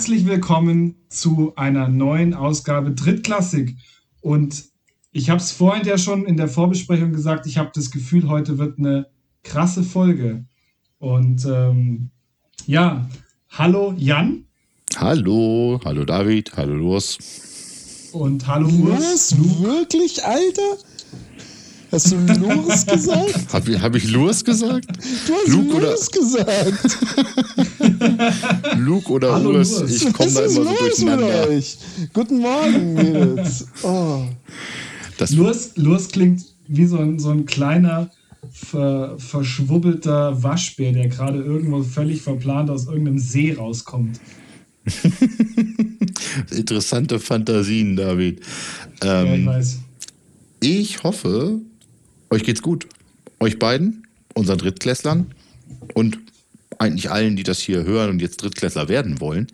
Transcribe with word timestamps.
Herzlich 0.00 0.24
willkommen 0.24 0.94
zu 1.10 1.52
einer 1.56 1.86
neuen 1.86 2.32
Ausgabe 2.32 2.92
Drittklassik. 2.92 3.76
Und 4.22 4.64
ich 5.12 5.28
habe 5.28 5.40
es 5.40 5.52
vorhin 5.52 5.86
ja 5.86 5.98
schon 5.98 6.24
in 6.24 6.38
der 6.38 6.48
Vorbesprechung 6.48 7.12
gesagt, 7.12 7.44
ich 7.44 7.58
habe 7.58 7.70
das 7.74 7.90
Gefühl, 7.90 8.26
heute 8.26 8.56
wird 8.56 8.78
eine 8.78 9.08
krasse 9.42 9.82
Folge. 9.82 10.46
Und 11.00 11.44
ähm, 11.44 12.08
ja, 12.64 13.10
hallo 13.50 13.92
Jan. 13.98 14.46
Hallo, 14.96 15.78
hallo 15.84 16.06
David, 16.06 16.56
hallo 16.56 16.92
Urs. 16.92 17.18
Und 18.12 18.46
hallo 18.46 18.70
Urs. 18.70 19.02
Was? 19.02 19.60
Wirklich, 19.60 20.24
Alter? 20.24 20.78
Hast 21.92 22.12
du 22.12 22.16
Lurs 22.16 22.86
gesagt? 22.86 23.52
Habe 23.52 23.80
hab 23.80 23.96
ich 23.96 24.10
Lurs 24.10 24.44
gesagt? 24.44 24.86
Du 25.26 25.34
hast 25.34 25.48
Luke 25.48 25.80
Lurs 25.80 26.10
gesagt. 26.10 26.98
Luke 28.78 29.10
oder 29.10 29.34
Hallo, 29.34 29.50
Urs, 29.50 29.82
ich 29.82 30.12
komme 30.12 30.30
da 30.32 30.40
immer 30.40 30.50
so 30.50 30.64
durcheinander. 30.64 31.48
Euch? 31.48 31.78
Guten 32.12 32.38
Morgen, 32.38 32.94
Mädels. 32.94 33.66
Oh. 33.82 34.22
Das 35.18 35.32
Lurs, 35.32 35.72
Lurs 35.76 36.08
klingt 36.08 36.44
wie 36.68 36.86
so 36.86 36.98
ein, 36.98 37.18
so 37.18 37.30
ein 37.30 37.44
kleiner, 37.44 38.08
ver, 38.52 39.16
verschwubbelter 39.18 40.40
Waschbär, 40.42 40.92
der 40.92 41.08
gerade 41.08 41.42
irgendwo 41.42 41.82
völlig 41.82 42.22
verplant 42.22 42.70
aus 42.70 42.86
irgendeinem 42.86 43.18
See 43.18 43.52
rauskommt. 43.52 44.20
Interessante 46.52 47.18
Fantasien, 47.18 47.96
David. 47.96 48.40
Ähm, 49.02 49.08
ja, 49.08 49.24
ich 49.24 49.30
ähm, 49.30 49.46
weiß. 49.46 49.78
Ich 50.62 51.02
hoffe, 51.02 51.60
euch 52.30 52.44
geht's 52.44 52.62
gut. 52.62 52.86
Euch 53.40 53.58
beiden, 53.58 54.06
unseren 54.34 54.58
Drittklässlern 54.58 55.34
und 55.94 56.18
eigentlich 56.78 57.10
allen, 57.10 57.36
die 57.36 57.42
das 57.42 57.58
hier 57.58 57.84
hören 57.84 58.10
und 58.10 58.22
jetzt 58.22 58.42
Drittklässler 58.42 58.88
werden 58.88 59.20
wollen. 59.20 59.48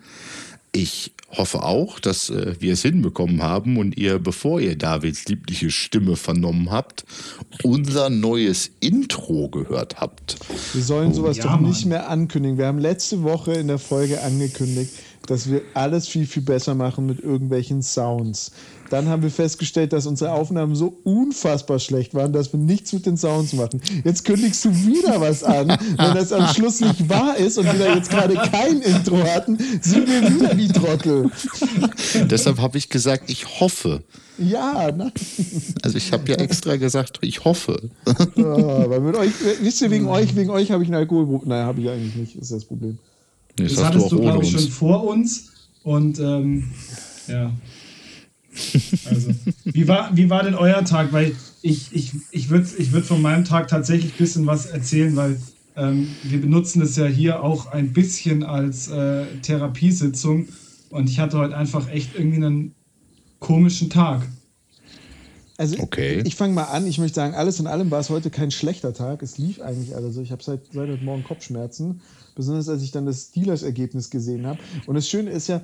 Ich 0.71 1.11
hoffe 1.29 1.63
auch, 1.63 1.99
dass 1.99 2.29
äh, 2.29 2.55
wir 2.59 2.73
es 2.73 2.81
hinbekommen 2.81 3.41
haben 3.41 3.77
und 3.77 3.97
ihr, 3.97 4.19
bevor 4.19 4.61
ihr 4.61 4.77
Davids 4.77 5.25
liebliche 5.25 5.71
Stimme 5.71 6.15
vernommen 6.15 6.71
habt, 6.71 7.05
unser 7.63 8.09
neues 8.09 8.71
Intro 8.79 9.49
gehört 9.49 9.99
habt. 9.99 10.37
Wir 10.73 10.83
sollen 10.83 11.13
sowas 11.13 11.37
oh, 11.39 11.41
ja, 11.41 11.57
doch 11.57 11.59
nicht 11.59 11.85
mehr 11.85 12.09
ankündigen. 12.09 12.57
Wir 12.57 12.67
haben 12.67 12.79
letzte 12.79 13.23
Woche 13.23 13.53
in 13.53 13.67
der 13.67 13.79
Folge 13.79 14.21
angekündigt, 14.21 14.91
dass 15.25 15.49
wir 15.49 15.61
alles 15.73 16.07
viel, 16.07 16.25
viel 16.25 16.43
besser 16.43 16.75
machen 16.75 17.05
mit 17.05 17.19
irgendwelchen 17.19 17.81
Sounds. 17.81 18.51
Dann 18.89 19.07
haben 19.07 19.21
wir 19.23 19.31
festgestellt, 19.31 19.93
dass 19.93 20.05
unsere 20.05 20.31
Aufnahmen 20.31 20.75
so 20.75 20.97
unfassbar 21.03 21.79
schlecht 21.79 22.13
waren, 22.13 22.33
dass 22.33 22.53
wir 22.53 22.59
nichts 22.59 22.93
mit 22.93 23.05
den 23.05 23.17
Sounds 23.17 23.53
machen. 23.53 23.81
Jetzt 24.03 24.23
kündigst 24.25 24.63
du 24.65 24.73
wieder 24.73 25.19
was 25.19 25.43
an. 25.43 25.67
Wenn 25.69 26.13
das 26.13 26.31
am 26.31 26.47
Schluss 26.53 26.79
nicht 26.79 27.09
wahr 27.09 27.37
ist 27.37 27.57
und 27.57 27.65
wir 27.65 27.73
da 27.73 27.95
jetzt 27.95 28.09
gerade 28.09 28.35
kein 28.35 28.81
Intro 28.81 29.17
hatten, 29.23 29.57
sind 29.81 30.07
wir 30.07 30.21
wieder 30.29 30.55
die 30.55 30.67
Trottel. 30.67 31.29
Deshalb 32.29 32.59
habe 32.59 32.77
ich 32.77 32.89
gesagt, 32.89 33.29
ich 33.29 33.59
hoffe. 33.59 34.03
Ja, 34.37 34.91
nein. 34.91 35.11
Also 35.81 35.97
ich 35.97 36.11
habe 36.13 36.31
ja 36.31 36.37
extra 36.37 36.75
gesagt, 36.75 37.19
ich 37.21 37.43
hoffe. 37.43 37.89
Ja, 38.35 38.89
weil 38.89 39.01
mit 39.01 39.15
euch, 39.15 39.31
wisst 39.61 39.81
ihr, 39.81 39.89
wegen 39.89 40.07
euch, 40.07 40.35
wegen 40.35 40.51
euch 40.51 40.71
habe 40.71 40.83
ich 40.83 40.89
ein 40.89 40.95
Alkoholproblem. 40.95 41.49
Nein, 41.49 41.65
habe 41.65 41.81
ich 41.81 41.89
eigentlich 41.89 42.15
nicht, 42.15 42.35
ist 42.35 42.51
das 42.51 42.65
Problem. 42.65 42.99
Das, 43.55 43.73
das 43.73 43.83
hattest 43.83 44.11
du, 44.11 44.19
glaube 44.19 44.43
ich, 44.43 44.51
schon 44.51 44.69
vor 44.69 45.03
uns. 45.05 45.47
Und 45.83 46.19
ähm, 46.19 46.69
ja. 47.27 47.51
Also, 49.05 49.31
wie 49.65 49.87
war, 49.87 50.15
wie 50.15 50.29
war 50.29 50.43
denn 50.43 50.55
euer 50.55 50.83
Tag? 50.85 51.13
Weil 51.13 51.35
ich, 51.61 51.93
ich, 51.93 52.13
ich 52.31 52.49
würde 52.49 52.67
ich 52.77 52.91
würd 52.91 53.05
von 53.05 53.21
meinem 53.21 53.45
Tag 53.45 53.67
tatsächlich 53.67 54.13
ein 54.13 54.17
bisschen 54.17 54.45
was 54.45 54.65
erzählen, 54.65 55.15
weil 55.15 55.39
ähm, 55.75 56.07
wir 56.23 56.41
benutzen 56.41 56.81
es 56.81 56.95
ja 56.95 57.05
hier 57.05 57.43
auch 57.43 57.67
ein 57.67 57.93
bisschen 57.93 58.43
als 58.43 58.87
äh, 58.87 59.25
Therapiesitzung. 59.41 60.47
Und 60.89 61.09
ich 61.09 61.19
hatte 61.19 61.37
heute 61.37 61.55
einfach 61.55 61.89
echt 61.89 62.15
irgendwie 62.15 62.37
einen 62.37 62.75
komischen 63.39 63.89
Tag. 63.89 64.27
Also 65.57 65.79
okay. 65.79 66.19
ich, 66.19 66.27
ich 66.27 66.35
fange 66.35 66.53
mal 66.53 66.65
an. 66.65 66.85
Ich 66.87 66.99
möchte 66.99 67.15
sagen, 67.15 67.33
alles 67.33 67.59
in 67.59 67.67
allem 67.67 67.91
war 67.91 67.99
es 67.99 68.09
heute 68.09 68.29
kein 68.29 68.51
schlechter 68.51 68.93
Tag. 68.93 69.23
Es 69.23 69.37
lief 69.37 69.59
eigentlich 69.59 69.95
alles 69.95 70.15
so. 70.15 70.21
Ich 70.21 70.31
habe 70.31 70.43
seit, 70.43 70.67
seit 70.71 70.89
heute 70.89 71.03
Morgen 71.03 71.23
Kopfschmerzen 71.23 72.01
besonders 72.37 72.69
als 72.69 72.83
ich 72.83 72.91
dann 72.91 73.05
das 73.05 73.29
Steelers-Ergebnis 73.29 74.09
gesehen 74.09 74.45
habe. 74.45 74.59
Und 74.85 74.95
das 74.95 75.09
Schöne 75.09 75.31
ist 75.31 75.47
ja, 75.47 75.61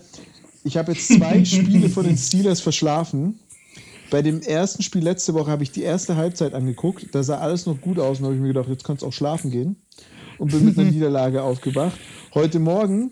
ich 0.63 0.77
habe 0.77 0.93
jetzt 0.93 1.07
zwei 1.07 1.43
Spiele 1.45 1.89
von 1.89 2.05
den 2.05 2.17
Steelers 2.17 2.61
verschlafen. 2.61 3.39
Bei 4.09 4.21
dem 4.21 4.41
ersten 4.41 4.83
Spiel 4.83 5.03
letzte 5.03 5.33
Woche 5.33 5.49
habe 5.49 5.63
ich 5.63 5.71
die 5.71 5.81
erste 5.81 6.15
Halbzeit 6.15 6.53
angeguckt. 6.53 7.07
Da 7.13 7.23
sah 7.23 7.39
alles 7.39 7.65
noch 7.65 7.81
gut 7.81 7.99
aus 7.99 8.19
und 8.19 8.25
habe 8.25 8.35
ich 8.35 8.41
mir 8.41 8.49
gedacht, 8.49 8.69
jetzt 8.69 8.83
kannst 8.83 9.01
du 9.01 9.07
auch 9.07 9.13
schlafen 9.13 9.49
gehen. 9.49 9.75
Und 10.37 10.51
bin 10.51 10.65
mit 10.65 10.77
einer 10.77 10.91
Niederlage 10.91 11.41
aufgewacht. 11.41 11.99
Heute 12.33 12.59
Morgen 12.59 13.11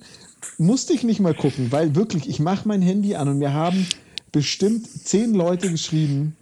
musste 0.57 0.93
ich 0.93 1.03
nicht 1.03 1.19
mal 1.19 1.33
gucken, 1.33 1.71
weil 1.71 1.95
wirklich, 1.95 2.29
ich 2.29 2.39
mache 2.39 2.67
mein 2.67 2.81
Handy 2.81 3.15
an 3.15 3.27
und 3.27 3.37
mir 3.37 3.53
haben 3.53 3.87
bestimmt 4.31 4.87
zehn 4.87 5.33
Leute 5.33 5.69
geschrieben. 5.69 6.35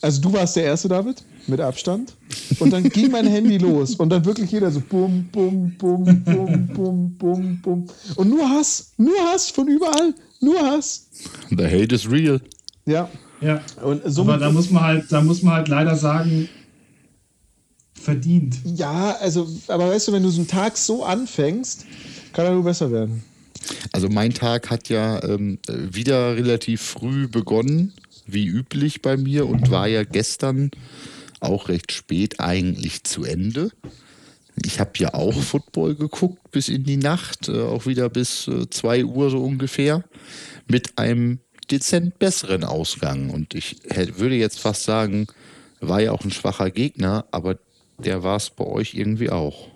Also 0.00 0.20
du 0.20 0.32
warst 0.32 0.56
der 0.56 0.64
Erste, 0.64 0.88
David? 0.88 1.24
Mit 1.46 1.60
Abstand. 1.60 2.14
Und 2.58 2.72
dann 2.72 2.84
ging 2.84 3.10
mein 3.10 3.26
Handy 3.26 3.58
los 3.58 3.94
und 3.96 4.10
dann 4.10 4.24
wirklich 4.24 4.50
jeder 4.50 4.70
so 4.70 4.80
bum, 4.80 5.28
bum, 5.32 5.74
bum, 5.78 6.24
bum, 6.24 6.66
bum, 6.68 7.14
bum, 7.16 7.60
bum. 7.60 7.86
Und 8.16 8.28
nur 8.28 8.48
Hass, 8.48 8.92
nur 8.96 9.16
Hass 9.32 9.50
von 9.50 9.68
überall, 9.68 10.14
nur 10.40 10.58
Hass. 10.60 11.08
The 11.50 11.64
hate 11.64 11.94
is 11.94 12.10
real. 12.10 12.40
Ja. 12.86 13.08
Ja. 13.40 13.60
Und 13.82 14.02
so 14.06 14.22
Aber 14.22 14.38
da 14.38 14.50
muss 14.50 14.70
man 14.70 14.82
halt, 14.82 15.10
da 15.10 15.20
muss 15.20 15.42
man 15.42 15.54
halt 15.54 15.68
leider 15.68 15.96
sagen, 15.96 16.48
verdient. 17.94 18.56
Ja, 18.64 19.16
also, 19.20 19.48
aber 19.68 19.88
weißt 19.88 20.08
du, 20.08 20.12
wenn 20.12 20.22
du 20.22 20.30
so 20.30 20.40
einen 20.40 20.48
Tag 20.48 20.76
so 20.76 21.04
anfängst, 21.04 21.86
kann 22.32 22.46
er 22.46 22.52
nur 22.52 22.64
besser 22.64 22.90
werden. 22.90 23.22
Also 23.92 24.08
mein 24.08 24.34
Tag 24.34 24.70
hat 24.70 24.88
ja 24.88 25.22
ähm, 25.22 25.58
wieder 25.68 26.36
relativ 26.36 26.82
früh 26.82 27.28
begonnen, 27.28 27.92
wie 28.26 28.46
üblich 28.46 29.02
bei 29.02 29.16
mir, 29.16 29.46
und 29.46 29.70
war 29.70 29.86
ja 29.86 30.04
gestern 30.04 30.70
auch 31.42 31.68
recht 31.68 31.92
spät 31.92 32.40
eigentlich 32.40 33.04
zu 33.04 33.24
Ende. 33.24 33.70
Ich 34.64 34.80
habe 34.80 34.92
ja 34.96 35.14
auch 35.14 35.32
Football 35.32 35.94
geguckt 35.94 36.50
bis 36.50 36.68
in 36.68 36.84
die 36.84 36.98
Nacht, 36.98 37.48
äh, 37.48 37.62
auch 37.62 37.86
wieder 37.86 38.08
bis 38.08 38.50
2 38.70 38.98
äh, 38.98 39.02
Uhr 39.04 39.30
so 39.30 39.42
ungefähr, 39.42 40.04
mit 40.68 40.98
einem 40.98 41.40
dezent 41.70 42.18
besseren 42.18 42.64
Ausgang. 42.64 43.30
Und 43.30 43.54
ich 43.54 43.76
würde 44.18 44.34
jetzt 44.34 44.60
fast 44.60 44.84
sagen, 44.84 45.26
war 45.80 46.00
ja 46.00 46.12
auch 46.12 46.24
ein 46.24 46.30
schwacher 46.30 46.70
Gegner, 46.70 47.24
aber 47.30 47.58
der 47.98 48.22
war 48.22 48.36
es 48.36 48.50
bei 48.50 48.64
euch 48.64 48.94
irgendwie 48.94 49.30
auch. 49.30 49.68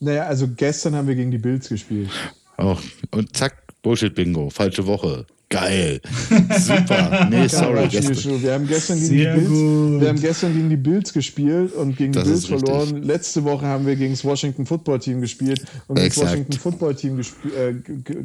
Naja, 0.00 0.26
also 0.26 0.48
gestern 0.48 0.94
haben 0.94 1.08
wir 1.08 1.14
gegen 1.14 1.30
die 1.30 1.38
Bills 1.38 1.68
gespielt. 1.68 2.10
Oh, 2.56 2.76
und 3.10 3.36
zack, 3.36 3.64
Bullshit-Bingo, 3.82 4.50
falsche 4.50 4.86
Woche. 4.86 5.26
Geil. 5.50 6.00
Super. 6.58 7.26
Nee, 7.30 7.48
sorry. 7.48 7.88
Gestern. 7.88 8.42
Wir 8.42 8.52
haben 8.52 8.66
gestern 8.66 8.98
gegen 9.00 9.14
die 9.14 9.24
Bills, 9.24 10.00
wir 10.00 10.08
haben 10.08 10.20
gestern 10.20 10.52
gegen 10.54 10.68
die 10.68 10.76
Bills 10.76 11.12
gespielt 11.14 11.72
und 11.72 11.96
gegen 11.96 12.12
die 12.12 12.18
das 12.18 12.28
Bills 12.28 12.46
verloren. 12.46 12.88
Richtig. 12.90 13.04
Letzte 13.04 13.44
Woche 13.44 13.64
haben 13.64 13.86
wir 13.86 13.96
gegen 13.96 14.12
das 14.12 14.24
Washington 14.24 14.66
Football 14.66 14.98
Team 14.98 15.22
gespielt 15.22 15.64
und 15.86 15.96
gegen 15.96 16.08
das 16.08 16.18
Washington 16.18 16.52
Football 16.52 16.94
Team 16.96 17.18
äh, 17.20 17.74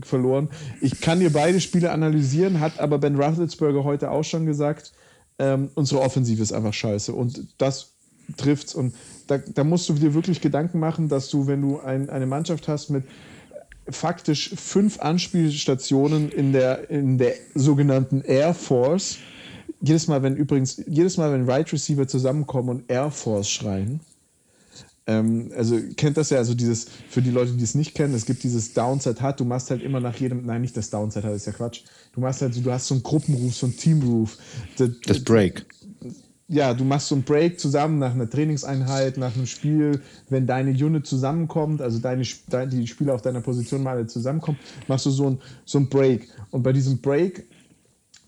verloren. 0.06 0.50
Ich 0.81 1.00
kann 1.00 1.22
dir 1.22 1.31
beide 1.31 1.61
Spiele 1.61 1.91
analysieren, 1.91 2.59
hat 2.59 2.79
aber 2.81 2.97
Ben 2.97 3.16
Roethlisberger 3.16 3.85
heute 3.85 4.11
auch 4.11 4.23
schon 4.23 4.45
gesagt. 4.45 4.91
Ähm, 5.40 5.69
unsere 5.75 6.01
Offensive 6.01 6.44
ist 6.44 6.51
einfach 6.51 6.73
scheiße 6.73 7.13
und 7.13 7.47
das 7.57 7.94
trifft's 8.38 8.75
und 8.75 8.94
da, 9.28 9.38
da 9.38 9.63
musst 9.63 9.88
du 9.88 9.94
dir 9.94 10.13
wirklich 10.13 10.41
Gedanken 10.41 10.79
machen, 10.79 11.07
dass 11.07 11.29
du, 11.29 11.47
wenn 11.47 11.61
du 11.61 11.79
ein, 11.79 12.09
eine 12.09 12.25
Mannschaft 12.25 12.67
hast 12.67 12.90
mit 12.90 13.05
faktisch 13.89 14.51
fünf 14.55 14.99
Anspielstationen 14.99 16.29
in 16.29 16.53
der, 16.53 16.89
in 16.89 17.17
der 17.17 17.33
sogenannten 17.55 18.21
Air 18.21 18.53
Force. 18.53 19.17
Jedes 19.81 20.07
Mal, 20.07 20.23
wenn 20.23 20.35
übrigens, 20.35 20.81
jedes 20.88 21.17
Mal, 21.17 21.31
wenn 21.31 21.49
Right 21.49 21.72
Receiver 21.72 22.08
zusammenkommen 22.08 22.69
und 22.69 22.90
Air 22.90 23.11
Force 23.11 23.49
schreien, 23.49 23.99
ähm, 25.05 25.52
also 25.58 25.78
kennt 25.97 26.16
das 26.16 26.29
ja, 26.29 26.37
also 26.37 26.53
dieses, 26.53 26.87
für 27.09 27.22
die 27.22 27.31
Leute, 27.31 27.52
die 27.52 27.63
es 27.63 27.75
nicht 27.75 27.93
kennen, 27.93 28.13
es 28.13 28.25
gibt 28.25 28.43
dieses 28.43 28.73
Downside 28.73 29.22
hat, 29.22 29.40
du 29.40 29.46
machst 29.46 29.69
halt 29.69 29.81
immer 29.81 29.99
nach 29.99 30.16
jedem, 30.16 30.46
nein, 30.46 30.61
nicht 30.61 30.78
das 30.78 30.90
Downside 30.90 31.28
hat, 31.28 31.35
ist 31.35 31.46
ja 31.46 31.52
Quatsch. 31.52 31.81
Du 32.13 32.22
machst 32.22 32.41
halt, 32.41 32.66
du 32.66 32.72
hast 32.72 32.87
so 32.87 32.93
einen 32.93 33.03
Gruppenruf, 33.03 33.53
so 33.53 33.66
einen 33.66 33.75
Teamruf. 33.75 34.37
Das, 34.78 34.90
das 35.05 35.23
Break 35.23 35.66
ja, 36.47 36.73
du 36.73 36.84
machst 36.84 37.07
so 37.07 37.16
einen 37.16 37.23
Break 37.23 37.59
zusammen 37.59 37.99
nach 37.99 38.13
einer 38.13 38.29
Trainingseinheit, 38.29 39.17
nach 39.17 39.35
einem 39.35 39.45
Spiel, 39.45 40.01
wenn 40.29 40.45
deine 40.45 40.72
Unit 40.72 41.07
zusammenkommt, 41.07 41.81
also 41.81 41.99
deine, 41.99 42.23
die 42.67 42.87
Spieler 42.87 43.16
auf 43.16 43.22
deiner 43.22 43.41
Position 43.41 43.81
mal 43.81 44.05
zusammenkommen, 44.07 44.59
machst 44.87 45.05
du 45.05 45.09
so 45.09 45.28
einen 45.28 45.41
so 45.66 45.85
Break. 45.90 46.28
Und 46.51 46.63
bei 46.63 46.73
diesem 46.73 46.99
Break 46.99 47.45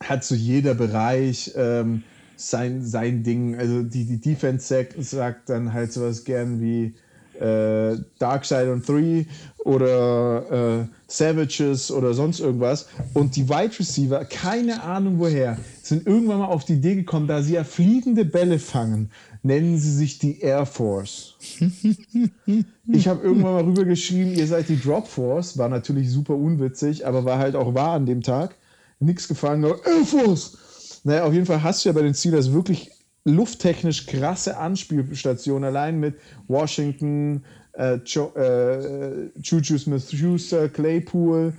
hat 0.01 0.23
so 0.23 0.35
jeder 0.35 0.73
Bereich 0.73 1.51
ähm, 1.55 2.03
sein, 2.35 2.83
sein 2.83 3.23
Ding. 3.23 3.55
Also 3.55 3.83
die, 3.83 4.05
die 4.05 4.19
Defense 4.19 4.67
sagt, 4.67 4.95
sagt 5.03 5.49
dann 5.49 5.73
halt 5.73 5.91
sowas 5.93 6.23
gern 6.23 6.61
wie 6.61 6.95
äh, 7.39 7.97
Dark 8.19 8.45
Side 8.45 8.71
on 8.71 8.81
Three 8.81 9.25
oder 9.63 10.81
äh, 10.81 10.87
Savages 11.07 11.91
oder 11.91 12.13
sonst 12.13 12.39
irgendwas. 12.39 12.87
Und 13.13 13.35
die 13.35 13.49
Wide 13.49 13.77
Receiver, 13.77 14.23
keine 14.25 14.81
Ahnung 14.83 15.19
woher, 15.19 15.57
sind 15.89 16.07
irgendwann 16.07 16.39
mal 16.39 16.47
auf 16.47 16.65
die 16.65 16.73
Idee 16.73 16.95
gekommen, 16.95 17.27
da 17.27 17.41
sie 17.41 17.53
ja 17.53 17.63
fliegende 17.63 18.25
Bälle 18.25 18.59
fangen, 18.59 19.11
nennen 19.43 19.77
sie 19.77 19.91
sich 19.91 20.17
die 20.17 20.39
Air 20.39 20.65
Force. 20.65 21.35
ich 22.87 23.07
habe 23.07 23.23
irgendwann 23.23 23.53
mal 23.53 23.63
rübergeschrieben, 23.63 24.33
ihr 24.33 24.47
seid 24.47 24.69
die 24.69 24.79
Drop 24.79 25.07
Force, 25.07 25.57
war 25.57 25.69
natürlich 25.69 26.09
super 26.09 26.35
unwitzig, 26.35 27.05
aber 27.05 27.23
war 27.25 27.37
halt 27.37 27.55
auch 27.55 27.75
wahr 27.75 27.93
an 27.93 28.05
dem 28.05 28.21
Tag. 28.21 28.55
Nichts 28.99 29.27
gefangen, 29.27 29.61
nur 29.61 29.85
Air 29.85 30.05
Force. 30.05 30.57
Naja, 31.03 31.23
auf 31.23 31.33
jeden 31.33 31.45
Fall 31.45 31.61
hast 31.61 31.85
du 31.85 31.89
ja 31.89 31.93
bei 31.93 32.01
den 32.01 32.15
Steelers 32.15 32.51
wirklich 32.51 32.91
lufttechnisch 33.25 34.07
krasse 34.07 34.57
Anspielstationen, 34.57 35.65
allein 35.65 35.99
mit 35.99 36.15
Washington, 36.47 37.43
äh, 37.73 37.95
äh, 37.97 39.29
Juju 39.41 39.77
Smith-Schuster, 39.77 40.69
Claypool. 40.69 41.53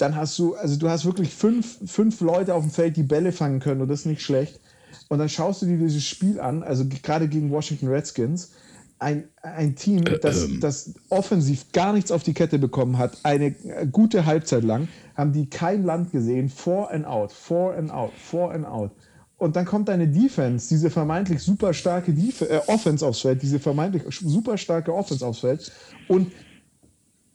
Dann 0.00 0.16
hast 0.16 0.38
du, 0.38 0.54
also 0.54 0.76
du 0.76 0.88
hast 0.88 1.04
wirklich 1.04 1.34
fünf, 1.34 1.78
fünf 1.90 2.20
Leute 2.20 2.54
auf 2.54 2.62
dem 2.62 2.70
Feld, 2.70 2.96
die 2.96 3.02
Bälle 3.02 3.32
fangen 3.32 3.60
können 3.60 3.80
und 3.80 3.88
das 3.88 4.00
ist 4.00 4.06
nicht 4.06 4.22
schlecht. 4.22 4.60
Und 5.08 5.18
dann 5.18 5.28
schaust 5.28 5.62
du 5.62 5.66
dir 5.66 5.76
dieses 5.76 6.04
Spiel 6.04 6.40
an, 6.40 6.62
also 6.62 6.84
gerade 7.02 7.28
gegen 7.28 7.50
Washington 7.50 7.88
Redskins, 7.88 8.52
ein, 8.98 9.24
ein 9.42 9.74
Team, 9.74 10.06
äh, 10.06 10.18
das, 10.18 10.44
ähm. 10.44 10.60
das 10.60 10.94
offensiv 11.08 11.72
gar 11.72 11.92
nichts 11.92 12.12
auf 12.12 12.22
die 12.22 12.34
Kette 12.34 12.58
bekommen 12.58 12.98
hat, 12.98 13.18
eine 13.24 13.52
gute 13.90 14.26
Halbzeit 14.26 14.62
lang, 14.62 14.88
haben 15.16 15.32
die 15.32 15.48
kein 15.48 15.84
Land 15.84 16.12
gesehen, 16.12 16.48
four 16.48 16.90
and 16.90 17.06
out, 17.06 17.32
four 17.32 17.74
and 17.74 17.90
out, 17.90 18.12
four 18.16 18.52
and 18.52 18.66
out. 18.66 18.92
Und 19.38 19.56
dann 19.56 19.64
kommt 19.64 19.88
deine 19.88 20.06
Defense, 20.06 20.68
diese 20.68 20.90
vermeintlich 20.90 21.42
super 21.42 21.72
starke 21.72 22.12
Def 22.12 22.42
äh, 22.42 22.60
Offense 22.66 23.06
aufs 23.06 23.20
Feld, 23.20 23.42
diese 23.42 23.58
vermeintlich 23.58 24.02
super 24.20 24.58
starke 24.58 24.94
Offense 24.94 25.26
aufs 25.26 25.40
Feld 25.40 25.72
und 26.08 26.30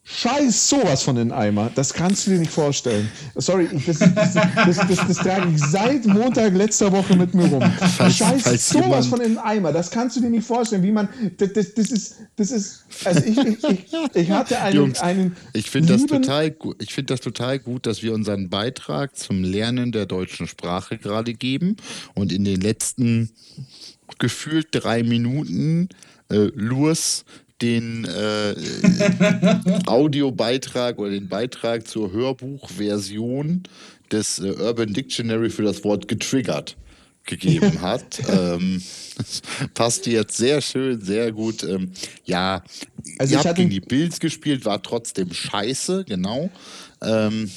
Scheiß 0.08 0.70
sowas 0.70 1.02
von 1.02 1.16
den 1.16 1.32
Eimer. 1.32 1.72
Das 1.74 1.92
kannst 1.92 2.28
du 2.28 2.32
dir 2.32 2.38
nicht 2.38 2.52
vorstellen. 2.52 3.10
Sorry, 3.34 3.68
das, 3.88 3.98
das, 3.98 4.34
das, 4.34 5.08
das 5.08 5.18
trage 5.18 5.50
ich 5.50 5.60
seit 5.60 6.06
Montag 6.06 6.54
letzter 6.54 6.92
Woche 6.92 7.16
mit 7.16 7.34
mir 7.34 7.48
rum. 7.48 7.64
Falls, 7.98 8.16
Scheiß 8.16 8.44
falls 8.44 8.70
sowas 8.70 9.08
von 9.08 9.20
den 9.20 9.40
Eimer. 9.40 9.74
Das 9.74 9.90
kannst 9.90 10.16
du 10.16 10.22
dir 10.22 10.30
nicht 10.30 10.46
vorstellen, 10.46 10.84
wie 10.84 10.92
man. 10.92 11.10
Das, 11.38 11.54
das, 11.54 11.90
ist. 11.90 12.18
Das 12.36 12.52
ist. 12.52 12.86
Also 13.04 13.24
ich, 13.26 13.36
ich, 13.36 13.64
ich, 13.64 13.86
ich 14.14 14.30
hatte 14.30 14.62
einen. 14.62 14.76
Jungs, 14.76 15.00
einen 15.00 15.36
ich 15.54 15.72
finde 15.72 15.94
das, 15.94 16.06
total, 16.06 16.56
find 16.88 17.10
das 17.10 17.22
total 17.22 17.58
gut, 17.58 17.88
dass 17.88 18.04
wir 18.04 18.14
unseren 18.14 18.52
Beitrag 18.52 19.18
zum 19.18 19.44
Lernen 19.44 19.92
der 19.92 20.06
deutschen 20.06 20.48
Sprache 20.48 21.00
gerade 21.00 21.34
geben 21.34 21.78
und 22.14 22.32
in 22.32 22.46
den 22.46 22.62
letzten 22.62 23.32
gefühlt 24.20 24.68
drei 24.70 25.02
Minuten 25.02 25.90
äh, 26.30 26.52
Lurs 26.54 27.26
den 27.62 28.06
äh, 28.06 28.56
Audiobeitrag 29.86 31.00
oder 31.00 31.12
den 31.12 31.30
Beitrag 31.30 31.88
zur 31.88 32.12
Hörbuchversion 32.12 33.64
des 34.12 34.40
äh, 34.40 34.52
Urban 34.52 34.94
Dictionary 34.94 35.50
für 35.50 35.64
das 35.64 35.84
Wort 35.84 36.08
getriggert 36.08 36.76
gegeben 37.26 37.82
hat. 37.82 38.22
ähm, 38.30 38.82
passt 39.74 40.06
jetzt 40.08 40.38
sehr 40.38 40.62
schön, 40.62 41.02
sehr 41.02 41.32
gut. 41.32 41.64
Ähm, 41.64 41.92
ja, 42.24 42.64
also 43.18 43.36
ihr 43.36 43.44
habt 43.44 43.56
gegen 43.56 43.70
die 43.70 43.80
Bills 43.80 44.20
gespielt, 44.20 44.66
war 44.66 44.82
trotzdem 44.82 45.34
scheiße, 45.34 46.06
genau. 46.08 46.50
Ähm 47.06 47.50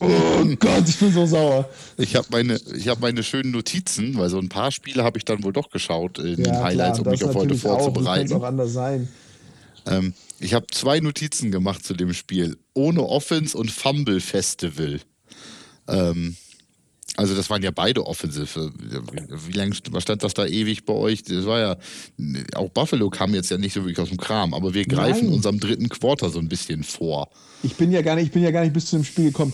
oh 0.00 0.44
Gott, 0.58 0.88
ich 0.88 0.98
bin 0.98 1.12
so 1.12 1.26
sauer. 1.26 1.68
Ich 1.96 2.14
habe 2.16 2.26
meine, 2.30 2.54
hab 2.54 3.00
meine 3.00 3.22
schönen 3.22 3.50
Notizen, 3.50 4.16
weil 4.16 4.28
so 4.28 4.38
ein 4.38 4.48
paar 4.48 4.70
Spiele 4.70 5.02
habe 5.02 5.18
ich 5.18 5.24
dann 5.24 5.42
wohl 5.42 5.52
doch 5.52 5.70
geschaut 5.70 6.18
in 6.18 6.42
ja, 6.42 6.52
den 6.52 6.62
Highlights, 6.62 6.98
klar, 6.98 7.06
um 7.06 7.12
mich 7.12 7.24
auf 7.24 7.34
heute 7.34 7.54
vorzubereiten. 7.54 8.32
Auch, 8.32 8.40
auch 8.40 8.44
anders 8.44 8.72
sein. 8.72 9.08
Ähm, 9.86 10.14
ich 10.38 10.54
habe 10.54 10.66
zwei 10.70 11.00
Notizen 11.00 11.50
gemacht 11.50 11.84
zu 11.84 11.94
dem 11.94 12.12
Spiel. 12.12 12.56
Ohne 12.74 13.02
Offense 13.02 13.56
und 13.56 13.70
Fumble 13.70 14.20
Festival. 14.20 15.00
Ähm, 15.88 16.36
also 17.16 17.34
das 17.34 17.50
waren 17.50 17.62
ja 17.62 17.70
beide 17.70 18.06
Offensive. 18.06 18.72
Wie 19.48 19.52
lange 19.52 19.74
stand 19.74 20.22
das 20.22 20.34
da 20.34 20.46
ewig 20.46 20.84
bei 20.84 20.92
euch? 20.92 21.22
Das 21.22 21.44
war 21.44 21.58
ja, 21.58 21.76
auch 22.54 22.70
Buffalo 22.70 23.10
kam 23.10 23.34
jetzt 23.34 23.50
ja 23.50 23.58
nicht 23.58 23.74
so 23.74 23.80
wirklich 23.80 23.98
aus 23.98 24.08
dem 24.08 24.18
Kram, 24.18 24.54
aber 24.54 24.74
wir 24.74 24.86
greifen 24.86 25.26
Nein. 25.26 25.34
unserem 25.34 25.60
dritten 25.60 25.88
Quarter 25.88 26.30
so 26.30 26.38
ein 26.38 26.48
bisschen 26.48 26.82
vor. 26.82 27.28
Ich 27.62 27.76
bin 27.76 27.92
ja 27.92 28.02
gar 28.02 28.14
nicht, 28.14 28.26
ich 28.26 28.32
bin 28.32 28.42
ja 28.42 28.50
gar 28.50 28.62
nicht 28.62 28.72
bis 28.72 28.86
zu 28.86 28.96
dem 28.96 29.04
Spiel 29.04 29.26
gekommen. 29.26 29.52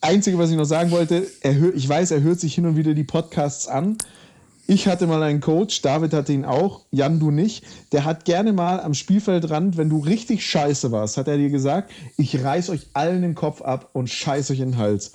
Einzige, 0.00 0.38
was 0.38 0.50
ich 0.50 0.56
noch 0.56 0.64
sagen 0.64 0.90
wollte, 0.90 1.26
hör, 1.42 1.74
ich 1.74 1.88
weiß, 1.88 2.10
er 2.12 2.22
hört 2.22 2.40
sich 2.40 2.54
hin 2.54 2.66
und 2.66 2.76
wieder 2.76 2.94
die 2.94 3.04
Podcasts 3.04 3.66
an. 3.66 3.98
Ich 4.66 4.86
hatte 4.86 5.08
mal 5.08 5.22
einen 5.22 5.40
Coach, 5.40 5.82
David 5.82 6.12
hatte 6.12 6.32
ihn 6.32 6.44
auch, 6.44 6.82
Jan, 6.92 7.18
du 7.18 7.32
nicht. 7.32 7.64
Der 7.90 8.04
hat 8.04 8.24
gerne 8.24 8.52
mal 8.52 8.80
am 8.80 8.94
Spielfeldrand, 8.94 9.76
wenn 9.76 9.90
du 9.90 9.98
richtig 9.98 10.46
scheiße 10.46 10.92
warst, 10.92 11.16
hat 11.16 11.26
er 11.26 11.38
dir 11.38 11.50
gesagt, 11.50 11.90
ich 12.16 12.44
reiß 12.44 12.70
euch 12.70 12.86
allen 12.92 13.22
den 13.22 13.34
Kopf 13.34 13.62
ab 13.62 13.90
und 13.94 14.08
scheiß 14.08 14.50
euch 14.52 14.60
in 14.60 14.72
den 14.72 14.78
Hals. 14.78 15.12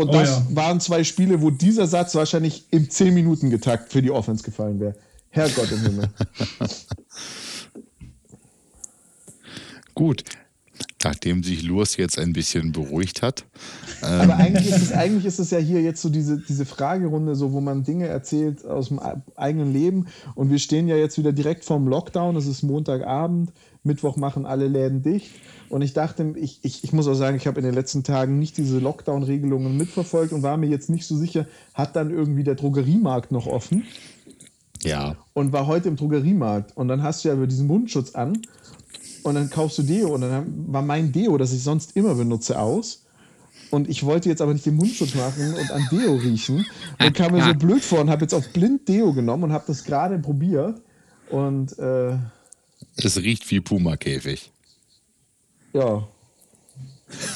Und 0.00 0.08
oh, 0.08 0.12
das 0.12 0.30
ja. 0.30 0.46
waren 0.56 0.80
zwei 0.80 1.04
Spiele, 1.04 1.42
wo 1.42 1.50
dieser 1.50 1.86
Satz 1.86 2.14
wahrscheinlich 2.14 2.64
im 2.70 2.88
10-Minuten-Getakt 2.88 3.92
für 3.92 4.00
die 4.00 4.10
Offense 4.10 4.42
gefallen 4.42 4.80
wäre. 4.80 4.94
Herrgott 5.28 5.70
im 5.70 5.82
Himmel. 5.82 6.08
Gut, 9.94 10.24
nachdem 11.04 11.42
sich 11.42 11.62
Lurs 11.62 11.98
jetzt 11.98 12.18
ein 12.18 12.32
bisschen 12.32 12.72
beruhigt 12.72 13.20
hat. 13.20 13.44
Aber 14.00 14.24
ähm, 14.24 14.30
eigentlich, 14.30 14.68
ist 14.68 14.82
es, 14.82 14.92
eigentlich 14.92 15.26
ist 15.26 15.38
es 15.38 15.50
ja 15.50 15.58
hier 15.58 15.82
jetzt 15.82 16.00
so 16.00 16.08
diese, 16.08 16.38
diese 16.38 16.64
Fragerunde, 16.64 17.34
so, 17.34 17.52
wo 17.52 17.60
man 17.60 17.84
Dinge 17.84 18.06
erzählt 18.06 18.64
aus 18.64 18.88
dem 18.88 19.00
eigenen 19.36 19.70
Leben. 19.70 20.06
Und 20.34 20.50
wir 20.50 20.58
stehen 20.58 20.88
ja 20.88 20.96
jetzt 20.96 21.18
wieder 21.18 21.32
direkt 21.34 21.66
vorm 21.66 21.88
Lockdown. 21.88 22.36
Es 22.36 22.46
ist 22.46 22.62
Montagabend. 22.62 23.52
Mittwoch 23.82 24.16
machen 24.16 24.46
alle 24.46 24.68
Läden 24.68 25.02
dicht. 25.02 25.30
Und 25.68 25.82
ich 25.82 25.92
dachte, 25.92 26.34
ich, 26.36 26.58
ich, 26.62 26.84
ich 26.84 26.92
muss 26.92 27.06
auch 27.06 27.14
sagen, 27.14 27.36
ich 27.36 27.46
habe 27.46 27.60
in 27.60 27.64
den 27.64 27.74
letzten 27.74 28.02
Tagen 28.02 28.38
nicht 28.38 28.56
diese 28.56 28.78
Lockdown-Regelungen 28.78 29.76
mitverfolgt 29.76 30.32
und 30.32 30.42
war 30.42 30.56
mir 30.56 30.68
jetzt 30.68 30.90
nicht 30.90 31.06
so 31.06 31.16
sicher, 31.16 31.46
hat 31.74 31.96
dann 31.96 32.10
irgendwie 32.10 32.44
der 32.44 32.56
Drogeriemarkt 32.56 33.30
noch 33.30 33.46
offen? 33.46 33.84
Ja. 34.82 35.16
Und 35.32 35.52
war 35.52 35.66
heute 35.66 35.88
im 35.88 35.96
Drogeriemarkt. 35.96 36.76
Und 36.76 36.88
dann 36.88 37.02
hast 37.02 37.24
du 37.24 37.28
ja 37.28 37.34
über 37.34 37.46
diesen 37.46 37.66
Mundschutz 37.66 38.14
an 38.14 38.42
und 39.22 39.34
dann 39.34 39.50
kaufst 39.50 39.78
du 39.78 39.82
Deo 39.82 40.14
und 40.14 40.22
dann 40.22 40.72
war 40.72 40.82
mein 40.82 41.12
Deo, 41.12 41.38
das 41.38 41.52
ich 41.52 41.62
sonst 41.62 41.96
immer 41.96 42.14
benutze, 42.14 42.58
aus. 42.58 43.04
Und 43.70 43.88
ich 43.88 44.04
wollte 44.04 44.28
jetzt 44.28 44.42
aber 44.42 44.52
nicht 44.52 44.66
den 44.66 44.76
Mundschutz 44.76 45.14
machen 45.14 45.54
und 45.54 45.70
an 45.70 45.86
Deo 45.92 46.16
riechen 46.16 46.66
und 46.98 47.14
kam 47.14 47.32
mir 47.32 47.44
so 47.44 47.54
blöd 47.58 47.84
vor 47.84 48.00
und 48.00 48.10
habe 48.10 48.22
jetzt 48.22 48.34
auf 48.34 48.48
blind 48.52 48.88
Deo 48.88 49.12
genommen 49.12 49.44
und 49.44 49.52
habe 49.52 49.64
das 49.66 49.84
gerade 49.84 50.18
probiert. 50.18 50.80
Und 51.30 51.78
äh, 51.78 52.16
es 53.04 53.18
riecht 53.18 53.50
wie 53.50 53.60
Puma-Käfig. 53.60 54.50
Ja. 55.72 56.08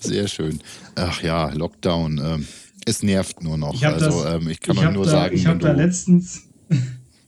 Sehr 0.00 0.28
schön. 0.28 0.60
Ach 0.94 1.22
ja, 1.22 1.50
Lockdown. 1.50 2.18
Ähm, 2.18 2.46
es 2.84 3.02
nervt 3.02 3.42
nur 3.42 3.58
noch. 3.58 3.74
Ich 3.74 3.86
also 3.86 4.22
das, 4.22 4.34
ähm, 4.34 4.48
ich 4.48 4.60
kann 4.60 4.78
euch 4.78 4.92
nur 4.92 5.04
da, 5.04 5.10
sagen, 5.10 5.36
ich 5.36 5.46
habe 5.46 5.58
da 5.58 5.72
letztens. 5.72 6.42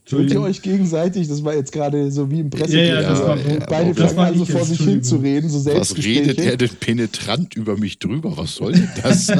Hört 0.09 0.31
ihr 0.31 0.41
euch 0.41 0.63
gegenseitig, 0.63 1.27
das 1.27 1.43
war 1.43 1.53
jetzt 1.53 1.71
gerade 1.71 2.11
so 2.11 2.31
wie 2.31 2.39
im 2.39 2.49
Presse. 2.49 2.79
Ja, 2.79 2.99
ja, 2.99 3.09
das 3.09 3.19
war, 3.19 3.37
ja, 3.37 3.59
beide 3.69 3.93
fangen 3.93 4.17
an, 4.17 4.37
so 4.39 4.45
vor 4.45 4.65
sich 4.65 4.79
hin 4.79 5.03
zu 5.03 5.17
reden, 5.17 5.49
so 5.49 5.63
Was 5.65 5.95
redet 5.97 6.39
er 6.39 6.57
denn 6.57 6.71
penetrant 6.79 7.53
über 7.53 7.77
mich 7.77 7.99
drüber? 7.99 8.35
Was 8.35 8.55
soll 8.55 8.71
denn 8.71 8.89
das? 9.03 9.31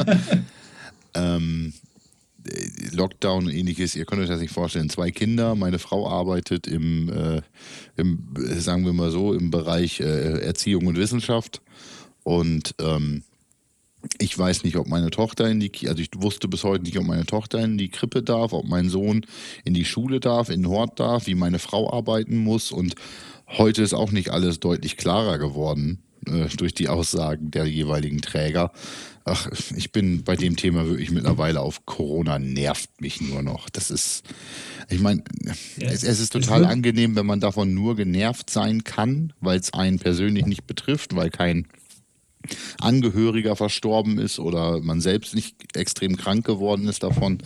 ähm, 1.15 1.73
Lockdown 2.91 3.45
und 3.45 3.53
ähnliches, 3.53 3.95
ihr 3.95 4.05
könnt 4.05 4.21
euch 4.21 4.29
das 4.29 4.41
nicht 4.41 4.53
vorstellen. 4.53 4.89
Zwei 4.89 5.11
Kinder, 5.11 5.55
meine 5.55 5.79
Frau 5.79 6.09
arbeitet 6.09 6.67
im, 6.67 7.09
äh, 7.09 7.41
im 7.97 8.33
sagen 8.57 8.85
wir 8.85 8.93
mal 8.93 9.11
so, 9.11 9.33
im 9.33 9.51
Bereich 9.51 9.99
äh, 9.99 10.39
Erziehung 10.41 10.87
und 10.87 10.97
Wissenschaft. 10.97 11.61
Und 12.23 12.75
ähm, 12.79 13.23
ich 14.17 14.37
weiß 14.37 14.63
nicht, 14.63 14.77
ob 14.77 14.87
meine 14.87 15.09
Tochter 15.09 15.49
in 15.49 15.59
die, 15.59 15.71
also 15.87 16.01
ich 16.01 16.09
wusste 16.15 16.47
bis 16.47 16.63
heute 16.63 16.83
nicht, 16.83 16.97
ob 16.97 17.05
meine 17.05 17.25
Tochter 17.25 17.63
in 17.63 17.77
die 17.77 17.89
Krippe 17.89 18.23
darf, 18.23 18.53
ob 18.53 18.65
mein 18.65 18.89
Sohn 18.89 19.25
in 19.65 19.73
die 19.73 19.85
Schule 19.85 20.19
darf, 20.19 20.49
in 20.49 20.61
den 20.63 20.69
Hort 20.69 20.99
darf, 20.99 21.27
wie 21.27 21.35
meine 21.35 21.59
Frau 21.59 21.91
arbeiten 21.91 22.37
muss. 22.37 22.71
Und 22.71 22.95
heute 23.47 23.81
ist 23.81 23.93
auch 23.93 24.11
nicht 24.11 24.29
alles 24.29 24.59
deutlich 24.59 24.97
klarer 24.97 25.37
geworden 25.37 25.99
äh, 26.27 26.47
durch 26.55 26.73
die 26.73 26.89
Aussagen 26.89 27.51
der 27.51 27.65
jeweiligen 27.65 28.21
Träger. 28.21 28.71
Ach, 29.25 29.47
ich 29.75 29.91
bin 29.91 30.23
bei 30.23 30.35
dem 30.35 30.55
Thema 30.55 30.87
wirklich 30.87 31.11
mittlerweile 31.11 31.61
auf 31.61 31.85
Corona 31.85 32.39
nervt 32.39 33.01
mich 33.01 33.21
nur 33.21 33.43
noch. 33.43 33.69
Das 33.69 33.91
ist, 33.91 34.23
ich 34.89 34.99
meine, 34.99 35.23
ja, 35.43 35.53
es, 35.87 36.03
es, 36.03 36.19
ist 36.19 36.33
total 36.33 36.63
es 36.63 36.69
angenehm, 36.69 37.15
wenn 37.15 37.25
man 37.25 37.39
davon 37.39 37.73
nur 37.73 37.95
genervt 37.95 38.49
sein 38.49 38.83
kann, 38.83 39.33
weil 39.39 39.59
es 39.59 39.73
einen 39.73 39.99
persönlich 39.99 40.45
nicht 40.45 40.65
betrifft, 40.65 41.15
weil 41.15 41.29
kein 41.29 41.67
Angehöriger 42.79 43.55
verstorben 43.55 44.17
ist 44.17 44.39
oder 44.39 44.79
man 44.79 45.01
selbst 45.01 45.35
nicht 45.35 45.75
extrem 45.75 46.17
krank 46.17 46.45
geworden 46.45 46.87
ist 46.87 47.03
davon. 47.03 47.39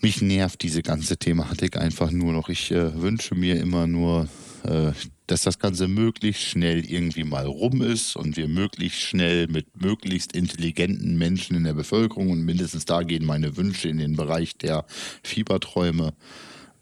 Mich 0.00 0.22
nervt 0.22 0.62
diese 0.62 0.82
ganze 0.82 1.18
Thematik 1.18 1.76
einfach 1.76 2.10
nur 2.10 2.32
noch. 2.32 2.48
Ich 2.48 2.70
äh, 2.70 3.02
wünsche 3.02 3.34
mir 3.34 3.60
immer 3.60 3.86
nur 3.86 4.28
dass 4.62 5.42
das 5.42 5.58
Ganze 5.58 5.88
möglichst 5.88 6.42
schnell 6.42 6.84
irgendwie 6.84 7.24
mal 7.24 7.46
rum 7.46 7.82
ist 7.82 8.16
und 8.16 8.36
wir 8.36 8.48
möglichst 8.48 9.00
schnell 9.00 9.46
mit 9.46 9.80
möglichst 9.80 10.32
intelligenten 10.32 11.16
Menschen 11.16 11.56
in 11.56 11.64
der 11.64 11.74
Bevölkerung 11.74 12.30
und 12.30 12.44
mindestens 12.44 12.84
da 12.84 13.02
gehen 13.02 13.24
meine 13.24 13.56
Wünsche 13.56 13.88
in 13.88 13.98
den 13.98 14.16
Bereich 14.16 14.56
der 14.56 14.84
Fieberträume 15.22 16.12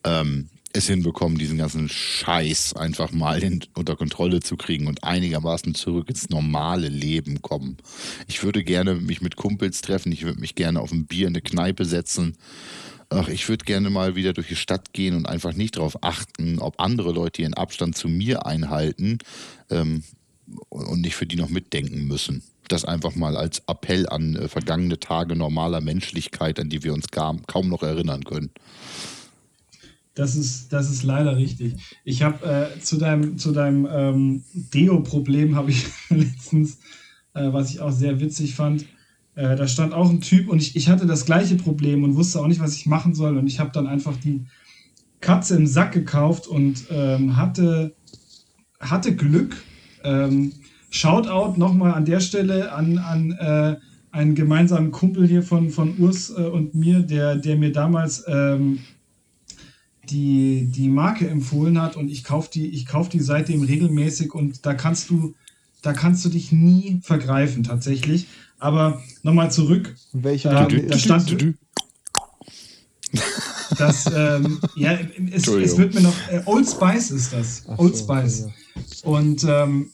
ähm, 0.04 0.48
es 0.72 0.86
hinbekommen, 0.86 1.38
diesen 1.38 1.58
ganzen 1.58 1.88
Scheiß 1.88 2.74
einfach 2.74 3.10
mal 3.10 3.42
in, 3.42 3.64
unter 3.74 3.96
Kontrolle 3.96 4.40
zu 4.40 4.56
kriegen 4.56 4.86
und 4.86 5.02
einigermaßen 5.02 5.74
zurück 5.74 6.10
ins 6.10 6.28
normale 6.28 6.88
Leben 6.88 7.40
kommen. 7.40 7.78
Ich 8.26 8.42
würde 8.42 8.62
gerne 8.62 8.94
mich 8.94 9.20
mit 9.22 9.36
Kumpels 9.36 9.80
treffen, 9.80 10.12
ich 10.12 10.24
würde 10.24 10.40
mich 10.40 10.54
gerne 10.54 10.80
auf 10.80 10.92
ein 10.92 11.06
Bier 11.06 11.26
in 11.26 11.34
eine 11.34 11.42
Kneipe 11.42 11.84
setzen. 11.84 12.36
Ach, 13.10 13.28
ich 13.28 13.48
würde 13.48 13.64
gerne 13.64 13.88
mal 13.88 14.16
wieder 14.16 14.34
durch 14.34 14.48
die 14.48 14.56
Stadt 14.56 14.92
gehen 14.92 15.14
und 15.14 15.26
einfach 15.26 15.54
nicht 15.54 15.76
darauf 15.76 16.02
achten, 16.02 16.58
ob 16.58 16.78
andere 16.78 17.12
Leute 17.12 17.42
ihren 17.42 17.54
Abstand 17.54 17.96
zu 17.96 18.08
mir 18.08 18.44
einhalten 18.44 19.18
ähm, 19.70 20.02
und 20.68 21.00
nicht 21.00 21.16
für 21.16 21.26
die 21.26 21.36
noch 21.36 21.48
mitdenken 21.48 22.06
müssen. 22.06 22.42
Das 22.68 22.84
einfach 22.84 23.14
mal 23.14 23.36
als 23.36 23.62
Appell 23.66 24.06
an 24.08 24.36
äh, 24.36 24.48
vergangene 24.48 25.00
Tage 25.00 25.36
normaler 25.36 25.80
Menschlichkeit, 25.80 26.60
an 26.60 26.68
die 26.68 26.84
wir 26.84 26.92
uns 26.92 27.08
kaum, 27.08 27.46
kaum 27.46 27.68
noch 27.68 27.82
erinnern 27.82 28.24
können. 28.24 28.50
Das 30.14 30.36
ist, 30.36 30.72
das 30.72 30.90
ist 30.90 31.02
leider 31.02 31.36
richtig. 31.36 31.74
Ich 32.04 32.22
habe 32.22 32.44
äh, 32.76 32.80
zu 32.80 32.98
deinem, 32.98 33.38
zu 33.38 33.52
deinem 33.52 33.88
ähm, 33.90 34.44
Deo-Problem 34.52 35.54
habe 35.54 35.70
ich 35.70 35.86
letztens, 36.10 36.78
äh, 37.32 37.52
was 37.52 37.70
ich 37.70 37.80
auch 37.80 37.92
sehr 37.92 38.20
witzig 38.20 38.54
fand, 38.54 38.84
äh, 39.38 39.54
da 39.54 39.68
stand 39.68 39.94
auch 39.94 40.10
ein 40.10 40.20
Typ 40.20 40.48
und 40.48 40.60
ich, 40.60 40.74
ich 40.74 40.88
hatte 40.88 41.06
das 41.06 41.24
gleiche 41.24 41.54
Problem 41.54 42.02
und 42.02 42.16
wusste 42.16 42.40
auch 42.40 42.48
nicht, 42.48 42.58
was 42.58 42.74
ich 42.74 42.86
machen 42.86 43.14
soll. 43.14 43.38
Und 43.38 43.46
ich 43.46 43.60
habe 43.60 43.70
dann 43.72 43.86
einfach 43.86 44.16
die 44.16 44.46
Katze 45.20 45.54
im 45.54 45.68
Sack 45.68 45.92
gekauft 45.92 46.48
und 46.48 46.86
ähm, 46.90 47.36
hatte, 47.36 47.94
hatte 48.80 49.14
Glück. 49.14 49.56
Ähm, 50.02 50.54
Shoutout 50.90 51.56
nochmal 51.56 51.94
an 51.94 52.04
der 52.04 52.18
Stelle 52.18 52.72
an, 52.72 52.98
an 52.98 53.30
äh, 53.30 53.76
einen 54.10 54.34
gemeinsamen 54.34 54.90
Kumpel 54.90 55.28
hier 55.28 55.44
von, 55.44 55.70
von 55.70 55.96
Urs 55.98 56.30
äh, 56.30 56.42
und 56.42 56.74
mir, 56.74 57.00
der, 57.00 57.36
der 57.36 57.56
mir 57.56 57.70
damals 57.70 58.24
ähm, 58.26 58.80
die, 60.10 60.66
die 60.74 60.88
Marke 60.88 61.28
empfohlen 61.28 61.80
hat 61.80 61.94
und 61.94 62.10
ich 62.10 62.24
kaufe 62.24 62.50
die, 62.52 62.84
kauf 62.84 63.08
die 63.08 63.20
seitdem 63.20 63.62
regelmäßig 63.62 64.34
und 64.34 64.66
da 64.66 64.74
kannst 64.74 65.10
du, 65.10 65.36
da 65.82 65.92
kannst 65.92 66.24
du 66.24 66.28
dich 66.28 66.50
nie 66.50 66.98
vergreifen 67.02 67.62
tatsächlich. 67.62 68.26
Aber 68.58 69.02
nochmal 69.22 69.50
zurück. 69.50 69.94
Welcher 70.12 70.68
ähm, 70.68 70.88
da 70.88 70.98
stand. 70.98 71.54
Das, 73.76 74.06
ähm, 74.12 74.60
ja, 74.76 74.98
es, 75.30 75.46
es, 75.46 75.78
wird 75.78 75.94
mir 75.94 76.00
noch. 76.00 76.14
Äh, 76.30 76.42
Old 76.46 76.68
Spice 76.68 77.10
ist 77.10 77.32
das. 77.32 77.64
Ach 77.68 77.78
Old 77.78 77.96
so, 77.96 78.04
Spice. 78.04 78.44
Okay, 78.44 78.52
ja. 78.74 79.08
Und 79.08 79.44
ähm, 79.44 79.90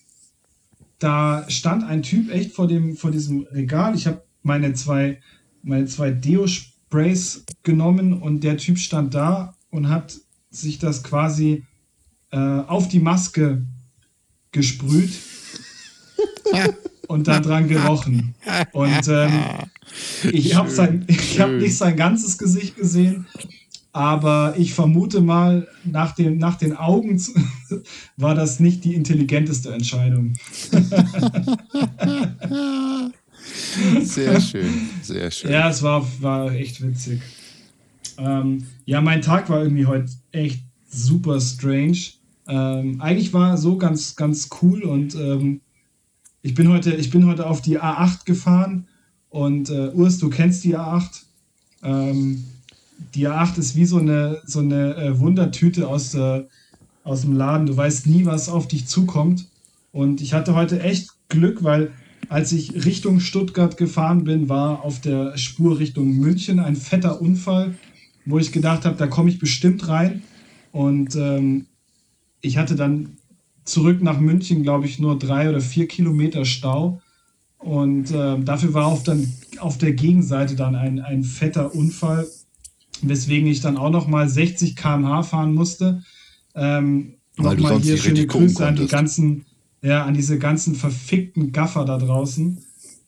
da 0.98 1.44
stand 1.48 1.84
ein 1.84 2.02
Typ 2.02 2.30
echt 2.30 2.52
vor, 2.52 2.66
dem, 2.66 2.96
vor 2.96 3.10
diesem 3.10 3.42
Regal. 3.52 3.94
Ich 3.94 4.06
habe 4.06 4.24
meine 4.42 4.72
zwei, 4.74 5.20
meine 5.62 5.86
zwei 5.86 6.10
Deo-Sprays 6.10 7.44
genommen 7.62 8.22
und 8.22 8.40
der 8.42 8.56
Typ 8.56 8.78
stand 8.78 9.14
da 9.14 9.54
und 9.70 9.88
hat 9.88 10.18
sich 10.50 10.78
das 10.78 11.02
quasi 11.02 11.66
äh, 12.30 12.38
auf 12.38 12.88
die 12.88 13.00
Maske 13.00 13.66
gesprüht 14.52 15.12
und 17.08 17.28
dann 17.28 17.42
dran 17.42 17.68
gerochen. 17.68 18.34
Und 18.72 19.08
ähm, 19.08 19.32
ich 20.32 20.54
habe 20.54 20.70
hab 20.70 21.50
nicht 21.50 21.76
sein 21.76 21.96
ganzes 21.96 22.38
Gesicht 22.38 22.76
gesehen, 22.76 23.26
aber 23.92 24.54
ich 24.58 24.74
vermute 24.74 25.20
mal, 25.20 25.68
nach, 25.84 26.16
dem, 26.16 26.38
nach 26.38 26.56
den 26.56 26.76
Augen 26.76 27.22
war 28.16 28.34
das 28.34 28.58
nicht 28.58 28.84
die 28.84 28.94
intelligenteste 28.94 29.72
Entscheidung. 29.72 30.34
sehr 34.02 34.40
schön, 34.40 34.90
sehr 35.00 35.30
schön. 35.30 35.50
Ja, 35.52 35.70
es 35.70 35.82
war, 35.82 36.04
war 36.20 36.52
echt 36.52 36.82
witzig. 36.82 37.20
Ähm, 38.18 38.66
ja, 38.84 39.00
mein 39.00 39.22
Tag 39.22 39.48
war 39.48 39.62
irgendwie 39.62 39.86
heute 39.86 40.10
echt 40.32 40.64
super 40.88 41.40
strange. 41.40 41.98
Ähm, 42.46 43.00
eigentlich 43.00 43.32
war 43.32 43.56
so 43.56 43.76
ganz, 43.76 44.16
ganz 44.16 44.48
cool 44.60 44.82
und 44.82 45.14
ähm, 45.14 45.60
ich, 46.44 46.54
bin 46.54 46.68
heute, 46.68 46.92
ich 46.94 47.10
bin 47.10 47.26
heute 47.26 47.46
auf 47.46 47.60
die 47.60 47.80
A8 47.80 48.24
gefahren 48.24 48.86
und 49.30 49.70
äh, 49.70 49.88
Urs, 49.88 50.18
du 50.18 50.30
kennst 50.30 50.62
die 50.62 50.76
A8. 50.76 51.22
Ähm, 51.82 52.44
die 53.16 53.26
A8 53.26 53.58
ist 53.58 53.74
wie 53.74 53.84
so 53.84 53.98
eine, 53.98 54.40
so 54.46 54.60
eine 54.60 54.94
äh, 54.94 55.18
Wundertüte 55.18 55.88
aus, 55.88 56.14
äh, 56.14 56.44
aus 57.02 57.22
dem 57.22 57.32
Laden. 57.32 57.66
Du 57.66 57.76
weißt 57.76 58.06
nie, 58.06 58.24
was 58.26 58.48
auf 58.48 58.68
dich 58.68 58.86
zukommt. 58.86 59.48
Und 59.90 60.20
ich 60.20 60.34
hatte 60.34 60.54
heute 60.54 60.80
echt 60.80 61.10
Glück, 61.28 61.64
weil 61.64 61.90
als 62.28 62.52
ich 62.52 62.84
Richtung 62.84 63.18
Stuttgart 63.18 63.76
gefahren 63.76 64.22
bin, 64.22 64.48
war 64.48 64.84
auf 64.84 65.00
der 65.00 65.36
Spur 65.36 65.80
Richtung 65.80 66.16
München 66.16 66.60
ein 66.60 66.76
fetter 66.76 67.20
Unfall 67.20 67.74
wo 68.26 68.38
ich 68.38 68.52
gedacht 68.52 68.84
habe, 68.84 68.96
da 68.96 69.06
komme 69.06 69.30
ich 69.30 69.38
bestimmt 69.38 69.88
rein. 69.88 70.22
Und 70.72 71.14
ähm, 71.14 71.66
ich 72.40 72.56
hatte 72.56 72.74
dann 72.74 73.16
zurück 73.64 74.02
nach 74.02 74.20
München, 74.20 74.62
glaube 74.62 74.86
ich, 74.86 74.98
nur 74.98 75.18
drei 75.18 75.48
oder 75.48 75.60
vier 75.60 75.88
Kilometer 75.88 76.44
Stau. 76.44 77.00
Und 77.58 78.10
äh, 78.10 78.38
dafür 78.40 78.74
war 78.74 78.86
auf, 78.86 79.02
dann, 79.04 79.32
auf 79.58 79.78
der 79.78 79.92
Gegenseite 79.92 80.54
dann 80.54 80.74
ein, 80.74 81.00
ein 81.00 81.24
fetter 81.24 81.74
Unfall, 81.74 82.26
weswegen 83.00 83.48
ich 83.48 83.60
dann 83.60 83.78
auch 83.78 83.90
noch 83.90 84.06
mal 84.06 84.28
60 84.28 84.76
km/h 84.76 85.22
fahren 85.22 85.54
musste. 85.54 86.02
Ähm, 86.54 87.14
Nochmal 87.36 87.80
hier 87.80 87.96
schöne 87.96 88.26
Grüße 88.26 88.64
an 88.64 88.76
die 88.76 88.86
ganzen, 88.86 89.46
ja, 89.82 90.04
an 90.04 90.14
diese 90.14 90.38
ganzen 90.38 90.74
verfickten 90.74 91.52
Gaffer 91.52 91.84
da 91.84 91.98
draußen. 91.98 92.58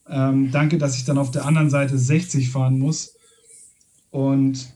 Ähm, 0.09 0.51
danke, 0.51 0.79
dass 0.79 0.97
ich 0.97 1.05
dann 1.05 1.19
auf 1.19 1.31
der 1.31 1.45
anderen 1.45 1.71
Seite 1.71 1.99
60 1.99 2.51
fahren 2.51 2.79
muss. 2.79 3.15
Und 4.11 4.73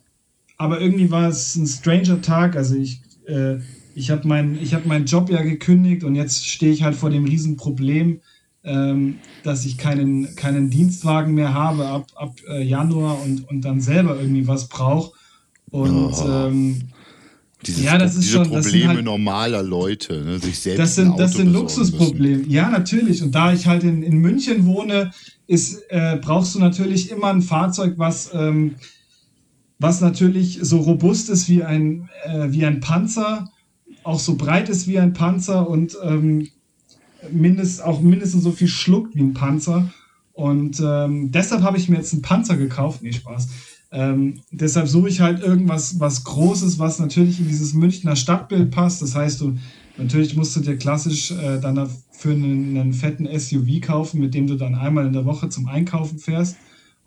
aber 0.56 0.78
irgendwie 0.80 1.10
war 1.10 1.28
es 1.28 1.56
ein 1.56 1.66
stranger 1.66 2.20
Tag. 2.20 2.54
Also 2.54 2.74
ich, 2.74 3.00
äh, 3.26 3.56
ich 3.94 4.10
habe 4.10 4.26
mein, 4.26 4.58
hab 4.72 4.86
meinen 4.86 5.06
Job 5.06 5.30
ja 5.30 5.42
gekündigt 5.42 6.04
und 6.04 6.14
jetzt 6.14 6.46
stehe 6.46 6.72
ich 6.72 6.82
halt 6.82 6.94
vor 6.94 7.10
dem 7.10 7.24
Riesenproblem, 7.24 8.20
ähm, 8.62 9.18
dass 9.42 9.64
ich 9.64 9.78
keinen, 9.78 10.34
keinen 10.36 10.70
Dienstwagen 10.70 11.34
mehr 11.34 11.54
habe 11.54 11.86
ab, 11.86 12.06
ab 12.14 12.36
äh, 12.48 12.62
Januar 12.62 13.22
und, 13.22 13.48
und 13.48 13.62
dann 13.62 13.80
selber 13.80 14.20
irgendwie 14.20 14.46
was 14.46 14.68
brauche. 14.68 15.12
Und 15.70 16.12
oh. 16.12 16.28
ähm, 16.28 16.82
dieses, 17.64 17.84
ja, 17.84 17.98
das 17.98 18.14
ist 18.14 18.24
diese 18.24 18.36
schon, 18.36 18.48
Probleme 18.48 18.94
halt, 18.94 19.04
normaler 19.04 19.62
Leute, 19.62 20.22
ne, 20.24 20.38
sich 20.38 20.58
selbst 20.58 20.78
Das 20.78 20.94
sind, 20.94 21.18
das 21.18 21.34
sind 21.34 21.52
Luxusprobleme. 21.52 22.44
Ja, 22.48 22.70
natürlich. 22.70 23.22
Und 23.22 23.34
da 23.34 23.52
ich 23.52 23.66
halt 23.66 23.84
in, 23.84 24.02
in 24.02 24.18
München 24.18 24.66
wohne, 24.66 25.10
ist, 25.46 25.82
äh, 25.88 26.18
brauchst 26.20 26.54
du 26.54 26.58
natürlich 26.58 27.10
immer 27.10 27.28
ein 27.28 27.42
Fahrzeug, 27.42 27.94
was 27.96 28.30
ähm, 28.32 28.76
was 29.80 30.02
natürlich 30.02 30.58
so 30.60 30.78
robust 30.78 31.30
ist 31.30 31.48
wie 31.48 31.64
ein, 31.64 32.10
äh, 32.24 32.48
wie 32.50 32.64
ein 32.66 32.80
Panzer, 32.80 33.50
auch 34.02 34.18
so 34.18 34.36
breit 34.36 34.68
ist 34.68 34.86
wie 34.86 34.98
ein 34.98 35.12
Panzer 35.12 35.68
und 35.68 35.96
ähm, 36.02 36.48
mindest, 37.30 37.82
auch 37.82 38.00
mindestens 38.00 38.42
so 38.42 38.52
viel 38.52 38.68
schluckt 38.68 39.14
wie 39.14 39.22
ein 39.22 39.34
Panzer. 39.34 39.90
Und 40.32 40.80
ähm, 40.84 41.30
deshalb 41.30 41.62
habe 41.62 41.76
ich 41.76 41.88
mir 41.88 41.96
jetzt 41.96 42.12
einen 42.12 42.22
Panzer 42.22 42.56
gekauft. 42.56 43.02
Nee, 43.02 43.12
Spaß. 43.12 43.48
Ähm, 43.92 44.40
deshalb 44.52 44.88
suche 44.88 45.08
ich 45.08 45.20
halt 45.20 45.42
irgendwas 45.42 45.98
was 45.98 46.24
Großes, 46.24 46.78
was 46.78 46.98
natürlich 46.98 47.40
in 47.40 47.48
dieses 47.48 47.74
Münchner 47.74 48.16
Stadtbild 48.16 48.70
passt. 48.70 49.02
Das 49.02 49.14
heißt, 49.14 49.40
du 49.40 49.58
natürlich 49.98 50.36
musst 50.36 50.56
du 50.56 50.60
dir 50.60 50.76
klassisch 50.76 51.32
äh, 51.32 51.60
dann 51.60 51.74
dafür 51.74 52.32
einen, 52.32 52.76
einen 52.76 52.92
fetten 52.92 53.28
SUV 53.38 53.80
kaufen, 53.80 54.20
mit 54.20 54.32
dem 54.32 54.46
du 54.46 54.54
dann 54.54 54.74
einmal 54.74 55.06
in 55.06 55.12
der 55.12 55.24
Woche 55.24 55.48
zum 55.48 55.66
Einkaufen 55.66 56.18
fährst 56.18 56.56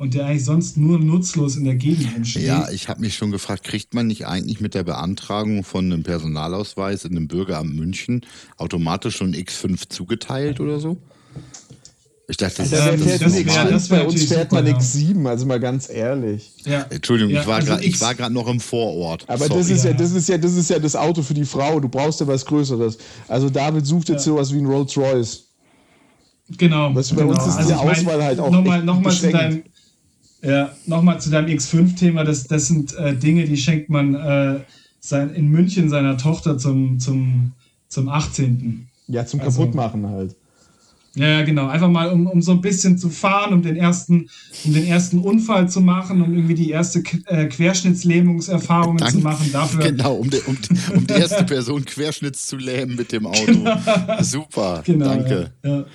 und 0.03 0.13
der 0.13 0.25
eigentlich 0.25 0.43
sonst 0.43 0.75
nur 0.75 0.99
nutzlos 0.99 1.55
in 1.55 1.63
der 1.63 1.75
Gegend 1.75 2.13
entsteht. 2.13 2.43
Ja, 2.43 2.69
ich 2.69 2.89
habe 2.89 2.99
mich 2.99 3.15
schon 3.15 3.31
gefragt, 3.31 3.63
kriegt 3.63 3.93
man 3.93 4.05
nicht 4.05 4.27
eigentlich 4.27 4.59
mit 4.59 4.73
der 4.73 4.83
Beantragung 4.83 5.63
von 5.63 5.85
einem 5.85 6.03
Personalausweis 6.03 7.05
in 7.05 7.11
einem 7.11 7.29
Bürgeramt 7.29 7.73
München 7.73 8.25
automatisch 8.57 9.15
schon 9.15 9.33
X5 9.33 9.87
zugeteilt 9.87 10.59
oder 10.59 10.81
so? 10.81 10.97
Ich 12.27 12.35
dachte, 12.35 12.63
das, 12.63 12.73
also, 12.73 13.05
ist 13.05 13.21
das, 13.21 13.33
das, 13.33 13.45
wär, 13.45 13.71
das 13.71 13.87
Bei 13.87 14.05
uns 14.05 14.25
fährt 14.25 14.51
man 14.51 14.67
X7, 14.67 15.25
also 15.25 15.45
mal 15.45 15.61
ganz 15.61 15.89
ehrlich. 15.89 16.51
Ja. 16.65 16.85
Entschuldigung, 16.89 17.33
ja, 17.33 17.41
ich 17.41 17.47
war 17.47 17.55
also 17.55 17.77
gerade 18.17 18.33
noch 18.33 18.47
im 18.49 18.59
Vorort. 18.59 19.23
Aber 19.29 19.47
das 19.47 19.69
ist 19.69 19.85
ja. 19.85 19.91
ja. 19.91 19.97
das 19.97 20.11
ist 20.11 20.27
ja, 20.27 20.37
das 20.37 20.53
ist 20.53 20.69
ja 20.69 20.79
das 20.79 20.97
Auto 20.97 21.21
für 21.21 21.33
die 21.33 21.45
Frau. 21.45 21.79
Du 21.79 21.87
brauchst 21.87 22.19
ja 22.19 22.27
was 22.27 22.45
Größeres. 22.45 22.97
Also 23.29 23.49
David 23.49 23.85
sucht 23.85 24.09
jetzt 24.09 24.25
ja. 24.25 24.33
sowas 24.33 24.53
wie 24.53 24.57
ein 24.57 24.65
Rolls 24.65 24.97
Royce. 24.97 25.45
Genau. 26.57 26.93
Was 26.93 27.09
bei 27.09 27.21
genau. 27.21 27.35
uns 27.35 27.47
ist 27.47 27.55
also 27.55 27.69
die 27.69 27.75
Auswahl 27.75 28.17
mein, 28.17 28.25
halt 28.25 28.39
auch. 28.41 28.51
Nochmal, 28.51 28.83
nochmal 28.83 29.13
zu 29.13 29.31
deinem, 29.31 29.63
ja, 30.43 30.71
nochmal 30.85 31.21
zu 31.21 31.29
deinem 31.29 31.47
X5-Thema. 31.47 32.23
Das, 32.23 32.45
das 32.45 32.67
sind 32.67 32.95
äh, 32.95 33.15
Dinge, 33.15 33.45
die 33.45 33.57
schenkt 33.57 33.89
man 33.89 34.13
äh, 34.15 34.59
sein, 34.99 35.33
in 35.33 35.49
München 35.49 35.89
seiner 35.89 36.17
Tochter 36.17 36.57
zum, 36.57 36.99
zum, 36.99 37.53
zum 37.87 38.09
18. 38.09 38.87
Ja, 39.07 39.25
zum 39.25 39.39
also, 39.39 39.61
Kaputtmachen 39.61 40.07
halt. 40.07 40.35
Ja, 41.15 41.43
genau. 41.43 41.67
Einfach 41.67 41.89
mal, 41.89 42.09
um, 42.09 42.25
um 42.25 42.41
so 42.41 42.53
ein 42.53 42.61
bisschen 42.61 42.97
zu 42.97 43.09
fahren, 43.09 43.53
um 43.53 43.61
den 43.61 43.75
ersten, 43.75 44.29
um 44.65 44.73
den 44.73 44.87
ersten 44.87 45.19
Unfall 45.19 45.69
zu 45.69 45.79
machen, 45.79 46.21
um 46.23 46.33
irgendwie 46.33 46.55
die 46.55 46.71
erste 46.71 47.03
äh, 47.27 47.45
Querschnittslähmungserfahrung 47.45 48.97
zu 48.97 49.19
machen. 49.19 49.51
Dafür. 49.53 49.91
Genau, 49.91 50.15
um, 50.15 50.29
de, 50.29 50.41
um, 50.47 50.57
um, 50.95 51.05
die 51.05 51.13
erste 51.13 51.43
Person 51.43 51.85
querschnitts 51.85 52.47
zu 52.47 52.57
lähmen 52.57 52.95
mit 52.95 53.11
dem 53.11 53.27
Auto. 53.27 53.43
Genau. 53.53 54.21
Super, 54.21 54.81
genau, 54.83 55.05
danke. 55.05 55.51
Ja, 55.63 55.69
ja. 55.69 55.85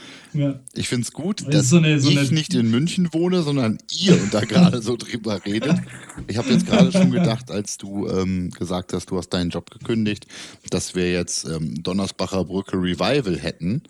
Ich 0.74 0.88
finde 0.88 1.04
es 1.04 1.12
gut, 1.12 1.40
das 1.40 1.48
dass 1.48 1.68
so 1.70 1.78
eine, 1.78 1.98
so 2.00 2.10
ich 2.10 2.30
nicht 2.30 2.54
in 2.54 2.70
München 2.70 3.12
wohne, 3.12 3.42
sondern 3.42 3.78
ihr 3.90 4.18
da 4.30 4.40
gerade 4.40 4.82
so 4.82 4.96
drüber 4.96 5.44
redet. 5.44 5.76
Ich 6.26 6.36
habe 6.36 6.50
jetzt 6.50 6.66
gerade 6.66 6.92
schon 6.92 7.10
gedacht, 7.10 7.50
als 7.50 7.78
du 7.78 8.08
ähm, 8.08 8.50
gesagt 8.50 8.92
hast, 8.92 9.10
du 9.10 9.18
hast 9.18 9.30
deinen 9.30 9.50
Job 9.50 9.70
gekündigt, 9.70 10.26
dass 10.70 10.94
wir 10.94 11.10
jetzt 11.10 11.46
ähm, 11.46 11.82
Donnersbacher 11.82 12.44
Brücke 12.44 12.76
Revival 12.76 13.38
hätten. 13.38 13.82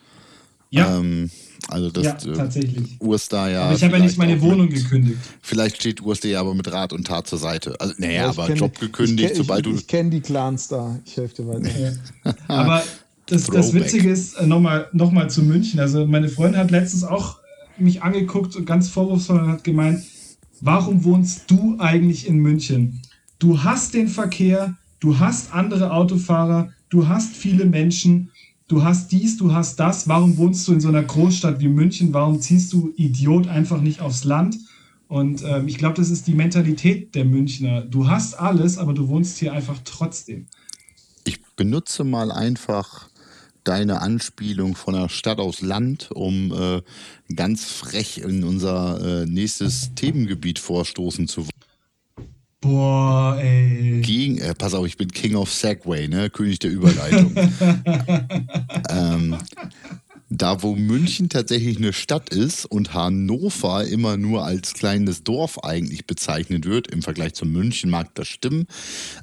Ja. 0.70 0.98
Ähm, 0.98 1.30
also 1.68 1.90
das 1.90 2.04
ja, 2.04 2.32
äh, 2.32 2.36
tatsächlich. 2.36 2.96
Urstar 3.00 3.50
ja. 3.50 3.62
Aber 3.64 3.74
ich 3.74 3.82
habe 3.82 3.96
ja 3.96 4.02
nicht 4.02 4.18
meine 4.18 4.40
Wohnung 4.40 4.68
mit, 4.68 4.76
gekündigt. 4.76 5.18
Vielleicht 5.42 5.76
steht 5.76 6.00
Urstar 6.02 6.30
ja 6.30 6.40
aber 6.40 6.54
mit 6.54 6.70
Rat 6.70 6.92
und 6.92 7.06
Tat 7.06 7.26
zur 7.26 7.38
Seite. 7.38 7.74
Also, 7.80 7.94
naja, 7.98 8.12
ja, 8.12 8.28
aber 8.28 8.46
kenn, 8.46 8.56
Job 8.56 8.78
gekündigt, 8.78 9.32
ich, 9.32 9.36
sobald 9.36 9.66
ich, 9.66 9.72
du. 9.72 9.78
Ich 9.78 9.86
kenne 9.86 10.10
die 10.10 10.20
Clans 10.20 10.68
da. 10.68 10.98
Ich 11.04 11.16
helfe 11.16 11.42
dir 11.42 11.48
weiter. 11.48 11.70
Ja. 11.78 12.34
aber 12.48 12.82
das, 13.28 13.46
das 13.46 13.72
Witzige 13.72 14.10
ist, 14.10 14.34
äh, 14.34 14.46
nochmal 14.46 14.88
noch 14.92 15.12
mal 15.12 15.30
zu 15.30 15.42
München. 15.42 15.80
Also, 15.80 16.06
meine 16.06 16.28
Freundin 16.28 16.60
hat 16.60 16.70
letztens 16.70 17.04
auch 17.04 17.38
mich 17.78 18.02
angeguckt 18.02 18.56
und 18.56 18.64
ganz 18.64 18.88
vorwurfsvoll 18.88 19.40
und 19.40 19.48
hat 19.48 19.64
gemeint: 19.64 20.02
Warum 20.60 21.04
wohnst 21.04 21.50
du 21.50 21.76
eigentlich 21.78 22.26
in 22.26 22.38
München? 22.38 23.02
Du 23.38 23.62
hast 23.62 23.94
den 23.94 24.08
Verkehr, 24.08 24.76
du 25.00 25.18
hast 25.18 25.54
andere 25.54 25.92
Autofahrer, 25.92 26.70
du 26.88 27.08
hast 27.08 27.36
viele 27.36 27.64
Menschen 27.64 28.30
du 28.68 28.84
hast 28.84 29.10
dies, 29.10 29.38
du 29.38 29.52
hast 29.52 29.80
das, 29.80 30.06
warum 30.06 30.36
wohnst 30.36 30.68
du 30.68 30.74
in 30.74 30.80
so 30.80 30.88
einer 30.88 31.02
Großstadt 31.02 31.58
wie 31.58 31.68
München, 31.68 32.12
warum 32.12 32.40
ziehst 32.40 32.72
du 32.72 32.92
Idiot 32.96 33.48
einfach 33.48 33.80
nicht 33.80 34.00
aufs 34.00 34.24
Land? 34.24 34.58
Und 35.08 35.42
ähm, 35.42 35.66
ich 35.66 35.78
glaube, 35.78 35.94
das 35.94 36.10
ist 36.10 36.26
die 36.26 36.34
Mentalität 36.34 37.14
der 37.14 37.24
Münchner. 37.24 37.80
Du 37.80 38.08
hast 38.08 38.34
alles, 38.34 38.76
aber 38.76 38.92
du 38.92 39.08
wohnst 39.08 39.38
hier 39.38 39.54
einfach 39.54 39.78
trotzdem. 39.84 40.46
Ich 41.24 41.42
benutze 41.56 42.04
mal 42.04 42.30
einfach 42.30 43.07
deine 43.68 44.00
Anspielung 44.00 44.74
von 44.74 44.94
der 44.94 45.10
Stadt 45.10 45.38
aus 45.38 45.60
Land, 45.60 46.10
um 46.10 46.52
äh, 46.52 46.80
ganz 47.34 47.66
frech 47.66 48.16
in 48.18 48.42
unser 48.42 49.22
äh, 49.22 49.26
nächstes 49.26 49.94
Themengebiet 49.94 50.58
vorstoßen 50.58 51.28
zu 51.28 51.42
wollen. 51.42 51.50
Boah, 52.60 53.36
ey. 53.38 54.00
Gegen, 54.00 54.38
äh, 54.38 54.54
pass 54.54 54.72
auf, 54.72 54.86
ich 54.86 54.96
bin 54.96 55.12
King 55.12 55.36
of 55.36 55.52
Segway, 55.52 56.08
ne? 56.08 56.30
König 56.30 56.58
der 56.60 56.70
Überleitung. 56.70 57.34
ähm, 58.88 59.36
da, 60.30 60.62
wo 60.62 60.74
München 60.74 61.28
tatsächlich 61.28 61.78
eine 61.78 61.92
Stadt 61.92 62.30
ist 62.30 62.66
und 62.66 62.92
Hannover 62.92 63.86
immer 63.86 64.16
nur 64.16 64.44
als 64.44 64.74
kleines 64.74 65.24
Dorf 65.24 65.58
eigentlich 65.64 66.06
bezeichnet 66.06 66.66
wird, 66.66 66.88
im 66.88 67.02
Vergleich 67.02 67.34
zu 67.34 67.46
München 67.46 67.90
mag 67.90 68.14
das 68.14 68.28
stimmen, 68.28 68.66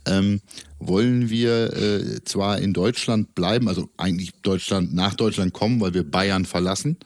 ähm, 0.08 0.42
wollen 0.80 1.30
wir 1.30 1.74
äh, 1.74 2.24
zwar 2.26 2.60
in 2.60 2.74
Deutschland 2.74 3.36
bleiben, 3.36 3.68
also 3.68 3.90
eigentlich 3.98 4.32
Deutschland 4.42 4.94
nach 4.94 5.14
Deutschland 5.14 5.54
kommen, 5.54 5.80
weil 5.80 5.94
wir 5.94 6.10
Bayern 6.10 6.46
verlassen, 6.46 6.98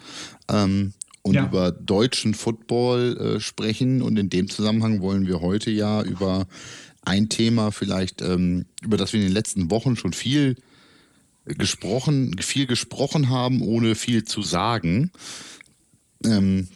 ähm, 0.50 0.94
und 1.22 1.36
ja. 1.36 1.46
über 1.46 1.72
deutschen 1.72 2.34
Football 2.34 3.18
äh, 3.18 3.40
sprechen. 3.40 4.02
Und 4.02 4.18
in 4.18 4.30
dem 4.30 4.50
Zusammenhang 4.50 5.02
wollen 5.02 5.28
wir 5.28 5.42
heute 5.42 5.70
ja 5.70 6.02
über 6.02 6.48
ein 7.04 7.30
Thema 7.30 7.72
vielleicht, 7.72 8.22
ähm, 8.22 8.66
über 8.82 8.98
das 8.98 9.14
wir 9.14 9.20
in 9.20 9.28
den 9.28 9.34
letzten 9.34 9.70
Wochen 9.70 9.96
schon 9.96 10.14
viel 10.14 10.56
gesprochen, 11.58 12.36
viel 12.40 12.66
gesprochen 12.66 13.30
haben, 13.30 13.62
ohne 13.62 13.96
viel 13.96 14.24
zu 14.24 14.42
sagen. 14.42 15.12
Ähm, 16.24 16.68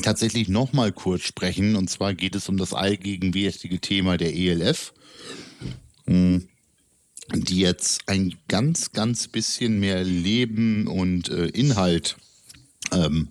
tatsächlich 0.00 0.48
nochmal 0.48 0.92
kurz 0.92 1.22
sprechen. 1.22 1.76
Und 1.76 1.90
zwar 1.90 2.14
geht 2.14 2.34
es 2.34 2.48
um 2.48 2.56
das 2.56 2.72
allgegenwärtige 2.72 3.80
Thema 3.80 4.16
der 4.16 4.34
ELF, 4.34 4.92
hm, 6.06 6.48
die 7.34 7.60
jetzt 7.60 8.08
ein 8.08 8.34
ganz, 8.48 8.92
ganz 8.92 9.28
bisschen 9.28 9.80
mehr 9.80 10.04
Leben 10.04 10.86
und 10.86 11.28
äh, 11.28 11.46
Inhalt 11.46 12.16
ähm, 12.92 13.28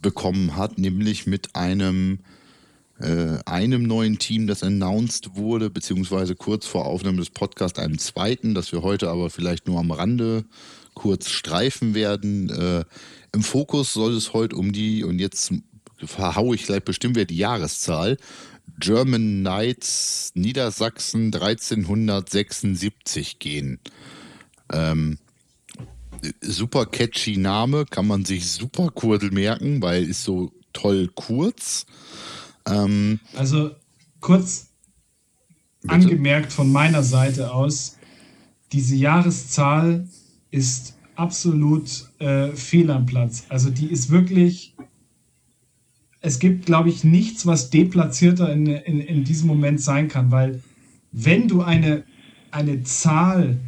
bekommen 0.00 0.56
hat, 0.56 0.78
nämlich 0.78 1.26
mit 1.26 1.54
einem, 1.54 2.20
äh, 3.02 3.38
einem 3.46 3.82
neuen 3.82 4.18
Team, 4.18 4.46
das 4.46 4.62
announced 4.62 5.34
wurde, 5.34 5.70
beziehungsweise 5.70 6.36
kurz 6.36 6.66
vor 6.66 6.86
Aufnahme 6.86 7.18
des 7.18 7.30
Podcasts 7.30 7.78
einem 7.78 7.98
zweiten, 7.98 8.54
das 8.54 8.72
wir 8.72 8.82
heute 8.82 9.10
aber 9.10 9.28
vielleicht 9.28 9.66
nur 9.66 9.80
am 9.80 9.90
Rande 9.90 10.44
kurz 10.94 11.28
streifen 11.28 11.94
werden. 11.94 12.48
Äh, 12.50 12.84
Im 13.32 13.42
Fokus 13.42 13.92
soll 13.92 14.14
es 14.14 14.32
heute 14.34 14.56
um 14.56 14.72
die, 14.72 15.04
und 15.04 15.18
jetzt 15.18 15.52
verhaue 15.98 16.54
ich 16.54 16.64
gleich 16.64 16.84
bestimmt 16.84 17.16
wieder 17.16 17.26
die 17.26 17.38
Jahreszahl, 17.38 18.16
German 18.78 19.40
Knights 19.40 20.32
Niedersachsen 20.34 21.34
1376 21.34 23.38
gehen. 23.38 23.80
Ähm, 24.72 25.18
super 26.40 26.86
catchy 26.86 27.36
Name, 27.36 27.84
kann 27.86 28.06
man 28.06 28.24
sich 28.24 28.50
super 28.50 28.90
kurz 28.94 29.24
merken, 29.30 29.82
weil 29.82 30.04
ist 30.04 30.24
so 30.24 30.52
toll 30.72 31.10
kurz. 31.14 31.86
Ähm, 32.66 33.20
also 33.36 33.70
kurz 34.20 34.68
bitte? 35.82 35.94
angemerkt 35.94 36.52
von 36.52 36.70
meiner 36.70 37.02
Seite 37.02 37.52
aus, 37.52 37.98
diese 38.72 38.96
Jahreszahl 38.96 40.08
ist 40.50 40.96
absolut 41.14 42.08
äh, 42.18 42.52
fehl 42.52 42.90
am 42.90 43.06
Platz. 43.06 43.44
Also 43.48 43.70
die 43.70 43.86
ist 43.86 44.10
wirklich, 44.10 44.74
es 46.20 46.38
gibt, 46.38 46.66
glaube 46.66 46.88
ich, 46.88 47.04
nichts, 47.04 47.46
was 47.46 47.70
deplatzierter 47.70 48.52
in, 48.52 48.66
in, 48.66 49.00
in 49.00 49.24
diesem 49.24 49.48
Moment 49.48 49.80
sein 49.80 50.08
kann, 50.08 50.30
weil 50.30 50.62
wenn 51.10 51.48
du 51.48 51.62
eine, 51.62 52.04
eine 52.50 52.82
Zahl 52.82 53.58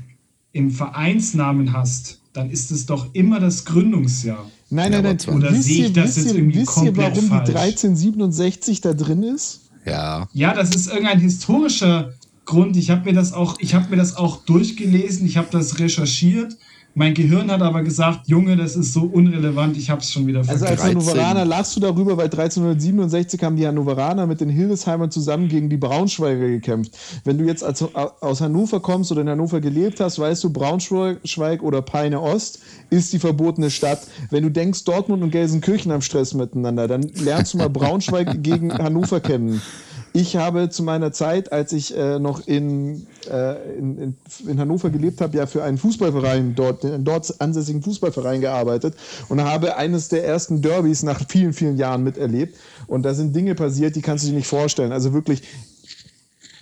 im 0.53 0.71
Vereinsnamen 0.71 1.73
hast, 1.73 2.21
dann 2.33 2.51
ist 2.51 2.71
es 2.71 2.87
doch 2.87 3.15
immer 3.15 3.41
das 3.41 3.65
Gründungsjahr. 3.65 4.51
Nein, 4.75 4.91
nein, 4.91 5.03
nein. 5.05 5.35
Oder 5.37 5.55
sehe 5.55 5.87
ich 5.87 5.93
das 5.93 6.17
jetzt 6.17 6.35
irgendwie 6.35 6.61
wisst 6.61 6.67
komplett 6.69 6.97
ihr, 6.97 7.03
warum 7.03 7.29
falsch? 7.29 7.51
die 7.51 7.57
1367 7.57 8.81
da 8.81 8.93
drin 8.93 9.23
ist? 9.23 9.61
Ja. 9.87 10.29
Ja, 10.33 10.53
das 10.55 10.75
ist 10.75 10.89
irgendein 10.89 11.21
historischer 11.21 12.13
Grund. 12.45 12.77
Ich 12.77 12.91
habe 12.91 13.05
mir 13.05 13.13
das 13.15 13.33
auch, 13.33 13.57
ich 13.61 13.75
habe 13.75 13.89
mir 13.91 13.97
das 13.97 14.17
auch 14.17 14.45
durchgelesen, 14.45 15.27
ich 15.27 15.37
habe 15.37 15.49
das 15.51 15.79
recherchiert 15.79 16.57
mein 16.95 17.13
Gehirn 17.13 17.51
hat 17.51 17.61
aber 17.61 17.83
gesagt, 17.83 18.29
Junge, 18.29 18.57
das 18.57 18.77
ist 18.77 18.93
so 18.93 19.03
unrelevant, 19.03 19.77
ich 19.77 19.91
habe 19.91 20.01
es 20.01 20.13
schon 20.13 20.27
wieder 20.27 20.45
vergessen. 20.45 20.67
Also 20.67 20.83
als 20.83 20.91
Hannoveraner 20.91 21.45
lachst 21.45 21.75
du 21.75 21.81
darüber, 21.81 22.17
weil 22.17 22.27
1367 22.27 23.43
haben 23.43 23.57
die 23.57 23.67
Hannoveraner 23.67 24.27
mit 24.27 24.41
den 24.41 24.49
Hildesheimern 24.49 25.11
zusammen 25.11 25.49
gegen 25.49 25.69
die 25.69 25.77
Braunschweiger 25.77 26.49
gekämpft. 26.49 26.97
Wenn 27.25 27.39
du 27.39 27.45
jetzt 27.45 27.65
als, 27.65 27.83
aus 27.95 28.41
Hannover 28.41 28.81
kommst 28.81 29.11
oder 29.11 29.23
in 29.23 29.29
Hannover 29.29 29.61
gelebt 29.61 29.99
hast, 29.99 30.21
weißt 30.21 30.45
du, 30.45 30.51
Braunschweig 30.51 31.63
oder 31.63 31.83
Peine 31.83 32.21
Ost 32.21 32.61
ist 32.91 33.13
die 33.13 33.19
verbotene 33.19 33.71
Stadt. 33.71 34.07
Wenn 34.31 34.45
du 34.45 34.51
denkst, 34.51 34.85
Dortmund 34.85 35.23
und 35.23 35.31
Gelsenkirchen 35.31 35.91
haben 35.91 36.03
Stress 36.03 36.33
miteinander, 36.33 36.87
dann 36.87 37.03
lernst 37.03 37.55
du 37.55 37.59
mal 37.59 37.71
Braunschweig 37.71 38.43
gegen 38.43 38.73
Hannover 38.73 39.19
kennen. 39.19 39.61
Ich 40.17 40.37
habe 40.37 40.69
zu 40.71 40.85
meiner 40.85 41.11
Zeit, 41.11 41.51
als 41.51 41.73
ich 41.73 41.97
äh, 41.97 42.21
noch 42.21 42.47
in, 42.47 43.05
äh, 43.29 43.77
in, 43.77 43.99
in, 43.99 44.17
in, 44.47 44.61
Hannover 44.61 44.91
gelebt 44.91 45.21
habe, 45.21 45.37
ja 45.37 45.47
für 45.47 45.65
einen 45.65 45.77
Fußballverein 45.77 46.55
dort, 46.55 46.85
einen 46.85 47.05
dort 47.05 47.41
ansässigen 47.41 47.83
Fußballverein 47.83 48.41
gearbeitet 48.41 48.95
und 49.29 49.43
habe 49.43 49.77
eines 49.77 50.11
der 50.11 50.25
ersten 50.25 50.63
Derbys 50.63 51.03
nach 51.03 51.21
vielen, 51.29 51.53
vielen 51.53 51.79
Jahren 51.79 52.05
miterlebt. 52.05 52.57
Und 52.87 53.03
da 53.03 53.13
sind 53.13 53.35
Dinge 53.35 53.57
passiert, 53.57 53.97
die 53.97 54.03
kannst 54.03 54.23
du 54.23 54.29
dir 54.29 54.37
nicht 54.37 54.47
vorstellen. 54.47 54.93
Also 54.93 55.13
wirklich 55.13 55.43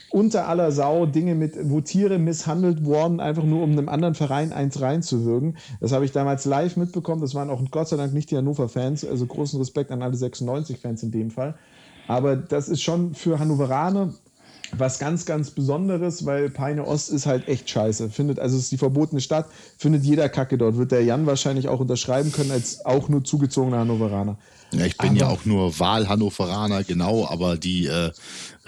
unter 0.09 0.49
aller 0.49 0.73
Sau 0.73 1.05
Dinge 1.05 1.35
mit, 1.35 1.53
wo 1.65 1.83
Tiere 1.83 2.19
misshandelt 2.19 2.87
wurden, 2.87 3.21
einfach 3.21 3.45
nur 3.45 3.62
um 3.62 3.73
einem 3.73 3.91
anderen 3.91 4.15
Verein 4.15 4.55
eins 4.55 4.81
reinzuwirken. 4.81 5.59
Das 5.79 5.93
habe 5.93 6.07
ich 6.07 6.12
damals 6.12 6.47
live 6.47 6.79
mitbekommen. 6.79 7.21
Das 7.21 7.35
waren 7.35 7.51
auch 7.51 7.61
Gott 7.71 7.88
sei 7.88 7.99
Dank 7.99 8.15
nicht 8.15 8.31
die 8.31 8.37
Hannover-Fans. 8.38 9.05
Also 9.05 9.27
großen 9.27 9.59
Respekt 9.59 9.91
an 9.91 10.01
alle 10.01 10.17
96-Fans 10.17 11.03
in 11.03 11.11
dem 11.11 11.31
Fall. 11.31 11.55
Aber 12.09 12.37
das 12.37 12.69
ist 12.69 12.83
schon 12.83 13.15
für 13.15 13.38
Hannoveraner 13.38 14.12
was 14.79 14.99
ganz, 14.99 15.27
ganz 15.27 15.51
Besonderes, 15.51 16.25
weil 16.25 16.49
Peine 16.49 16.87
Ost 16.87 17.11
ist 17.11 17.27
halt 17.27 17.47
echt 17.47 17.69
scheiße. 17.69 18.09
Findet, 18.11 18.38
also 18.38 18.57
es 18.57 18.65
ist 18.65 18.73
die 18.73 18.79
verbotene 18.79 19.21
Stadt, 19.21 19.47
findet 19.77 20.05
jeder 20.05 20.29
Kacke 20.29 20.57
dort. 20.57 20.77
Wird 20.77 20.93
der 20.93 21.05
Jan 21.05 21.27
wahrscheinlich 21.27 21.69
auch 21.69 21.81
unterschreiben 21.81 22.33
können, 22.33 22.51
als 22.51 22.85
auch 22.85 23.09
nur 23.09 23.23
zugezogener 23.23 23.79
Hannoveraner. 23.79 24.38
Ja, 24.73 24.87
ich 24.87 24.97
bin 24.97 25.11
aber, 25.11 25.19
ja 25.19 25.29
auch 25.29 25.45
nur 25.45 25.79
Wahlhannoveraner, 25.79 26.85
genau, 26.85 27.27
aber 27.27 27.59
die 27.59 27.87
äh, 27.87 28.11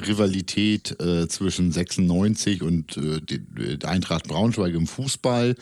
Rivalität 0.07 1.01
äh, 1.01 1.27
zwischen 1.29 1.73
96 1.73 2.63
und 2.63 2.99
äh, 2.99 3.79
Eintracht 3.87 4.29
Braunschweig 4.29 4.75
im 4.75 4.87
Fußball 4.87 5.55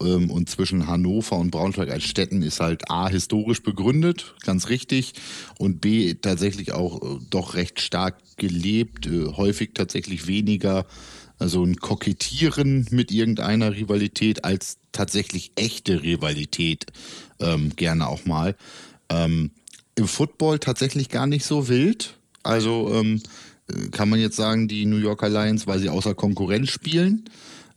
Ähm, 0.00 0.30
und 0.30 0.48
zwischen 0.48 0.86
Hannover 0.86 1.36
und 1.36 1.50
Braunschweig 1.50 1.90
als 1.90 2.04
Städten 2.04 2.42
ist 2.42 2.60
halt 2.60 2.90
A 2.90 3.08
historisch 3.08 3.62
begründet, 3.62 4.34
ganz 4.44 4.68
richtig, 4.68 5.14
und 5.58 5.80
B 5.80 6.14
tatsächlich 6.14 6.72
auch 6.72 7.02
äh, 7.02 7.18
doch 7.30 7.54
recht 7.54 7.80
stark 7.80 8.18
gelebt, 8.36 9.06
äh, 9.06 9.26
häufig 9.26 9.70
tatsächlich 9.74 10.26
weniger 10.26 10.86
also 11.38 11.64
ein 11.64 11.76
Kokettieren 11.76 12.86
mit 12.90 13.10
irgendeiner 13.10 13.74
Rivalität 13.74 14.44
als 14.44 14.78
tatsächlich 14.92 15.52
echte 15.56 16.02
Rivalität 16.02 16.86
ähm, 17.40 17.74
gerne 17.76 18.08
auch 18.08 18.24
mal. 18.24 18.56
Ähm, 19.08 19.50
Im 19.96 20.06
Football 20.06 20.58
tatsächlich 20.58 21.08
gar 21.08 21.26
nicht 21.26 21.44
so 21.44 21.68
wild. 21.68 22.16
Also 22.42 22.92
ähm, 22.94 23.20
kann 23.90 24.08
man 24.08 24.20
jetzt 24.20 24.36
sagen, 24.36 24.68
die 24.68 24.86
New 24.86 24.98
Yorker 24.98 25.28
Lions, 25.28 25.66
weil 25.66 25.78
sie 25.78 25.88
außer 25.88 26.14
Konkurrenz 26.14 26.70
spielen. 26.70 27.24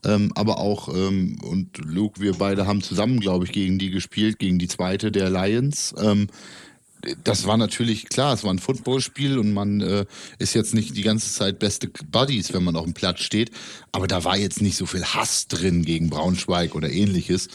Ähm, 0.08 0.32
aber 0.36 0.60
auch, 0.60 0.88
ähm, 0.88 1.38
und 1.44 1.78
Luke, 1.78 2.22
wir 2.22 2.34
beide 2.34 2.66
haben 2.66 2.82
zusammen, 2.82 3.20
glaube 3.20 3.46
ich, 3.46 3.52
gegen 3.52 3.78
die 3.78 3.92
gespielt, 3.92 4.40
gegen 4.40 4.58
die 4.58 4.70
zweite 4.70 5.12
der 5.12 5.30
Lions. 5.30 5.94
Ähm, 6.02 6.28
das 7.24 7.46
war 7.46 7.58
natürlich 7.58 8.10
klar, 8.10 8.34
es 8.34 8.44
war 8.44 8.52
ein 8.52 8.60
Footballspiel 8.60 9.38
und 9.38 9.54
man 9.54 9.82
äh, 9.82 10.06
ist 10.40 10.56
jetzt 10.56 10.74
nicht 10.74 10.98
die 10.98 11.04
ganze 11.04 11.32
Zeit 11.32 11.60
beste 11.60 11.90
Buddies, 12.12 12.54
wenn 12.54 12.64
man 12.64 12.76
auf 12.76 12.86
dem 12.86 12.94
Platz 12.94 13.22
steht. 13.22 13.52
Aber 13.92 14.08
da 14.08 14.24
war 14.24 14.38
jetzt 14.38 14.62
nicht 14.62 14.78
so 14.78 14.86
viel 14.86 15.04
Hass 15.04 15.48
drin 15.48 15.84
gegen 15.84 16.10
Braunschweig 16.10 16.74
oder 16.74 16.90
ähnliches. 16.90 17.50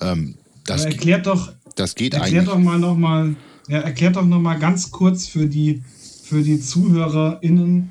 Ähm, 0.00 0.36
das 0.64 0.84
erklärt 0.84 1.26
doch, 1.26 1.52
das 1.74 1.94
geht 1.94 2.14
erklärt 2.14 2.48
eigentlich. 2.48 2.48
doch 2.48 2.58
mal 2.58 2.78
noch 2.78 2.96
mal, 2.96 3.36
ja, 3.68 3.80
erklärt 3.80 4.16
doch 4.16 4.24
noch 4.24 4.40
mal 4.40 4.58
ganz 4.58 4.90
kurz 4.90 5.26
für 5.26 5.46
die 5.46 5.82
für 6.22 6.42
die 6.42 6.60
ZuhörerInnen, 6.60 7.90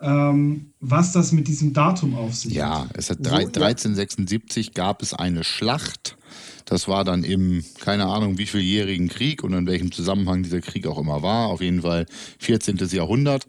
ähm, 0.00 0.72
was 0.80 1.12
das 1.12 1.32
mit 1.32 1.48
diesem 1.48 1.72
Datum 1.72 2.14
auf 2.14 2.34
sich 2.34 2.52
ja, 2.52 2.82
hat. 2.82 2.96
Es 2.96 3.10
hat 3.10 3.18
drei, 3.20 3.42
so, 3.42 3.48
1376 3.48 4.74
gab 4.74 5.02
es 5.02 5.14
eine 5.14 5.44
Schlacht. 5.44 6.16
Das 6.66 6.88
war 6.88 7.04
dann 7.04 7.22
im, 7.22 7.64
keine 7.78 8.06
Ahnung, 8.06 8.38
wie 8.38 8.46
vieljährigen 8.46 9.08
Krieg 9.08 9.44
und 9.44 9.52
in 9.52 9.66
welchem 9.68 9.92
Zusammenhang 9.92 10.42
dieser 10.42 10.60
Krieg 10.60 10.86
auch 10.88 10.98
immer 10.98 11.22
war. 11.22 11.46
Auf 11.46 11.60
jeden 11.60 11.82
Fall 11.82 12.06
14. 12.40 12.76
Jahrhundert. 12.90 13.46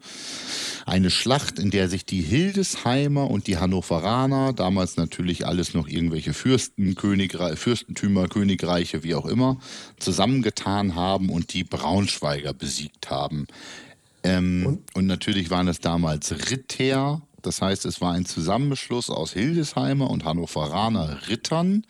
Eine 0.85 1.09
Schlacht, 1.09 1.57
in 1.57 1.71
der 1.71 1.89
sich 1.89 2.05
die 2.05 2.21
Hildesheimer 2.21 3.29
und 3.29 3.47
die 3.47 3.57
Hannoveraner, 3.57 4.53
damals 4.53 4.97
natürlich 4.97 5.47
alles 5.47 5.73
noch 5.73 5.87
irgendwelche 5.87 6.33
Fürsten, 6.33 6.95
Königre 6.95 7.57
Fürstentümer, 7.57 8.27
Königreiche, 8.27 9.03
wie 9.03 9.15
auch 9.15 9.25
immer, 9.25 9.57
zusammengetan 9.99 10.95
haben 10.95 11.29
und 11.29 11.53
die 11.53 11.63
Braunschweiger 11.63 12.53
besiegt 12.53 13.09
haben. 13.09 13.47
Ähm, 14.27 14.65
und? 14.65 14.95
und? 14.95 15.05
natürlich 15.07 15.49
waren 15.49 15.67
es 15.67 15.79
damals 15.79 16.51
Ritter. 16.51 17.21
Das 17.41 17.61
heißt, 17.61 17.85
es 17.85 18.01
war 18.01 18.13
ein 18.13 18.25
Zusammenschluss 18.25 19.09
aus 19.09 19.33
Hildesheimer 19.33 20.09
und 20.09 20.25
Hannoveraner 20.25 21.29
Rittern, 21.29 21.85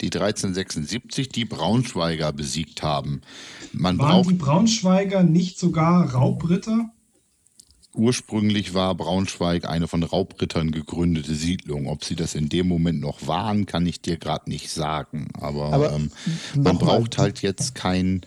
die 0.00 0.06
1376 0.06 1.30
die 1.30 1.44
Braunschweiger 1.44 2.32
besiegt 2.32 2.82
haben. 2.82 3.22
Man 3.72 3.98
waren 3.98 4.26
die 4.26 4.34
Braunschweiger 4.34 5.22
nicht 5.22 5.58
sogar 5.58 6.12
Raubritter? 6.12 6.90
Ursprünglich 7.92 8.72
war 8.72 8.94
Braunschweig 8.94 9.68
eine 9.68 9.88
von 9.88 10.04
Raubrittern 10.04 10.70
gegründete 10.70 11.34
Siedlung. 11.34 11.88
Ob 11.88 12.04
sie 12.04 12.14
das 12.14 12.36
in 12.36 12.48
dem 12.48 12.68
Moment 12.68 13.00
noch 13.00 13.26
waren, 13.26 13.66
kann 13.66 13.84
ich 13.84 14.00
dir 14.00 14.16
gerade 14.16 14.48
nicht 14.48 14.70
sagen. 14.70 15.28
Aber, 15.40 15.72
Aber 15.72 15.92
ähm, 15.92 16.12
man 16.56 16.78
braucht 16.78 17.18
halt 17.18 17.42
jetzt 17.42 17.74
kein 17.74 18.20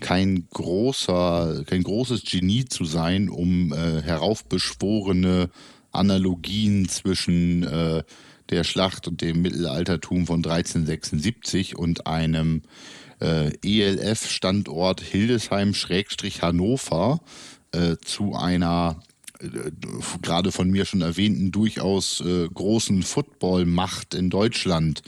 kein 0.00 0.46
großer, 0.52 1.64
kein 1.66 1.82
großes 1.82 2.22
Genie 2.24 2.64
zu 2.64 2.84
sein, 2.84 3.28
um 3.28 3.72
äh, 3.72 4.02
heraufbeschworene 4.02 5.50
Analogien 5.92 6.88
zwischen 6.88 7.64
äh, 7.64 8.02
der 8.50 8.64
Schlacht 8.64 9.06
und 9.08 9.22
dem 9.22 9.42
Mittelaltertum 9.42 10.26
von 10.26 10.44
1376 10.44 11.76
und 11.76 12.06
einem 12.06 12.62
äh, 13.20 13.52
ELF-Standort 13.62 15.00
Hildesheim-Hannover 15.00 17.20
äh, 17.72 17.96
zu 18.04 18.34
einer 18.34 19.00
äh, 19.40 19.48
gerade 20.22 20.52
von 20.52 20.70
mir 20.70 20.84
schon 20.84 21.02
erwähnten 21.02 21.50
durchaus 21.50 22.20
äh, 22.20 22.46
großen 22.52 23.02
Footballmacht 23.02 24.14
in 24.14 24.30
Deutschland 24.30 25.02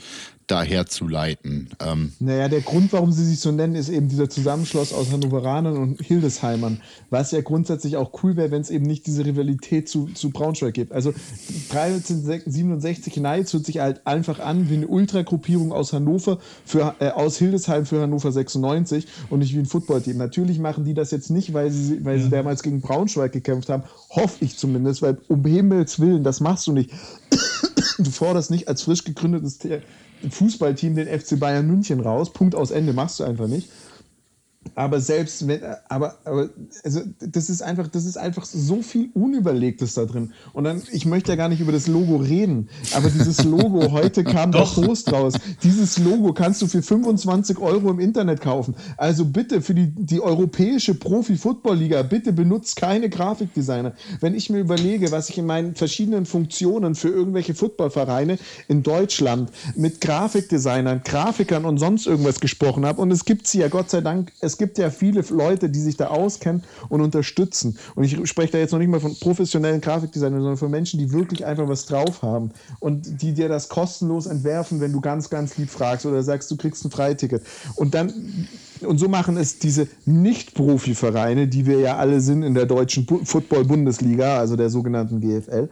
daherzuleiten. 0.49 1.69
Ähm 1.79 2.13
naja, 2.19 2.47
der 2.47 2.61
Grund, 2.61 2.91
warum 2.91 3.11
sie 3.11 3.23
sich 3.23 3.39
so 3.39 3.51
nennen, 3.51 3.75
ist 3.75 3.89
eben 3.89 4.09
dieser 4.09 4.29
Zusammenschluss 4.29 4.93
aus 4.93 5.11
Hannoveranern 5.11 5.77
und 5.77 6.01
Hildesheimern, 6.01 6.81
was 7.09 7.31
ja 7.31 7.41
grundsätzlich 7.41 7.97
auch 7.97 8.23
cool 8.23 8.35
wäre, 8.35 8.49
wenn 8.49 8.61
es 8.61 8.71
eben 8.71 8.85
nicht 8.85 9.05
diese 9.05 9.25
Rivalität 9.25 9.87
zu, 9.87 10.07
zu 10.07 10.31
Braunschweig 10.31 10.73
gibt. 10.73 10.91
Also 10.91 11.13
1367 11.69 13.13
Knights 13.13 13.53
hört 13.53 13.65
sich 13.65 13.79
halt 13.79 14.05
einfach 14.07 14.39
an 14.39 14.69
wie 14.69 14.75
eine 14.75 14.87
Ultragruppierung 14.87 15.71
aus 15.71 15.93
Hannover, 15.93 16.39
für, 16.65 16.95
äh, 16.99 17.09
aus 17.09 17.37
Hildesheim 17.37 17.85
für 17.85 18.01
Hannover 18.01 18.31
96 18.31 19.05
und 19.29 19.39
nicht 19.39 19.53
wie 19.53 19.59
ein 19.59 19.67
Footballteam. 19.67 20.17
Natürlich 20.17 20.57
machen 20.57 20.83
die 20.83 20.95
das 20.95 21.11
jetzt 21.11 21.29
nicht, 21.29 21.53
weil 21.53 21.69
sie, 21.69 22.03
weil 22.03 22.17
ja. 22.17 22.23
sie 22.23 22.29
damals 22.29 22.63
gegen 22.63 22.81
Braunschweig 22.81 23.31
gekämpft 23.31 23.69
haben, 23.69 23.83
hoffe 24.09 24.43
ich 24.43 24.57
zumindest, 24.57 25.03
weil 25.03 25.17
um 25.27 25.45
Himmels 25.45 25.99
Willen, 25.99 26.23
das 26.23 26.39
machst 26.39 26.65
du 26.65 26.71
nicht. 26.71 26.89
du 27.99 28.09
forderst 28.09 28.49
nicht 28.49 28.67
als 28.67 28.83
frisch 28.83 29.03
gegründetes 29.03 29.59
Fußballteam 30.29 30.95
den 30.95 31.07
FC 31.07 31.39
Bayern 31.39 31.67
München 31.67 31.99
raus. 31.99 32.31
Punkt 32.33 32.55
aus 32.55 32.71
Ende 32.71 32.93
machst 32.93 33.19
du 33.19 33.23
einfach 33.23 33.47
nicht. 33.47 33.69
Aber 34.75 34.99
selbst 34.99 35.47
wenn, 35.47 35.61
aber, 35.87 36.15
aber 36.25 36.49
also 36.83 37.01
das 37.19 37.49
ist 37.49 37.61
einfach, 37.61 37.87
das 37.87 38.05
ist 38.05 38.17
einfach 38.17 38.45
so 38.45 38.81
viel 38.81 39.09
Unüberlegtes 39.13 39.93
da 39.93 40.05
drin. 40.05 40.33
Und 40.53 40.63
dann, 40.63 40.81
ich 40.91 41.05
möchte 41.05 41.31
ja 41.31 41.35
gar 41.35 41.49
nicht 41.49 41.61
über 41.61 41.71
das 41.71 41.87
Logo 41.87 42.17
reden, 42.17 42.69
aber 42.93 43.09
dieses 43.09 43.43
Logo, 43.43 43.91
heute 43.91 44.23
kam 44.23 44.51
der 44.51 44.61
Post 44.61 45.11
raus. 45.11 45.33
Dieses 45.63 45.97
Logo 45.97 46.33
kannst 46.33 46.61
du 46.61 46.67
für 46.67 46.81
25 46.81 47.57
Euro 47.59 47.89
im 47.89 47.99
Internet 47.99 48.41
kaufen. 48.41 48.75
Also 48.97 49.25
bitte 49.25 49.61
für 49.61 49.73
die, 49.73 49.87
die 49.87 50.21
europäische 50.21 50.95
Profi-Football-Liga, 50.95 52.03
bitte 52.03 52.33
benutzt 52.33 52.75
keine 52.75 53.09
Grafikdesigner. 53.09 53.93
Wenn 54.19 54.35
ich 54.35 54.49
mir 54.49 54.59
überlege, 54.59 55.11
was 55.11 55.29
ich 55.29 55.37
in 55.37 55.45
meinen 55.45 55.75
verschiedenen 55.75 56.25
Funktionen 56.25 56.95
für 56.95 57.09
irgendwelche 57.09 57.55
Footballvereine 57.55 58.37
in 58.67 58.83
Deutschland 58.83 59.51
mit 59.75 60.01
Grafikdesignern, 60.01 61.01
Grafikern 61.03 61.65
und 61.65 61.77
sonst 61.77 62.07
irgendwas 62.07 62.39
gesprochen 62.39 62.85
habe, 62.85 63.01
und 63.01 63.11
es 63.11 63.25
gibt 63.25 63.47
sie 63.47 63.59
ja 63.59 63.67
Gott 63.67 63.89
sei 63.89 64.01
Dank, 64.01 64.31
es 64.39 64.57
gibt 64.59 64.77
ja 64.77 64.91
viele 64.91 65.23
Leute, 65.31 65.69
die 65.69 65.79
sich 65.79 65.97
da 65.97 66.07
auskennen 66.07 66.63
und 66.89 67.01
unterstützen. 67.01 67.79
Und 67.95 68.03
ich 68.03 68.29
spreche 68.29 68.51
da 68.51 68.57
jetzt 68.59 68.71
noch 68.71 68.77
nicht 68.77 68.89
mal 68.89 68.99
von 68.99 69.17
professionellen 69.17 69.81
Grafikdesignern, 69.81 70.41
sondern 70.41 70.57
von 70.57 70.69
Menschen, 70.69 70.99
die 70.99 71.11
wirklich 71.11 71.45
einfach 71.45 71.67
was 71.67 71.85
drauf 71.85 72.21
haben 72.21 72.51
und 72.79 73.23
die 73.23 73.33
dir 73.33 73.49
das 73.49 73.69
kostenlos 73.69 74.27
entwerfen, 74.27 74.79
wenn 74.81 74.91
du 74.91 75.01
ganz, 75.01 75.31
ganz 75.31 75.57
lieb 75.57 75.71
fragst 75.71 76.05
oder 76.05 76.21
sagst, 76.21 76.51
du 76.51 76.57
kriegst 76.57 76.85
ein 76.85 76.91
Freiticket. 76.91 77.41
Und 77.75 77.95
dann 77.95 78.13
und 78.81 78.97
so 78.97 79.09
machen 79.09 79.37
es 79.37 79.59
diese 79.59 79.87
Nicht-Profi-Vereine, 80.05 81.47
die 81.47 81.65
wir 81.65 81.79
ja 81.79 81.97
alle 81.97 82.21
sind 82.21 82.43
in 82.43 82.53
der 82.53 82.65
deutschen 82.65 83.05
Football-Bundesliga, 83.05 84.37
also 84.37 84.55
der 84.55 84.69
sogenannten 84.69 85.19
GFL. 85.19 85.69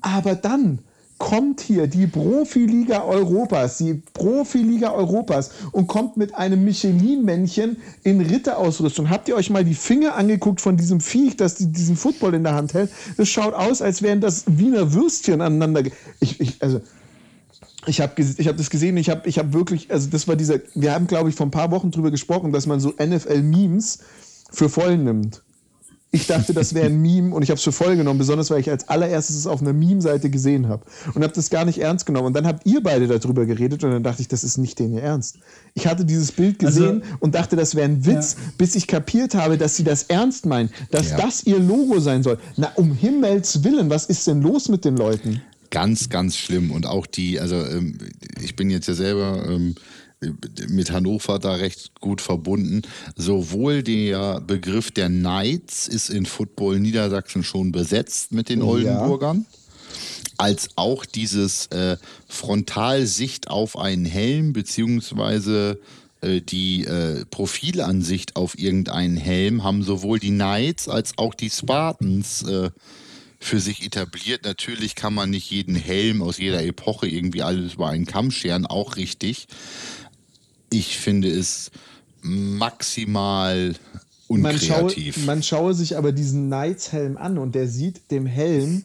Aber 0.00 0.34
dann 0.34 0.78
kommt 1.18 1.60
hier 1.60 1.86
die 1.86 2.06
Profiliga 2.06 3.02
Europas, 3.02 3.78
die 3.78 4.02
Profiliga 4.12 4.92
Europas 4.92 5.50
und 5.72 5.86
kommt 5.86 6.16
mit 6.16 6.34
einem 6.34 6.64
Michelin-Männchen 6.64 7.78
in 8.02 8.20
Ritterausrüstung. 8.20 9.08
Habt 9.08 9.28
ihr 9.28 9.36
euch 9.36 9.48
mal 9.48 9.64
die 9.64 9.74
Finger 9.74 10.14
angeguckt 10.14 10.60
von 10.60 10.76
diesem 10.76 11.00
Viech, 11.00 11.36
das 11.36 11.54
diesen 11.56 11.96
Football 11.96 12.34
in 12.34 12.44
der 12.44 12.54
Hand 12.54 12.74
hält? 12.74 12.90
Das 13.16 13.28
schaut 13.28 13.54
aus, 13.54 13.80
als 13.80 14.02
wären 14.02 14.20
das 14.20 14.44
Wiener 14.46 14.92
Würstchen 14.92 15.40
aneinander. 15.40 15.84
Ich, 16.20 16.40
ich, 16.40 16.62
also, 16.62 16.80
ich 17.86 18.00
habe 18.00 18.20
ich 18.20 18.48
hab 18.48 18.56
das 18.56 18.68
gesehen, 18.68 18.96
ich 18.96 19.08
habe 19.08 19.28
ich 19.28 19.38
hab 19.38 19.52
wirklich, 19.52 19.90
also 19.90 20.10
das 20.10 20.28
war 20.28 20.36
dieser, 20.36 20.60
wir 20.74 20.92
haben 20.92 21.06
glaube 21.06 21.30
ich 21.30 21.34
vor 21.34 21.46
ein 21.46 21.52
paar 21.52 21.70
Wochen 21.70 21.90
drüber 21.90 22.10
gesprochen, 22.10 22.52
dass 22.52 22.66
man 22.66 22.80
so 22.80 22.90
NFL-Memes 22.90 24.00
für 24.50 24.68
voll 24.68 24.98
nimmt. 24.98 25.42
Ich 26.12 26.26
dachte, 26.26 26.54
das 26.54 26.72
wäre 26.74 26.86
ein 26.86 27.00
Meme 27.02 27.34
und 27.34 27.42
ich 27.42 27.50
habe 27.50 27.58
es 27.58 27.64
für 27.64 27.72
voll 27.72 27.96
genommen, 27.96 28.18
besonders 28.18 28.50
weil 28.50 28.60
ich 28.60 28.70
als 28.70 28.88
allererstes 28.88 29.36
es 29.36 29.46
auf 29.46 29.60
einer 29.60 29.72
Meme-Seite 29.72 30.30
gesehen 30.30 30.68
habe 30.68 30.84
und 31.14 31.22
habe 31.22 31.32
das 31.32 31.50
gar 31.50 31.64
nicht 31.64 31.78
ernst 31.78 32.06
genommen. 32.06 32.28
Und 32.28 32.34
dann 32.34 32.46
habt 32.46 32.66
ihr 32.66 32.82
beide 32.82 33.06
darüber 33.06 33.44
geredet 33.44 33.82
und 33.84 33.90
dann 33.90 34.02
dachte 34.02 34.22
ich, 34.22 34.28
das 34.28 34.44
ist 34.44 34.56
nicht 34.56 34.78
den 34.78 34.94
ihr 34.94 35.02
Ernst. 35.02 35.38
Ich 35.74 35.86
hatte 35.86 36.04
dieses 36.04 36.32
Bild 36.32 36.64
also 36.64 36.80
gesehen 36.80 37.02
also, 37.02 37.16
und 37.20 37.34
dachte, 37.34 37.56
das 37.56 37.74
wäre 37.74 37.86
ein 37.86 38.06
Witz, 38.06 38.36
ja. 38.38 38.52
bis 38.56 38.74
ich 38.76 38.86
kapiert 38.86 39.34
habe, 39.34 39.58
dass 39.58 39.76
sie 39.76 39.84
das 39.84 40.04
ernst 40.04 40.46
meinen, 40.46 40.70
dass 40.90 41.10
ja. 41.10 41.16
das 41.16 41.44
ihr 41.44 41.58
Logo 41.58 42.00
sein 42.00 42.22
soll. 42.22 42.38
Na, 42.56 42.72
um 42.76 42.94
Himmels 42.94 43.64
Willen, 43.64 43.90
was 43.90 44.06
ist 44.06 44.26
denn 44.26 44.40
los 44.42 44.68
mit 44.68 44.84
den 44.84 44.96
Leuten? 44.96 45.42
Ganz, 45.70 46.08
ganz 46.08 46.36
schlimm. 46.36 46.70
Und 46.70 46.86
auch 46.86 47.06
die, 47.06 47.40
also 47.40 47.56
ähm, 47.56 47.98
ich 48.40 48.56
bin 48.56 48.70
jetzt 48.70 48.86
ja 48.86 48.94
selber. 48.94 49.44
Ähm, 49.48 49.74
mit 50.68 50.90
Hannover 50.90 51.38
da 51.38 51.54
recht 51.54 52.00
gut 52.00 52.20
verbunden. 52.20 52.82
Sowohl 53.16 53.82
der 53.82 54.40
Begriff 54.40 54.90
der 54.90 55.08
Knights 55.08 55.88
ist 55.88 56.08
in 56.08 56.26
Football 56.26 56.80
Niedersachsen 56.80 57.44
schon 57.44 57.72
besetzt 57.72 58.32
mit 58.32 58.48
den 58.48 58.62
Oldenburgern. 58.62 59.46
Ja 59.50 59.58
als 60.38 60.70
auch 60.76 61.04
dieses 61.06 61.66
äh, 61.68 61.96
Frontalsicht 62.28 63.48
auf 63.48 63.78
einen 63.78 64.04
Helm 64.04 64.52
beziehungsweise 64.52 65.80
äh, 66.20 66.40
die 66.40 66.84
äh, 66.84 67.24
Profilansicht 67.26 68.36
auf 68.36 68.58
irgendeinen 68.58 69.16
Helm 69.16 69.64
haben 69.64 69.82
sowohl 69.82 70.18
die 70.18 70.30
Knights 70.30 70.88
als 70.88 71.16
auch 71.16 71.34
die 71.34 71.50
Spartans 71.50 72.42
äh, 72.42 72.70
für 73.38 73.60
sich 73.60 73.84
etabliert. 73.84 74.44
Natürlich 74.44 74.94
kann 74.94 75.14
man 75.14 75.30
nicht 75.30 75.50
jeden 75.50 75.76
Helm 75.76 76.22
aus 76.22 76.38
jeder 76.38 76.64
Epoche 76.64 77.06
irgendwie 77.06 77.42
alles 77.42 77.74
über 77.74 77.88
einen 77.88 78.06
Kamm 78.06 78.30
scheren, 78.30 78.66
auch 78.66 78.96
richtig. 78.96 79.46
Ich 80.70 80.98
finde 80.98 81.28
es 81.28 81.70
maximal 82.22 83.74
unkreativ. 84.28 85.16
Man 85.18 85.22
schaue, 85.22 85.26
man 85.26 85.42
schaue 85.42 85.74
sich 85.74 85.96
aber 85.96 86.12
diesen 86.12 86.46
Knights-Helm 86.46 87.16
an 87.16 87.38
und 87.38 87.54
der 87.54 87.68
sieht 87.68 88.10
dem 88.10 88.26
Helm 88.26 88.84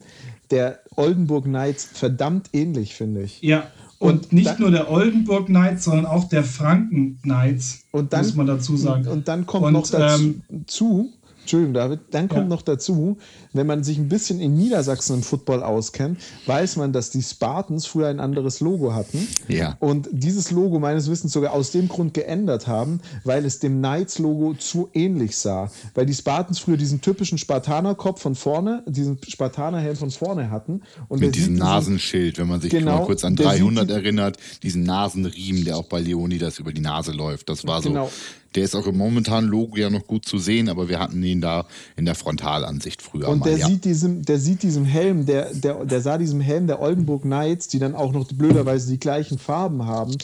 der 0.50 0.80
Oldenburg 0.96 1.44
Knights 1.44 1.88
verdammt 1.92 2.50
ähnlich, 2.52 2.94
finde 2.94 3.22
ich. 3.22 3.40
Ja, 3.40 3.70
und, 3.98 4.24
und 4.24 4.32
nicht 4.32 4.48
dann, 4.48 4.60
nur 4.60 4.70
der 4.70 4.90
Oldenburg 4.90 5.46
Knights, 5.46 5.84
sondern 5.84 6.06
auch 6.06 6.28
der 6.28 6.42
Franken 6.42 7.20
Knights, 7.22 7.84
und 7.92 8.12
dann, 8.12 8.24
muss 8.26 8.34
man 8.34 8.46
dazu 8.46 8.76
sagen. 8.76 9.06
Und 9.06 9.28
dann 9.28 9.46
kommt 9.46 9.66
und, 9.66 9.72
noch 9.72 9.88
dazu, 9.88 11.12
ähm, 11.14 11.21
Entschuldigung, 11.42 11.74
David, 11.74 12.00
dann 12.12 12.28
kommt 12.28 12.42
ja. 12.42 12.48
noch 12.48 12.62
dazu, 12.62 13.18
wenn 13.52 13.66
man 13.66 13.82
sich 13.82 13.98
ein 13.98 14.08
bisschen 14.08 14.40
in 14.40 14.54
Niedersachsen 14.54 15.16
im 15.16 15.22
Football 15.22 15.62
auskennt, 15.62 16.20
weiß 16.46 16.76
man, 16.76 16.92
dass 16.92 17.10
die 17.10 17.22
Spartans 17.22 17.84
früher 17.84 18.08
ein 18.08 18.20
anderes 18.20 18.60
Logo 18.60 18.94
hatten. 18.94 19.26
Ja. 19.48 19.76
Und 19.80 20.08
dieses 20.12 20.52
Logo 20.52 20.78
meines 20.78 21.10
Wissens 21.10 21.32
sogar 21.32 21.52
aus 21.52 21.72
dem 21.72 21.88
Grund 21.88 22.14
geändert 22.14 22.68
haben, 22.68 23.00
weil 23.24 23.44
es 23.44 23.58
dem 23.58 23.78
Knights-Logo 23.78 24.54
zu 24.54 24.88
ähnlich 24.94 25.36
sah. 25.36 25.70
Weil 25.94 26.06
die 26.06 26.14
Spartans 26.14 26.60
früher 26.60 26.76
diesen 26.76 27.00
typischen 27.00 27.38
Spartanerkopf 27.38 28.22
von 28.22 28.36
vorne, 28.36 28.84
diesen 28.86 29.18
Spartanerhelm 29.26 29.96
von 29.96 30.10
vorne 30.12 30.50
hatten. 30.50 30.82
Und 31.08 31.20
Mit 31.20 31.34
diesem 31.34 31.54
Nasenschild, 31.54 32.38
wenn 32.38 32.48
man 32.48 32.60
sich 32.60 32.70
genau, 32.70 32.98
mal 32.98 33.04
kurz 33.04 33.24
an 33.24 33.34
300 33.34 33.90
erinnert, 33.90 34.36
diesen 34.62 34.84
Nasenriemen, 34.84 35.64
der 35.64 35.76
auch 35.76 35.86
bei 35.86 36.00
Leonidas 36.00 36.60
über 36.60 36.72
die 36.72 36.80
Nase 36.80 37.10
läuft. 37.10 37.48
Das 37.48 37.66
war 37.66 37.82
genau. 37.82 38.10
Der 38.54 38.64
ist 38.64 38.74
auch 38.74 38.86
im 38.86 38.96
momentanen 38.96 39.48
Logo 39.48 39.76
ja 39.76 39.90
noch 39.90 40.06
gut 40.06 40.24
zu 40.24 40.38
sehen, 40.38 40.68
aber 40.68 40.88
wir 40.88 40.98
hatten 40.98 41.22
ihn 41.22 41.40
da 41.40 41.66
in 41.96 42.04
der 42.04 42.14
Frontalansicht 42.14 43.02
früher. 43.02 43.28
Und 43.28 43.40
mal, 43.40 43.50
der, 43.50 43.58
ja. 43.58 43.66
sieht 43.66 43.84
diesem, 43.84 44.22
der 44.22 44.38
sieht 44.38 44.62
diesem 44.62 44.84
Helm, 44.84 45.26
der, 45.26 45.52
der, 45.54 45.84
der 45.84 46.00
sah 46.00 46.18
diesem 46.18 46.40
Helm 46.40 46.66
der 46.66 46.80
Oldenburg 46.80 47.22
Knights, 47.22 47.68
die 47.68 47.78
dann 47.78 47.94
auch 47.94 48.12
noch 48.12 48.26
blöderweise 48.32 48.90
die 48.90 48.98
gleichen 49.00 49.38
Farben 49.38 49.86
haben 49.86 50.16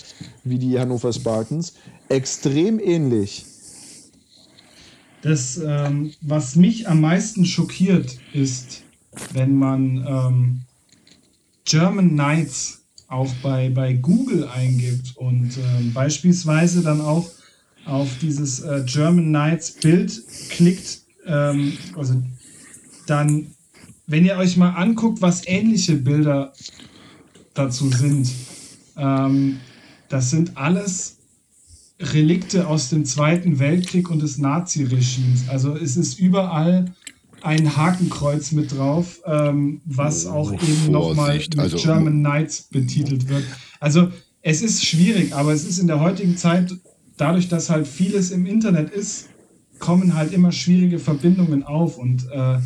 wie 0.44 0.58
die 0.58 0.78
Hannover 0.78 1.12
Spartans, 1.12 1.74
extrem 2.08 2.78
ähnlich. 2.78 3.44
Das, 5.22 5.60
ähm, 5.64 6.12
was 6.20 6.54
mich 6.54 6.88
am 6.88 7.00
meisten 7.00 7.44
schockiert, 7.44 8.18
ist, 8.32 8.82
wenn 9.32 9.56
man 9.56 10.06
ähm, 10.06 10.60
German 11.64 12.10
Knights 12.10 12.82
auch 13.08 13.32
bei, 13.42 13.70
bei 13.70 13.94
Google 13.94 14.48
eingibt 14.48 15.16
und 15.16 15.56
ähm, 15.56 15.92
beispielsweise 15.92 16.82
dann 16.82 17.00
auch 17.00 17.28
auf 17.88 18.18
dieses 18.20 18.60
äh, 18.60 18.84
German 18.86 19.28
Knights 19.28 19.72
Bild 19.72 20.22
klickt, 20.50 21.02
ähm, 21.26 21.72
also 21.96 22.22
dann, 23.06 23.48
wenn 24.06 24.24
ihr 24.24 24.36
euch 24.36 24.56
mal 24.56 24.70
anguckt, 24.70 25.22
was 25.22 25.46
ähnliche 25.46 25.96
Bilder 25.96 26.52
dazu 27.54 27.88
sind, 27.88 28.30
ähm, 28.96 29.58
das 30.08 30.30
sind 30.30 30.56
alles 30.56 31.16
Relikte 32.00 32.68
aus 32.68 32.90
dem 32.90 33.04
Zweiten 33.04 33.58
Weltkrieg 33.58 34.10
und 34.10 34.22
des 34.22 34.38
Naziregimes. 34.38 35.48
Also 35.48 35.74
es 35.74 35.96
ist 35.96 36.18
überall 36.18 36.92
ein 37.40 37.76
Hakenkreuz 37.76 38.52
mit 38.52 38.76
drauf, 38.76 39.20
ähm, 39.24 39.80
was 39.84 40.26
oh, 40.26 40.30
auch 40.30 40.52
eben 40.52 40.92
nochmal 40.92 41.38
mit 41.38 41.58
also, 41.58 41.76
German 41.76 42.18
Knights 42.18 42.68
betitelt 42.70 43.28
wird. 43.28 43.44
Also 43.80 44.10
es 44.42 44.62
ist 44.62 44.84
schwierig, 44.84 45.34
aber 45.34 45.52
es 45.52 45.64
ist 45.64 45.78
in 45.78 45.86
der 45.86 46.00
heutigen 46.00 46.36
Zeit 46.36 46.72
dadurch, 47.18 47.48
dass 47.48 47.68
halt 47.68 47.86
vieles 47.86 48.30
im 48.30 48.46
Internet 48.46 48.90
ist, 48.90 49.28
kommen 49.78 50.14
halt 50.14 50.32
immer 50.32 50.52
schwierige 50.52 50.98
Verbindungen 50.98 51.62
auf 51.62 51.98
und 51.98 52.26
äh, 52.30 52.58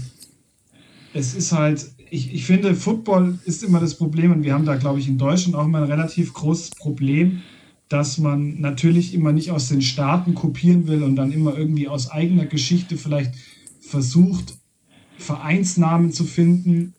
es 1.15 1.35
ist 1.35 1.53
halt, 1.53 1.91
ich, 2.11 2.33
ich 2.33 2.45
finde, 2.47 2.75
Football 2.75 3.39
ist 3.45 3.63
immer 3.63 3.81
das 3.81 3.97
Problem 3.97 4.33
und 4.33 4.45
wir 4.45 4.55
haben 4.55 4.65
da, 4.65 4.77
glaube 4.77 4.99
ich, 4.99 5.09
in 5.09 5.19
Deutschland 5.19 5.57
auch 5.57 5.65
immer 5.65 5.79
ein 5.79 5.91
relativ 5.91 6.33
großes 6.33 6.71
Problem, 6.71 7.43
dass 7.89 8.17
man 8.17 8.61
natürlich 8.61 9.13
immer 9.13 9.33
nicht 9.33 9.51
aus 9.51 9.69
den 9.69 9.83
Staaten 9.83 10.35
kopieren 10.35 10.87
will 10.87 11.03
und 11.03 11.17
dann 11.17 11.33
immer 11.33 11.57
irgendwie 11.57 11.89
aus 11.89 12.11
eigener 12.11 12.47
Geschichte 12.47 12.97
vielleicht 12.97 13.35
versucht, 13.81 14.59
Vereinsnamen 15.19 16.13
zu 16.13 16.25
finden. 16.25 16.95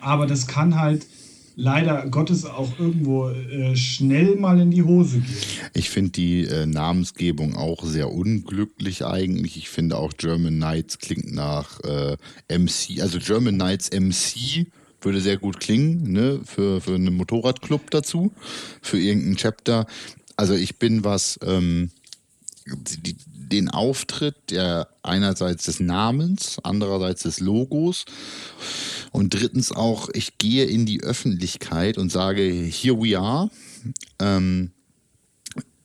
Aber 0.00 0.26
das 0.26 0.48
kann 0.48 0.78
halt 0.78 1.06
leider 1.56 2.06
Gottes 2.08 2.44
auch 2.44 2.78
irgendwo 2.78 3.28
äh, 3.28 3.76
schnell 3.76 4.36
mal 4.36 4.60
in 4.60 4.70
die 4.70 4.82
Hose 4.82 5.18
geht. 5.18 5.46
Ich 5.74 5.90
finde 5.90 6.10
die 6.10 6.44
äh, 6.44 6.66
Namensgebung 6.66 7.56
auch 7.56 7.84
sehr 7.84 8.12
unglücklich 8.12 9.04
eigentlich. 9.04 9.56
Ich 9.56 9.68
finde 9.68 9.96
auch 9.96 10.12
German 10.16 10.56
Knights 10.56 10.98
klingt 10.98 11.32
nach 11.32 11.80
äh, 11.80 12.16
MC, 12.48 13.00
also 13.00 13.18
German 13.18 13.54
Knights 13.54 13.90
MC 13.90 14.66
würde 15.00 15.20
sehr 15.20 15.36
gut 15.36 15.60
klingen, 15.60 16.12
ne, 16.12 16.40
für, 16.44 16.80
für 16.80 16.94
einen 16.94 17.14
Motorradclub 17.14 17.90
dazu, 17.90 18.32
für 18.80 18.98
irgendein 18.98 19.36
Chapter. 19.36 19.86
Also 20.36 20.54
ich 20.54 20.78
bin 20.78 21.04
was, 21.04 21.38
ähm, 21.42 21.90
die, 22.66 23.14
den 23.52 23.68
Auftritt 23.68 24.50
der 24.50 24.88
einerseits 25.02 25.64
des 25.64 25.80
Namens, 25.80 26.58
andererseits 26.62 27.22
des 27.22 27.40
Logos 27.40 28.04
und 29.12 29.34
drittens 29.34 29.70
auch, 29.70 30.08
ich 30.12 30.38
gehe 30.38 30.64
in 30.64 30.86
die 30.86 31.02
Öffentlichkeit 31.02 31.98
und 31.98 32.10
sage, 32.10 32.42
here 32.42 32.96
we 33.00 33.18
are. 33.18 33.50
Ähm, 34.18 34.70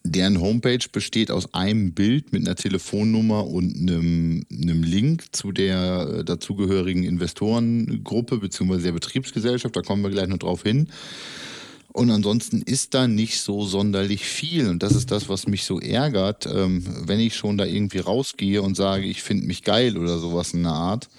deren 0.04 0.40
Homepage 0.42 0.86
besteht 0.92 1.30
aus 1.30 1.54
einem 1.54 1.94
Bild 1.94 2.32
mit 2.34 2.46
einer 2.46 2.56
Telefonnummer 2.56 3.46
und 3.46 3.76
einem, 3.76 4.46
einem 4.52 4.84
Link 4.84 5.36
zu 5.36 5.52
der 5.52 6.20
äh, 6.20 6.24
dazugehörigen 6.24 7.04
Investorengruppe 7.04 8.38
bzw. 8.38 8.82
der 8.82 8.92
Betriebsgesellschaft. 8.94 9.76
Da 9.76 9.82
kommen 9.82 10.04
wir 10.04 10.10
gleich 10.10 10.28
noch 10.28 10.38
drauf 10.38 10.64
hin. 10.64 10.88
Und 12.00 12.12
ansonsten 12.12 12.62
ist 12.62 12.94
da 12.94 13.10
nicht 13.10 13.42
so 13.42 13.66
sonderlich 13.66 14.24
viel. 14.24 14.70
Und 14.70 14.84
das 14.84 14.94
ist 14.94 15.12
das, 15.12 15.28
was 15.28 15.48
mich 15.48 15.66
so 15.66 15.82
ärgert, 15.82 16.46
ähm, 16.46 16.82
wenn 17.06 17.20
ich 17.20 17.36
schon 17.36 17.58
da 17.58 17.66
irgendwie 17.66 18.00
rausgehe 18.00 18.62
und 18.62 18.76
sage, 18.76 19.04
ich 19.04 19.22
finde 19.22 19.46
mich 19.46 19.64
geil 19.64 19.98
oder 19.98 20.18
sowas 20.18 20.54
in 20.54 20.64
der 20.64 20.72
Art. 20.72 21.10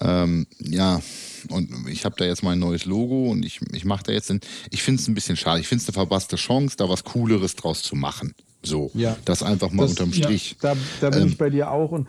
Ähm, 0.00 0.46
ja, 0.60 1.02
und 1.50 1.68
ich 1.90 2.06
habe 2.06 2.14
da 2.16 2.24
jetzt 2.24 2.42
mein 2.42 2.58
neues 2.58 2.86
Logo 2.86 3.30
und 3.30 3.44
ich, 3.44 3.60
ich 3.72 3.84
mache 3.84 4.04
da 4.04 4.12
jetzt, 4.12 4.30
ein, 4.30 4.40
ich 4.70 4.82
finde 4.82 5.02
es 5.02 5.08
ein 5.08 5.14
bisschen 5.14 5.36
schade. 5.36 5.60
Ich 5.60 5.68
finde 5.68 5.82
es 5.82 5.88
eine 5.88 5.92
verpasste 5.92 6.36
Chance, 6.36 6.76
da 6.78 6.88
was 6.88 7.04
Cooleres 7.04 7.54
draus 7.54 7.82
zu 7.82 7.94
machen. 7.94 8.34
So, 8.62 8.90
ja. 8.94 9.18
das 9.26 9.42
einfach 9.42 9.72
mal 9.72 9.82
das, 9.82 9.90
unterm 9.90 10.14
Strich. 10.14 10.56
Ja, 10.62 10.74
da, 10.74 10.80
da 11.02 11.10
bin 11.10 11.24
ähm, 11.24 11.28
ich 11.28 11.36
bei 11.36 11.50
dir 11.50 11.70
auch 11.70 11.90
und 11.90 12.08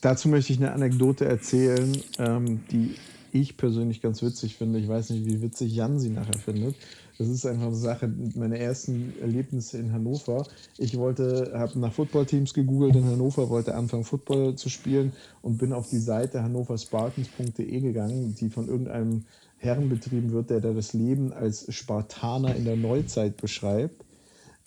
dazu 0.00 0.30
möchte 0.30 0.54
ich 0.54 0.60
eine 0.60 0.72
Anekdote 0.72 1.26
erzählen, 1.26 1.94
ähm, 2.18 2.62
die 2.70 2.94
ich 3.32 3.58
persönlich 3.58 4.00
ganz 4.00 4.22
witzig 4.22 4.56
finde. 4.56 4.78
Ich 4.78 4.88
weiß 4.88 5.10
nicht, 5.10 5.26
wie 5.26 5.42
witzig 5.42 5.74
Jan 5.74 6.00
sie 6.00 6.08
nachher 6.08 6.38
findet. 6.38 6.74
Das 7.20 7.28
ist 7.28 7.44
einfach 7.44 7.66
eine 7.66 7.76
Sache, 7.76 8.10
meine 8.34 8.58
ersten 8.58 9.12
Erlebnisse 9.20 9.76
in 9.76 9.92
Hannover. 9.92 10.46
Ich 10.78 10.96
wollte, 10.96 11.52
habe 11.52 11.78
nach 11.78 11.92
Footballteams 11.92 12.54
gegoogelt 12.54 12.96
in 12.96 13.04
Hannover, 13.04 13.50
wollte 13.50 13.74
anfangen 13.74 14.04
Football 14.04 14.54
zu 14.54 14.70
spielen 14.70 15.12
und 15.42 15.58
bin 15.58 15.74
auf 15.74 15.90
die 15.90 15.98
Seite 15.98 16.42
hannoverspartans.de 16.42 17.80
gegangen, 17.80 18.34
die 18.40 18.48
von 18.48 18.68
irgendeinem 18.68 19.26
Herren 19.58 19.90
betrieben 19.90 20.32
wird, 20.32 20.48
der 20.48 20.60
da 20.60 20.72
das 20.72 20.94
Leben 20.94 21.34
als 21.34 21.66
Spartaner 21.68 22.56
in 22.56 22.64
der 22.64 22.76
Neuzeit 22.76 23.36
beschreibt. 23.36 24.02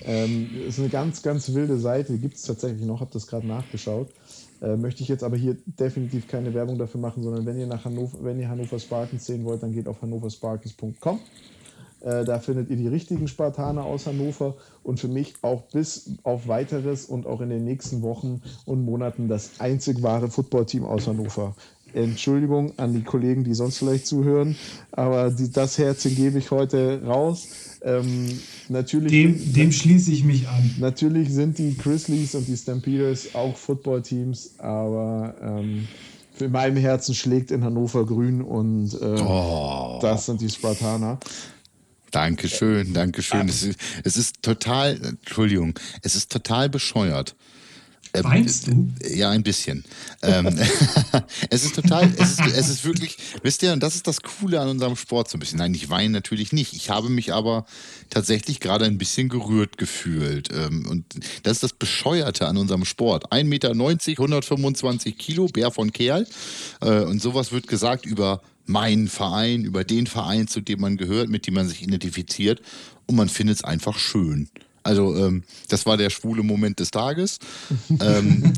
Ähm, 0.01 0.51
ist 0.67 0.77
eine 0.77 0.89
ganz, 0.89 1.23
ganz 1.23 1.55
wilde 1.55 1.79
Seite, 1.79 2.19
gibt 2.19 2.35
es 2.35 2.43
tatsächlich 2.43 2.85
noch, 2.85 2.99
habe 2.99 3.09
das 3.11 3.25
gerade 3.25 3.47
nachgeschaut. 3.47 4.09
Äh, 4.61 4.77
möchte 4.77 5.01
ich 5.01 5.09
jetzt 5.09 5.23
aber 5.23 5.37
hier 5.37 5.57
definitiv 5.65 6.27
keine 6.27 6.53
Werbung 6.53 6.77
dafür 6.77 7.01
machen, 7.01 7.23
sondern 7.23 7.47
wenn 7.47 7.57
ihr 7.57 7.65
nach 7.65 7.83
Hannover, 7.83 8.19
wenn 8.21 8.39
ihr 8.39 8.47
Hannover 8.47 8.77
Spartans 8.77 9.25
sehen 9.25 9.43
wollt, 9.43 9.63
dann 9.63 9.73
geht 9.73 9.87
auf 9.87 10.03
hannoverspartans.com. 10.03 11.19
Äh, 12.03 12.25
da 12.25 12.39
findet 12.39 12.69
ihr 12.69 12.75
die 12.75 12.87
richtigen 12.87 13.27
Spartaner 13.27 13.85
aus 13.85 14.07
Hannover 14.07 14.55
und 14.83 14.99
für 14.99 15.07
mich 15.07 15.35
auch 15.41 15.63
bis 15.71 16.11
auf 16.23 16.47
weiteres 16.47 17.05
und 17.05 17.25
auch 17.25 17.41
in 17.41 17.49
den 17.49 17.63
nächsten 17.63 18.01
Wochen 18.01 18.41
und 18.65 18.83
Monaten 18.83 19.29
das 19.29 19.51
einzig 19.59 20.03
wahre 20.03 20.29
Footballteam 20.29 20.83
aus 20.83 21.07
Hannover. 21.07 21.55
Entschuldigung 21.93 22.73
an 22.77 22.93
die 22.93 23.03
Kollegen, 23.03 23.43
die 23.43 23.53
sonst 23.53 23.77
vielleicht 23.77 24.07
zuhören, 24.07 24.55
aber 24.91 25.29
die, 25.29 25.51
das 25.51 25.77
Herzchen 25.77 26.15
gebe 26.15 26.39
ich 26.39 26.51
heute 26.51 27.01
raus. 27.05 27.47
Ähm, 27.83 28.27
natürlich, 28.67 29.11
dem, 29.11 29.53
dem 29.53 29.71
schließe 29.71 30.11
ich 30.11 30.23
mich 30.23 30.47
an. 30.47 30.75
Natürlich 30.79 31.31
sind 31.31 31.57
die 31.57 31.77
Grizzlies 31.77 32.33
und 32.35 32.47
die 32.47 32.57
Stampeders 32.57 33.35
auch 33.35 33.55
Footballteams, 33.55 34.55
aber 34.57 35.35
ähm, 35.41 35.87
für 36.33 36.49
meinem 36.49 36.77
Herzen 36.77 37.13
schlägt 37.13 37.51
in 37.51 37.63
Hannover 37.63 38.05
grün 38.05 38.41
und 38.41 38.93
äh, 38.99 39.21
oh. 39.21 39.99
das 40.01 40.25
sind 40.25 40.41
die 40.41 40.49
Spartaner. 40.49 41.19
Dankeschön, 42.13 42.93
Dankeschön. 42.93 43.49
Es 43.49 43.63
ist, 43.63 43.79
es 44.03 44.17
ist 44.17 44.43
total, 44.43 44.99
Entschuldigung, 45.03 45.77
es 46.03 46.15
ist 46.15 46.31
total 46.31 46.69
bescheuert. 46.69 47.35
Ähm, 48.15 48.23
Weinst 48.25 48.67
du? 48.67 48.89
Ja, 49.11 49.31
ein 49.31 49.41
bisschen. 49.41 49.83
ähm, 50.21 50.45
es 51.49 51.63
ist 51.65 51.73
total, 51.73 52.13
es 52.15 52.33
ist, 52.33 52.41
es 52.55 52.69
ist 52.69 52.85
wirklich, 52.85 53.17
wisst 53.41 53.63
ihr, 53.63 53.73
und 53.73 53.81
das 53.81 53.95
ist 53.95 54.05
das 54.05 54.21
Coole 54.21 54.61
an 54.61 54.67
unserem 54.67 54.95
Sport 54.95 55.31
so 55.31 55.37
ein 55.37 55.39
bisschen. 55.39 55.57
Nein, 55.57 55.73
ich 55.73 55.89
weine 55.89 56.11
natürlich 56.11 56.53
nicht. 56.53 56.73
Ich 56.73 56.91
habe 56.91 57.09
mich 57.09 57.33
aber 57.33 57.65
tatsächlich 58.11 58.59
gerade 58.59 58.85
ein 58.85 58.99
bisschen 58.99 59.29
gerührt 59.29 59.79
gefühlt. 59.79 60.49
Ähm, 60.53 60.85
und 60.87 61.05
das 61.41 61.53
ist 61.53 61.63
das 61.63 61.73
Bescheuerte 61.73 62.47
an 62.47 62.57
unserem 62.57 62.85
Sport. 62.85 63.31
1,90 63.31 63.43
Meter, 63.45 63.69
125 63.71 65.17
Kilo, 65.17 65.47
Bär 65.47 65.71
von 65.71 65.91
Kerl. 65.91 66.27
Äh, 66.81 66.99
und 66.99 67.19
sowas 67.19 67.51
wird 67.51 67.65
gesagt 67.65 68.05
über 68.05 68.43
meinen 68.65 69.07
Verein, 69.07 69.63
über 69.63 69.83
den 69.83 70.07
Verein, 70.07 70.47
zu 70.47 70.61
dem 70.61 70.81
man 70.81 70.97
gehört, 70.97 71.29
mit 71.29 71.47
dem 71.47 71.55
man 71.55 71.67
sich 71.67 71.83
identifiziert 71.83 72.61
und 73.05 73.15
man 73.15 73.29
findet 73.29 73.57
es 73.57 73.63
einfach 73.63 73.97
schön. 73.97 74.49
Also 74.83 75.15
ähm, 75.15 75.43
das 75.69 75.85
war 75.85 75.95
der 75.95 76.09
schwule 76.09 76.43
Moment 76.43 76.79
des 76.79 76.91
Tages. 76.91 77.39
ähm, 78.01 78.53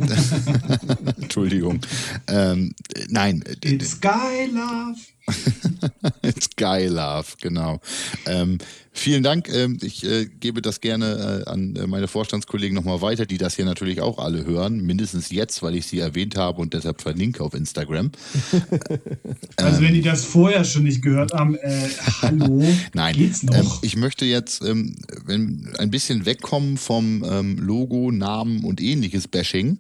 Entschuldigung. 1.22 1.82
Ähm, 2.28 2.74
nein. 3.10 3.44
It's 3.64 4.02
Guy 4.02 4.48
Love. 4.52 4.98
It's 6.22 6.50
Guy 6.56 6.88
Love, 6.88 7.26
genau. 7.42 7.80
Ähm, 8.28 8.60
vielen 8.92 9.24
Dank. 9.24 9.50
Ähm, 9.50 9.80
ich 9.82 10.06
äh, 10.06 10.26
gebe 10.26 10.62
das 10.62 10.82
gerne 10.82 11.44
äh, 11.46 11.50
an 11.50 11.76
äh, 11.76 11.88
meine 11.88 12.08
Vorstandskollegen 12.08 12.76
nochmal 12.76 13.02
weiter, 13.02 13.26
die 13.26 13.38
das 13.38 13.56
hier 13.56 13.66
natürlich 13.66 14.02
auch 14.02 14.20
alle 14.20 14.46
hören. 14.46 14.82
Mindestens 14.82 15.32
jetzt, 15.32 15.64
weil 15.64 15.76
ich 15.76 15.88
sie 15.88 16.00
erwähnt 16.00 16.38
habe 16.38 16.62
und 16.62 16.74
deshalb 16.74 17.02
verlinke 17.02 17.44
auf 17.44 17.54
Instagram. 17.54 18.12
also 19.58 19.82
wenn 19.82 19.94
die 19.94 20.02
das 20.02 20.24
vorher 20.24 20.64
schon 20.64 20.84
nicht 20.84 21.02
gehört 21.02 21.34
haben, 21.34 21.56
äh, 21.56 21.90
hallo, 22.22 22.64
Nein, 22.94 23.16
geht's 23.16 23.42
noch? 23.44 23.56
Ähm, 23.56 23.72
ich 23.82 23.96
möchte 23.96 24.26
jetzt 24.26 24.62
ähm, 24.64 24.96
wenn, 25.26 25.74
ein 25.80 25.90
bisschen 25.90 26.26
wegkommen 26.26 26.78
vom 26.78 27.24
ähm, 27.28 27.58
Logo, 27.58 28.12
Namen 28.12 28.64
und 28.64 28.80
ähnliches 28.80 29.28
Bashing. 29.28 29.80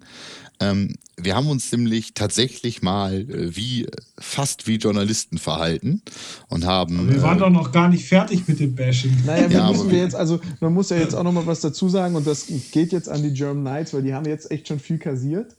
Ähm, 0.59 0.95
wir 1.17 1.35
haben 1.35 1.47
uns 1.49 1.71
nämlich 1.71 2.13
tatsächlich 2.13 2.81
mal 2.81 3.13
äh, 3.13 3.55
wie 3.55 3.87
fast 4.17 4.67
wie 4.67 4.75
Journalisten 4.75 5.37
verhalten 5.37 6.01
und 6.49 6.65
haben. 6.65 6.99
Aber 6.99 7.09
wir 7.09 7.21
waren 7.21 7.37
äh, 7.37 7.41
doch 7.41 7.49
noch 7.49 7.71
gar 7.71 7.89
nicht 7.89 8.05
fertig 8.05 8.47
mit 8.47 8.59
dem 8.59 8.75
Bashing. 8.75 9.15
Naja, 9.25 9.49
wir 9.49 9.57
ja, 9.57 9.71
müssen 9.71 9.91
wir 9.91 9.99
jetzt, 9.99 10.15
also 10.15 10.39
man 10.59 10.73
muss 10.73 10.89
ja 10.89 10.97
jetzt 10.97 11.13
auch 11.13 11.23
noch 11.23 11.31
mal 11.31 11.45
was 11.45 11.61
dazu 11.61 11.89
sagen 11.89 12.15
und 12.15 12.25
das 12.27 12.47
geht 12.71 12.91
jetzt 12.91 13.09
an 13.09 13.23
die 13.23 13.33
German 13.33 13.63
Knights, 13.63 13.93
weil 13.93 14.03
die 14.03 14.13
haben 14.13 14.25
jetzt 14.25 14.51
echt 14.51 14.67
schon 14.67 14.79
viel 14.79 14.97
kassiert. 14.97 15.55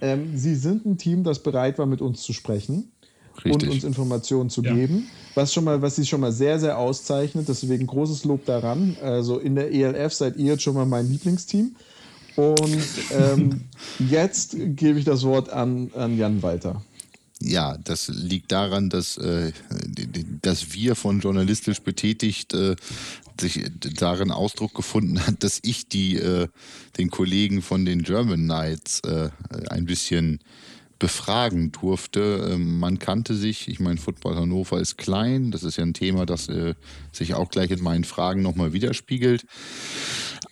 Ähm, 0.00 0.36
sie 0.36 0.54
sind 0.54 0.84
ein 0.84 0.98
Team, 0.98 1.24
das 1.24 1.42
bereit 1.42 1.78
war, 1.78 1.86
mit 1.86 2.00
uns 2.00 2.22
zu 2.22 2.32
sprechen. 2.32 2.90
Richtig. 3.36 3.52
und 3.52 3.68
uns 3.68 3.84
Informationen 3.84 4.48
zu 4.48 4.62
ja. 4.62 4.72
geben, 4.72 5.08
was 5.34 5.52
schon 5.52 5.64
mal, 5.64 5.82
was 5.82 5.96
sie 5.96 6.06
schon 6.06 6.20
mal 6.20 6.30
sehr, 6.30 6.60
sehr 6.60 6.78
auszeichnet. 6.78 7.48
Deswegen 7.48 7.86
großes 7.86 8.24
Lob 8.24 8.44
daran. 8.44 8.96
Also 9.02 9.38
in 9.38 9.56
der 9.56 9.72
ELF 9.72 10.12
seid 10.12 10.36
ihr 10.36 10.52
jetzt 10.52 10.62
schon 10.62 10.74
mal 10.74 10.86
mein 10.86 11.08
Lieblingsteam. 11.08 11.74
Und 12.36 12.84
ähm, 13.12 13.60
jetzt 13.98 14.56
gebe 14.58 14.98
ich 14.98 15.04
das 15.04 15.22
Wort 15.24 15.50
an, 15.50 15.90
an 15.94 16.16
Jan 16.16 16.42
weiter. 16.42 16.82
Ja, 17.40 17.76
das 17.76 18.08
liegt 18.08 18.52
daran, 18.52 18.88
dass, 18.88 19.16
äh, 19.18 19.52
dass 20.40 20.72
wir 20.72 20.94
von 20.94 21.20
journalistisch 21.20 21.80
betätigt 21.80 22.54
äh, 22.54 22.76
sich 23.40 23.64
darin 23.78 24.30
Ausdruck 24.30 24.74
gefunden 24.74 25.20
hat, 25.26 25.42
dass 25.42 25.58
ich 25.62 25.88
die, 25.88 26.16
äh, 26.16 26.48
den 26.96 27.10
Kollegen 27.10 27.62
von 27.62 27.84
den 27.84 28.02
German 28.02 28.44
Knights 28.44 29.00
äh, 29.00 29.30
ein 29.68 29.84
bisschen 29.84 30.40
befragen 30.98 31.72
durfte. 31.72 32.50
Ähm, 32.52 32.78
man 32.78 32.98
kannte 32.98 33.34
sich, 33.34 33.68
ich 33.68 33.80
meine, 33.80 33.98
Football 33.98 34.36
Hannover 34.36 34.80
ist 34.80 34.96
klein, 34.96 35.50
das 35.50 35.62
ist 35.62 35.76
ja 35.76 35.84
ein 35.84 35.92
Thema, 35.92 36.24
das 36.24 36.48
äh, 36.48 36.74
sich 37.12 37.34
auch 37.34 37.50
gleich 37.50 37.70
in 37.70 37.82
meinen 37.82 38.04
Fragen 38.04 38.42
nochmal 38.42 38.72
widerspiegelt. 38.72 39.44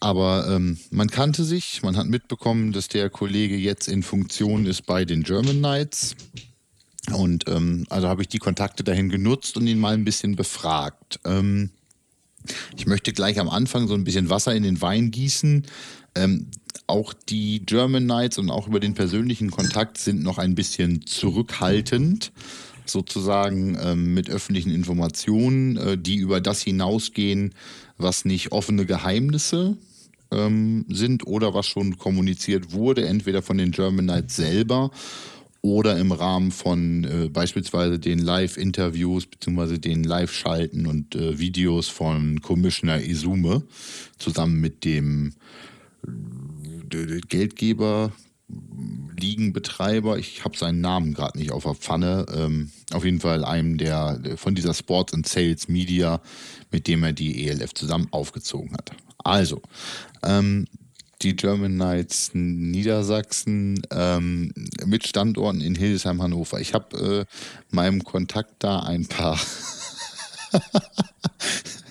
Aber 0.02 0.48
ähm, 0.48 0.78
man 0.90 1.08
kannte 1.08 1.44
sich, 1.44 1.84
man 1.84 1.96
hat 1.96 2.08
mitbekommen, 2.08 2.72
dass 2.72 2.88
der 2.88 3.08
Kollege 3.08 3.54
jetzt 3.54 3.86
in 3.86 4.02
Funktion 4.02 4.66
ist 4.66 4.84
bei 4.84 5.04
den 5.04 5.22
German 5.22 5.58
Knights. 5.58 6.16
Und 7.12 7.44
ähm, 7.46 7.86
also 7.88 8.08
habe 8.08 8.22
ich 8.22 8.26
die 8.26 8.40
Kontakte 8.40 8.82
dahin 8.82 9.10
genutzt 9.10 9.56
und 9.56 9.64
ihn 9.68 9.78
mal 9.78 9.94
ein 9.94 10.02
bisschen 10.02 10.34
befragt. 10.34 11.20
Ähm, 11.24 11.70
ich 12.76 12.88
möchte 12.88 13.12
gleich 13.12 13.38
am 13.38 13.48
Anfang 13.48 13.86
so 13.86 13.94
ein 13.94 14.02
bisschen 14.02 14.28
Wasser 14.28 14.52
in 14.56 14.64
den 14.64 14.82
Wein 14.82 15.12
gießen. 15.12 15.68
Ähm, 16.16 16.48
auch 16.88 17.12
die 17.12 17.64
German 17.64 18.02
Knights 18.02 18.38
und 18.38 18.50
auch 18.50 18.66
über 18.66 18.80
den 18.80 18.94
persönlichen 18.94 19.52
Kontakt 19.52 19.98
sind 19.98 20.24
noch 20.24 20.38
ein 20.38 20.56
bisschen 20.56 21.06
zurückhaltend, 21.06 22.32
sozusagen 22.86 23.78
ähm, 23.80 24.14
mit 24.14 24.28
öffentlichen 24.28 24.72
Informationen, 24.72 25.76
äh, 25.76 25.96
die 25.96 26.16
über 26.16 26.40
das 26.40 26.60
hinausgehen, 26.60 27.54
was 27.98 28.24
nicht 28.24 28.50
offene 28.50 28.84
Geheimnisse 28.84 29.76
ähm, 30.32 30.84
sind 30.88 31.26
oder 31.26 31.54
was 31.54 31.66
schon 31.66 31.98
kommuniziert 31.98 32.72
wurde, 32.72 33.06
entweder 33.06 33.42
von 33.42 33.58
den 33.58 33.70
German 33.70 34.06
Knights 34.06 34.36
selber 34.36 34.90
oder 35.62 35.96
im 35.96 36.10
Rahmen 36.10 36.50
von 36.50 37.04
äh, 37.04 37.28
beispielsweise 37.28 37.98
den 37.98 38.18
Live-Interviews 38.18 39.26
bzw. 39.26 39.78
den 39.78 40.02
Live-Schalten 40.02 40.86
und 40.86 41.14
äh, 41.14 41.38
Videos 41.38 41.88
von 41.88 42.40
Commissioner 42.42 43.00
Izume 43.00 43.62
zusammen 44.18 44.60
mit 44.60 44.84
dem 44.84 45.34
äh, 46.04 47.20
Geldgeber, 47.28 48.12
Ligenbetreiber, 49.18 50.18
ich 50.18 50.44
habe 50.44 50.56
seinen 50.56 50.80
Namen 50.80 51.14
gerade 51.14 51.38
nicht 51.38 51.52
auf 51.52 51.62
der 51.64 51.74
Pfanne, 51.74 52.26
ähm, 52.34 52.70
auf 52.92 53.04
jeden 53.04 53.20
Fall 53.20 53.44
einem 53.44 53.78
der 53.78 54.20
von 54.36 54.54
dieser 54.54 54.74
Sports 54.74 55.14
and 55.14 55.28
Sales 55.28 55.68
Media, 55.68 56.20
mit 56.70 56.88
dem 56.88 57.04
er 57.04 57.12
die 57.12 57.46
ELF 57.46 57.74
zusammen 57.74 58.08
aufgezogen 58.10 58.72
hat. 58.72 58.92
Also, 59.22 59.62
ähm, 60.22 60.66
die 61.22 61.36
German 61.36 61.74
Knights 61.74 62.30
Niedersachsen 62.34 63.80
ähm, 63.92 64.52
mit 64.84 65.06
Standorten 65.06 65.60
in 65.60 65.76
Hildesheim, 65.76 66.20
Hannover. 66.20 66.60
Ich 66.60 66.74
habe 66.74 67.26
äh, 67.30 67.74
meinem 67.74 68.02
Kontakt 68.02 68.54
da 68.58 68.80
ein 68.80 69.06
paar. 69.06 69.38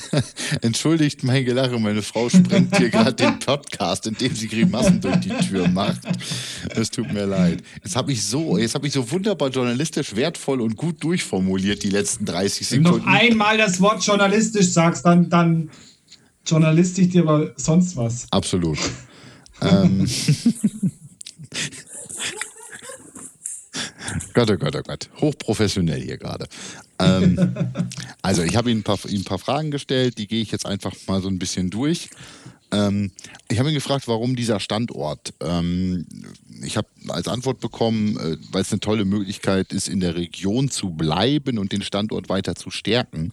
Entschuldigt 0.62 1.22
mein 1.22 1.44
Gelache, 1.44 1.78
meine 1.78 2.02
Frau 2.02 2.28
sprengt 2.28 2.76
hier 2.76 2.88
gerade 2.90 3.14
den 3.14 3.38
Podcast, 3.38 4.06
indem 4.06 4.34
sie 4.34 4.48
Grimassen 4.48 5.00
durch 5.02 5.16
die 5.20 5.30
Tür 5.30 5.68
macht. 5.68 6.00
Es 6.70 6.90
tut 6.90 7.12
mir 7.12 7.26
leid. 7.26 7.62
Jetzt 7.82 7.96
habe 7.96 8.12
ich 8.12 8.24
so, 8.24 8.58
jetzt 8.58 8.74
habe 8.74 8.86
ich 8.86 8.92
so 8.92 9.10
wunderbar 9.10 9.50
journalistisch 9.50 10.14
wertvoll 10.16 10.60
und 10.60 10.76
gut 10.76 11.02
durchformuliert 11.02 11.82
die 11.82 11.90
letzten 11.90 12.24
30 12.24 12.66
Sekunden. 12.66 12.84
Wenn 12.86 12.92
du 12.92 13.06
noch 13.06 13.06
einmal 13.06 13.58
das 13.58 13.80
Wort 13.80 14.04
journalistisch 14.04 14.68
sagst, 14.68 15.04
dann, 15.04 15.28
dann 15.28 15.70
journalistisch 16.46 17.08
dir 17.08 17.22
aber 17.22 17.52
sonst 17.56 17.96
was. 17.96 18.26
Absolut. 18.30 18.78
ähm. 19.60 20.06
Gott, 24.32 24.50
oh 24.50 24.56
Gott, 24.56 24.76
oh 24.76 24.82
Gott. 24.82 25.08
Hochprofessionell 25.20 26.00
hier 26.00 26.16
gerade. 26.16 26.46
Ähm, 26.98 27.54
also, 28.22 28.42
ich 28.42 28.56
habe 28.56 28.70
Ihnen 28.70 28.80
ein, 28.80 28.84
paar, 28.84 28.98
Ihnen 29.06 29.22
ein 29.22 29.24
paar 29.24 29.38
Fragen 29.38 29.70
gestellt, 29.70 30.18
die 30.18 30.26
gehe 30.26 30.42
ich 30.42 30.50
jetzt 30.50 30.66
einfach 30.66 30.94
mal 31.06 31.20
so 31.20 31.28
ein 31.28 31.38
bisschen 31.38 31.70
durch. 31.70 32.10
Ähm, 32.72 33.12
ich 33.48 33.58
habe 33.58 33.68
ihn 33.68 33.74
gefragt, 33.74 34.08
warum 34.08 34.34
dieser 34.34 34.58
Standort. 34.58 35.34
Ähm, 35.40 36.06
ich 36.62 36.76
habe 36.76 36.88
als 37.08 37.28
Antwort 37.28 37.60
bekommen, 37.60 38.16
äh, 38.16 38.36
weil 38.50 38.62
es 38.62 38.72
eine 38.72 38.80
tolle 38.80 39.04
Möglichkeit 39.04 39.72
ist, 39.72 39.88
in 39.88 40.00
der 40.00 40.14
Region 40.14 40.70
zu 40.70 40.90
bleiben 40.90 41.58
und 41.58 41.72
den 41.72 41.82
Standort 41.82 42.28
weiter 42.28 42.54
zu 42.54 42.70
stärken. 42.70 43.32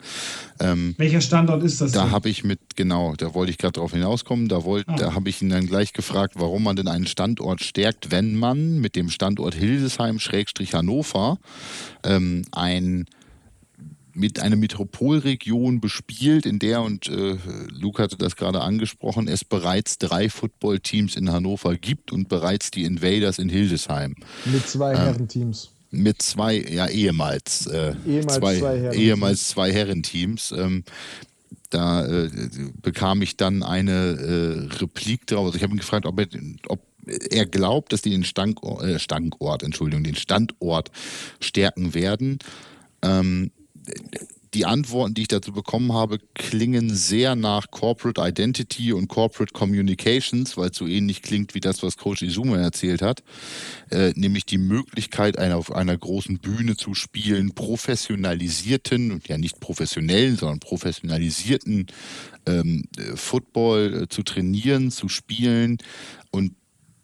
Ähm, 0.59 0.95
Welcher 0.97 1.21
Standort 1.21 1.63
ist 1.63 1.79
das? 1.79 1.93
Da 1.93 2.11
habe 2.11 2.29
ich 2.29 2.43
mit, 2.43 2.59
genau, 2.75 3.15
da 3.15 3.33
wollte 3.33 3.51
ich 3.51 3.57
gerade 3.57 3.73
drauf 3.73 3.93
hinauskommen, 3.93 4.49
da, 4.49 4.63
wollt, 4.65 4.89
ah. 4.89 4.95
da 4.95 5.13
habe 5.13 5.29
ich 5.29 5.41
ihn 5.41 5.49
dann 5.49 5.67
gleich 5.67 5.93
gefragt, 5.93 6.33
warum 6.37 6.63
man 6.63 6.75
denn 6.75 6.87
einen 6.87 7.07
Standort 7.07 7.63
stärkt, 7.63 8.11
wenn 8.11 8.35
man 8.35 8.79
mit 8.79 8.95
dem 8.95 9.09
Standort 9.09 9.55
Hildesheim-Hannover 9.55 11.37
ähm, 12.03 12.43
ein 12.51 13.05
mit 14.19 14.39
einer 14.39 14.57
Metropolregion 14.57 15.79
bespielt, 15.79 16.45
in 16.45 16.59
der, 16.59 16.81
und 16.81 17.07
äh, 17.07 17.37
Luke 17.69 18.03
hatte 18.03 18.17
das 18.17 18.35
gerade 18.35 18.61
angesprochen, 18.61 19.27
es 19.27 19.45
bereits 19.45 19.97
drei 19.97 20.29
Footballteams 20.29 21.15
in 21.15 21.31
Hannover 21.31 21.75
gibt 21.77 22.11
und 22.11 22.27
bereits 22.27 22.69
die 22.69 22.83
Invaders 22.83 23.39
in 23.39 23.49
Hildesheim. 23.49 24.15
Mit 24.45 24.67
zwei 24.67 24.91
ähm, 24.91 24.97
Herrenteams. 24.97 25.69
Mit 25.91 26.21
zwei, 26.21 26.57
ja, 26.57 26.87
ehemals. 26.87 27.67
Äh, 27.67 27.95
ehemals 28.05 28.35
zwei, 28.35 28.59
zwei 28.59 28.77
Herrenteams. 28.77 28.95
Ehemals 28.95 29.47
zwei 29.47 29.71
Herrenteams. 29.71 30.51
Ähm, 30.51 30.83
da 31.69 32.05
äh, 32.05 32.29
bekam 32.81 33.21
ich 33.21 33.37
dann 33.37 33.63
eine 33.63 33.91
äh, 34.71 34.75
Replik 34.79 35.27
drauf. 35.27 35.45
Also 35.45 35.57
ich 35.57 35.63
habe 35.63 35.73
ihn 35.73 35.79
gefragt, 35.79 36.05
ob 36.05 36.19
er, 36.19 36.27
ob 36.67 36.81
er 37.05 37.45
glaubt, 37.45 37.93
dass 37.93 38.01
die 38.01 38.09
den 38.09 38.23
Standort, 38.23 38.83
äh, 38.83 38.99
Standort, 38.99 39.63
Entschuldigung, 39.63 40.03
den 40.03 40.15
Standort 40.15 40.91
stärken 41.39 41.93
werden. 41.93 42.39
Ähm, 43.01 43.51
die 44.53 44.65
Antworten, 44.65 45.13
die 45.13 45.23
ich 45.23 45.27
dazu 45.27 45.51
bekommen 45.51 45.93
habe, 45.93 46.17
klingen 46.33 46.93
sehr 46.95 47.35
nach 47.35 47.69
Corporate 47.69 48.19
Identity 48.19 48.93
und 48.93 49.07
Corporate 49.07 49.53
Communications, 49.53 50.57
weil 50.57 50.69
es 50.69 50.77
so 50.77 50.87
ähnlich 50.87 51.21
klingt 51.21 51.53
wie 51.53 51.59
das, 51.59 51.83
was 51.83 51.97
Coach 51.97 52.23
Izume 52.23 52.59
erzählt 52.59 53.01
hat, 53.01 53.23
äh, 53.91 54.11
nämlich 54.15 54.45
die 54.45 54.57
Möglichkeit, 54.57 55.37
einer, 55.37 55.57
auf 55.57 55.71
einer 55.71 55.95
großen 55.95 56.39
Bühne 56.39 56.75
zu 56.75 56.95
spielen, 56.95 57.53
professionalisierten, 57.53 59.21
ja 59.27 59.37
nicht 59.37 59.59
professionellen, 59.59 60.35
sondern 60.35 60.59
professionalisierten 60.59 61.87
ähm, 62.47 62.85
Football 63.15 64.03
äh, 64.03 64.07
zu 64.09 64.23
trainieren, 64.23 64.89
zu 64.89 65.09
spielen 65.09 65.77
und 66.31 66.53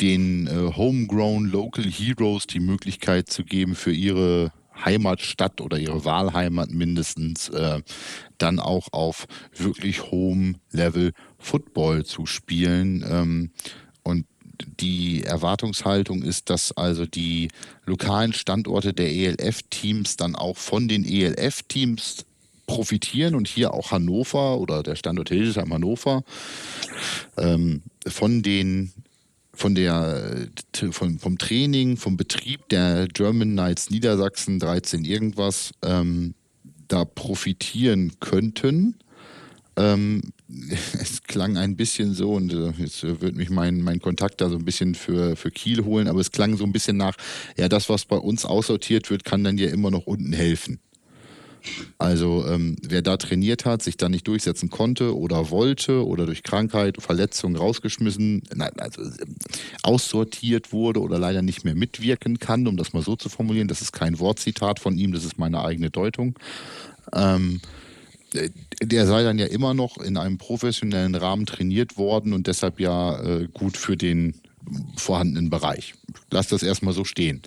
den 0.01 0.47
äh, 0.47 0.73
Homegrown 0.75 1.45
Local 1.45 1.85
Heroes 1.85 2.47
die 2.47 2.59
Möglichkeit 2.59 3.29
zu 3.29 3.43
geben, 3.43 3.75
für 3.75 3.93
ihre 3.93 4.51
Heimatstadt 4.83 5.61
oder 5.61 5.77
ihre 5.77 6.05
Wahlheimat 6.05 6.71
mindestens 6.71 7.49
äh, 7.49 7.81
dann 8.37 8.59
auch 8.59 8.91
auf 8.91 9.25
wirklich 9.55 10.11
hohem 10.11 10.57
Level 10.71 11.13
Football 11.37 12.05
zu 12.05 12.25
spielen. 12.25 13.05
Ähm, 13.07 13.51
und 14.03 14.25
die 14.79 15.23
Erwartungshaltung 15.23 16.21
ist, 16.23 16.49
dass 16.49 16.71
also 16.71 17.05
die 17.05 17.49
lokalen 17.85 18.33
Standorte 18.33 18.93
der 18.93 19.11
ELF-Teams 19.11 20.17
dann 20.17 20.35
auch 20.35 20.57
von 20.57 20.87
den 20.87 21.05
ELF-Teams 21.05 22.25
profitieren 22.67 23.35
und 23.35 23.47
hier 23.47 23.73
auch 23.73 23.91
Hannover 23.91 24.59
oder 24.59 24.81
der 24.81 24.95
Standort 24.95 25.29
Hildesheim 25.29 25.71
Hannover 25.73 26.23
ähm, 27.37 27.83
von 28.07 28.41
den 28.41 28.91
von 29.55 29.75
der 29.75 30.47
von, 30.91 31.19
vom 31.19 31.37
Training, 31.37 31.97
vom 31.97 32.17
Betrieb 32.17 32.69
der 32.69 33.07
German 33.07 33.51
Knights 33.51 33.89
Niedersachsen 33.89 34.59
13 34.59 35.05
irgendwas 35.05 35.71
ähm, 35.81 36.35
da 36.87 37.05
profitieren 37.05 38.13
könnten. 38.19 38.95
Ähm, 39.77 40.21
es 40.99 41.23
klang 41.23 41.57
ein 41.57 41.75
bisschen 41.75 42.13
so, 42.13 42.33
und 42.33 42.53
äh, 42.53 42.71
jetzt 42.77 43.03
äh, 43.03 43.21
wird 43.21 43.35
mich 43.35 43.49
mein, 43.49 43.81
mein 43.81 43.99
Kontakt 43.99 44.41
da 44.41 44.49
so 44.49 44.55
ein 44.55 44.65
bisschen 44.65 44.95
für, 44.95 45.35
für 45.35 45.51
Kiel 45.51 45.83
holen, 45.83 46.07
aber 46.07 46.19
es 46.19 46.31
klang 46.31 46.55
so 46.55 46.63
ein 46.63 46.71
bisschen 46.71 46.97
nach, 46.97 47.15
ja, 47.57 47.67
das, 47.67 47.89
was 47.89 48.05
bei 48.05 48.17
uns 48.17 48.45
aussortiert 48.45 49.09
wird, 49.09 49.25
kann 49.25 49.43
dann 49.43 49.57
ja 49.57 49.69
immer 49.69 49.91
noch 49.91 50.05
unten 50.05 50.33
helfen. 50.33 50.79
Also 51.97 52.45
ähm, 52.47 52.75
wer 52.81 53.01
da 53.01 53.17
trainiert 53.17 53.65
hat, 53.65 53.81
sich 53.81 53.97
da 53.97 54.09
nicht 54.09 54.27
durchsetzen 54.27 54.69
konnte 54.69 55.15
oder 55.17 55.49
wollte 55.49 56.05
oder 56.05 56.25
durch 56.25 56.43
Krankheit, 56.43 57.01
Verletzung 57.01 57.55
rausgeschmissen, 57.55 58.43
nein, 58.53 58.71
also 58.77 59.01
äh, 59.01 59.25
aussortiert 59.83 60.71
wurde 60.73 61.01
oder 61.01 61.19
leider 61.19 61.41
nicht 61.41 61.65
mehr 61.65 61.75
mitwirken 61.75 62.39
kann, 62.39 62.67
um 62.67 62.77
das 62.77 62.93
mal 62.93 63.03
so 63.03 63.15
zu 63.15 63.29
formulieren, 63.29 63.67
das 63.67 63.81
ist 63.81 63.91
kein 63.91 64.19
Wortzitat 64.19 64.79
von 64.79 64.97
ihm, 64.97 65.11
das 65.11 65.25
ist 65.25 65.37
meine 65.37 65.63
eigene 65.63 65.89
Deutung. 65.89 66.37
Ähm, 67.13 67.61
der 68.81 69.07
sei 69.07 69.23
dann 69.23 69.39
ja 69.39 69.45
immer 69.45 69.73
noch 69.73 69.97
in 69.97 70.17
einem 70.17 70.37
professionellen 70.37 71.15
Rahmen 71.15 71.45
trainiert 71.45 71.97
worden 71.97 72.33
und 72.33 72.47
deshalb 72.47 72.79
ja 72.79 73.21
äh, 73.21 73.47
gut 73.53 73.77
für 73.77 73.95
den 73.95 74.35
vorhandenen 74.95 75.49
Bereich. 75.49 75.93
Lass 76.31 76.47
das 76.47 76.63
erstmal 76.63 76.93
so 76.93 77.05
stehen. 77.05 77.41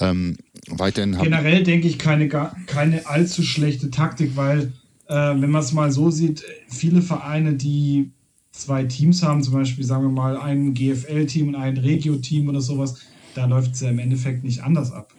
Ähm, 0.00 0.36
weiterhin 0.68 1.16
Generell 1.18 1.62
denke 1.62 1.88
ich 1.88 1.98
keine, 1.98 2.28
keine 2.28 3.06
allzu 3.06 3.42
schlechte 3.42 3.90
Taktik, 3.90 4.36
weil 4.36 4.72
äh, 5.08 5.14
wenn 5.14 5.50
man 5.50 5.62
es 5.62 5.72
mal 5.72 5.90
so 5.90 6.10
sieht, 6.10 6.44
viele 6.68 7.02
Vereine, 7.02 7.54
die 7.54 8.10
zwei 8.50 8.84
Teams 8.84 9.22
haben, 9.22 9.42
zum 9.42 9.54
Beispiel 9.54 9.84
sagen 9.84 10.04
wir 10.04 10.10
mal 10.10 10.36
ein 10.36 10.74
GFL-Team 10.74 11.48
und 11.48 11.54
ein 11.54 11.76
Regio-Team 11.76 12.48
oder 12.48 12.60
sowas, 12.60 13.00
da 13.34 13.46
läuft 13.46 13.74
es 13.74 13.80
ja 13.80 13.90
im 13.90 13.98
Endeffekt 13.98 14.44
nicht 14.44 14.62
anders 14.62 14.92
ab. 14.92 15.12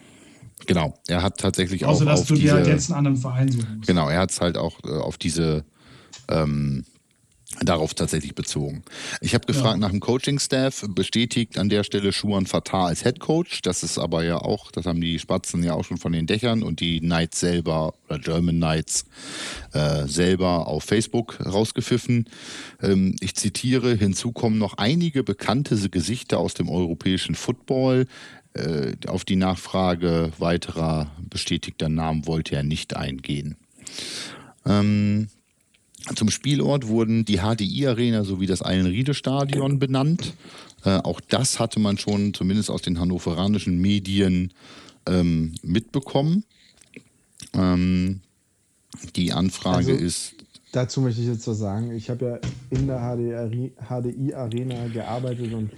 Genau, 0.66 0.94
er 1.06 1.22
hat 1.22 1.38
tatsächlich 1.38 1.84
Außer, 1.84 2.04
auch. 2.04 2.10
Außer, 2.12 2.20
dass 2.20 2.26
du 2.26 2.34
dir 2.34 2.52
halt 2.52 2.66
jetzt 2.66 2.90
einen 2.90 2.98
anderen 2.98 3.16
Verein 3.16 3.50
suchen 3.50 3.76
musst. 3.76 3.86
Genau, 3.86 4.08
er 4.08 4.18
hat 4.18 4.30
es 4.30 4.40
halt 4.40 4.58
auch 4.58 4.78
äh, 4.84 4.88
auf 4.88 5.16
diese. 5.16 5.64
Ähm, 6.28 6.84
darauf 7.62 7.94
tatsächlich 7.94 8.34
bezogen. 8.34 8.82
Ich 9.20 9.34
habe 9.34 9.46
gefragt 9.46 9.76
ja. 9.76 9.78
nach 9.78 9.90
dem 9.90 10.00
Coaching-Staff, 10.00 10.86
bestätigt 10.88 11.58
an 11.58 11.68
der 11.68 11.84
Stelle 11.84 12.12
Schuan 12.12 12.46
Fatah 12.46 12.86
als 12.86 13.02
Head 13.02 13.20
Coach. 13.20 13.62
Das 13.62 13.82
ist 13.82 13.98
aber 13.98 14.24
ja 14.24 14.38
auch, 14.38 14.70
das 14.70 14.86
haben 14.86 15.00
die 15.00 15.18
Spatzen 15.18 15.62
ja 15.62 15.74
auch 15.74 15.84
schon 15.84 15.98
von 15.98 16.12
den 16.12 16.26
Dächern 16.26 16.62
und 16.62 16.80
die 16.80 17.00
Knights 17.00 17.40
selber 17.40 17.94
oder 18.08 18.18
German 18.18 18.56
Knights 18.56 19.06
äh, 19.72 20.06
selber 20.06 20.66
auf 20.68 20.84
Facebook 20.84 21.38
rausgepfiffen. 21.44 22.28
Ähm, 22.82 23.16
ich 23.20 23.34
zitiere, 23.34 23.94
hinzu 23.94 24.32
kommen 24.32 24.58
noch 24.58 24.78
einige 24.78 25.24
bekannte 25.24 25.88
Gesichter 25.88 26.38
aus 26.38 26.54
dem 26.54 26.68
europäischen 26.68 27.34
Football. 27.34 28.06
Äh, 28.54 28.92
auf 29.06 29.24
die 29.24 29.36
Nachfrage 29.36 30.32
weiterer 30.38 31.10
bestätigter 31.20 31.88
Namen 31.88 32.26
wollte 32.26 32.56
er 32.56 32.62
nicht 32.62 32.96
eingehen. 32.96 33.56
Ähm, 34.66 35.28
zum 36.14 36.30
Spielort 36.30 36.88
wurden 36.88 37.24
die 37.24 37.38
HDI-Arena 37.38 38.24
sowie 38.24 38.46
das 38.46 38.64
Eilenriede-Stadion 38.64 39.78
benannt. 39.78 40.34
Äh, 40.84 40.98
auch 40.98 41.20
das 41.20 41.58
hatte 41.58 41.80
man 41.80 41.98
schon 41.98 42.34
zumindest 42.34 42.70
aus 42.70 42.82
den 42.82 43.00
hannoveranischen 43.00 43.80
Medien 43.80 44.52
ähm, 45.06 45.54
mitbekommen. 45.62 46.44
Ähm, 47.54 48.20
die 49.16 49.32
Anfrage 49.32 49.92
also, 49.92 49.92
ist. 49.92 50.34
Dazu 50.72 51.00
möchte 51.00 51.20
ich 51.20 51.28
jetzt 51.28 51.46
was 51.48 51.58
sagen. 51.58 51.92
Ich 51.92 52.10
habe 52.10 52.24
ja 52.26 52.38
in 52.70 52.86
der 52.86 53.00
HDI-Arena 53.00 54.88
gearbeitet 54.88 55.52
und 55.54 55.70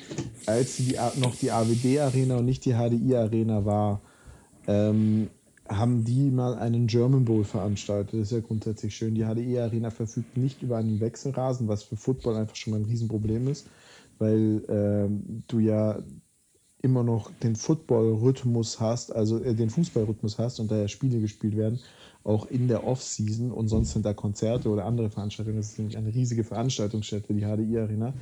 als 0.46 0.76
die, 0.76 0.96
noch 1.16 1.36
die 1.36 1.50
AWD-Arena 1.50 2.36
und 2.36 2.44
nicht 2.44 2.64
die 2.64 2.72
HDI-Arena 2.72 3.64
war, 3.64 4.00
ähm, 4.66 5.30
haben 5.70 6.04
die 6.04 6.30
mal 6.30 6.56
einen 6.58 6.86
German 6.88 7.24
Bowl 7.24 7.44
veranstaltet. 7.44 8.14
Das 8.14 8.32
ist 8.32 8.32
ja 8.32 8.40
grundsätzlich 8.40 8.96
schön. 8.96 9.14
Die 9.14 9.24
HDI 9.24 9.58
Arena 9.60 9.90
verfügt 9.90 10.36
nicht 10.36 10.62
über 10.62 10.76
einen 10.76 11.00
Wechselrasen, 11.00 11.68
was 11.68 11.84
für 11.84 11.96
Football 11.96 12.36
einfach 12.36 12.56
schon 12.56 12.72
mal 12.72 12.80
ein 12.80 12.86
Riesenproblem 12.86 13.48
ist, 13.48 13.68
weil 14.18 14.64
äh, 14.68 15.42
du 15.46 15.58
ja 15.60 16.02
immer 16.82 17.04
noch 17.04 17.30
den 17.42 17.56
Football-Rhythmus 17.56 18.80
hast, 18.80 19.14
also 19.14 19.38
äh, 19.42 19.54
den 19.54 19.70
Fußball-Rhythmus 19.70 20.38
hast 20.38 20.60
und 20.60 20.70
da 20.70 20.78
ja 20.78 20.88
Spiele 20.88 21.20
gespielt 21.20 21.56
werden, 21.56 21.78
auch 22.24 22.46
in 22.46 22.68
der 22.68 22.84
Off-Season 22.84 23.52
und 23.52 23.68
sonst 23.68 23.92
sind 23.92 24.04
da 24.04 24.14
Konzerte 24.14 24.68
oder 24.68 24.86
andere 24.86 25.10
Veranstaltungen. 25.10 25.58
Das 25.58 25.70
ist 25.70 25.78
nämlich 25.78 25.96
eine 25.96 26.12
riesige 26.12 26.42
Veranstaltungsstätte, 26.42 27.32
die 27.32 27.42
HDI 27.42 27.78
Arena. 27.78 28.14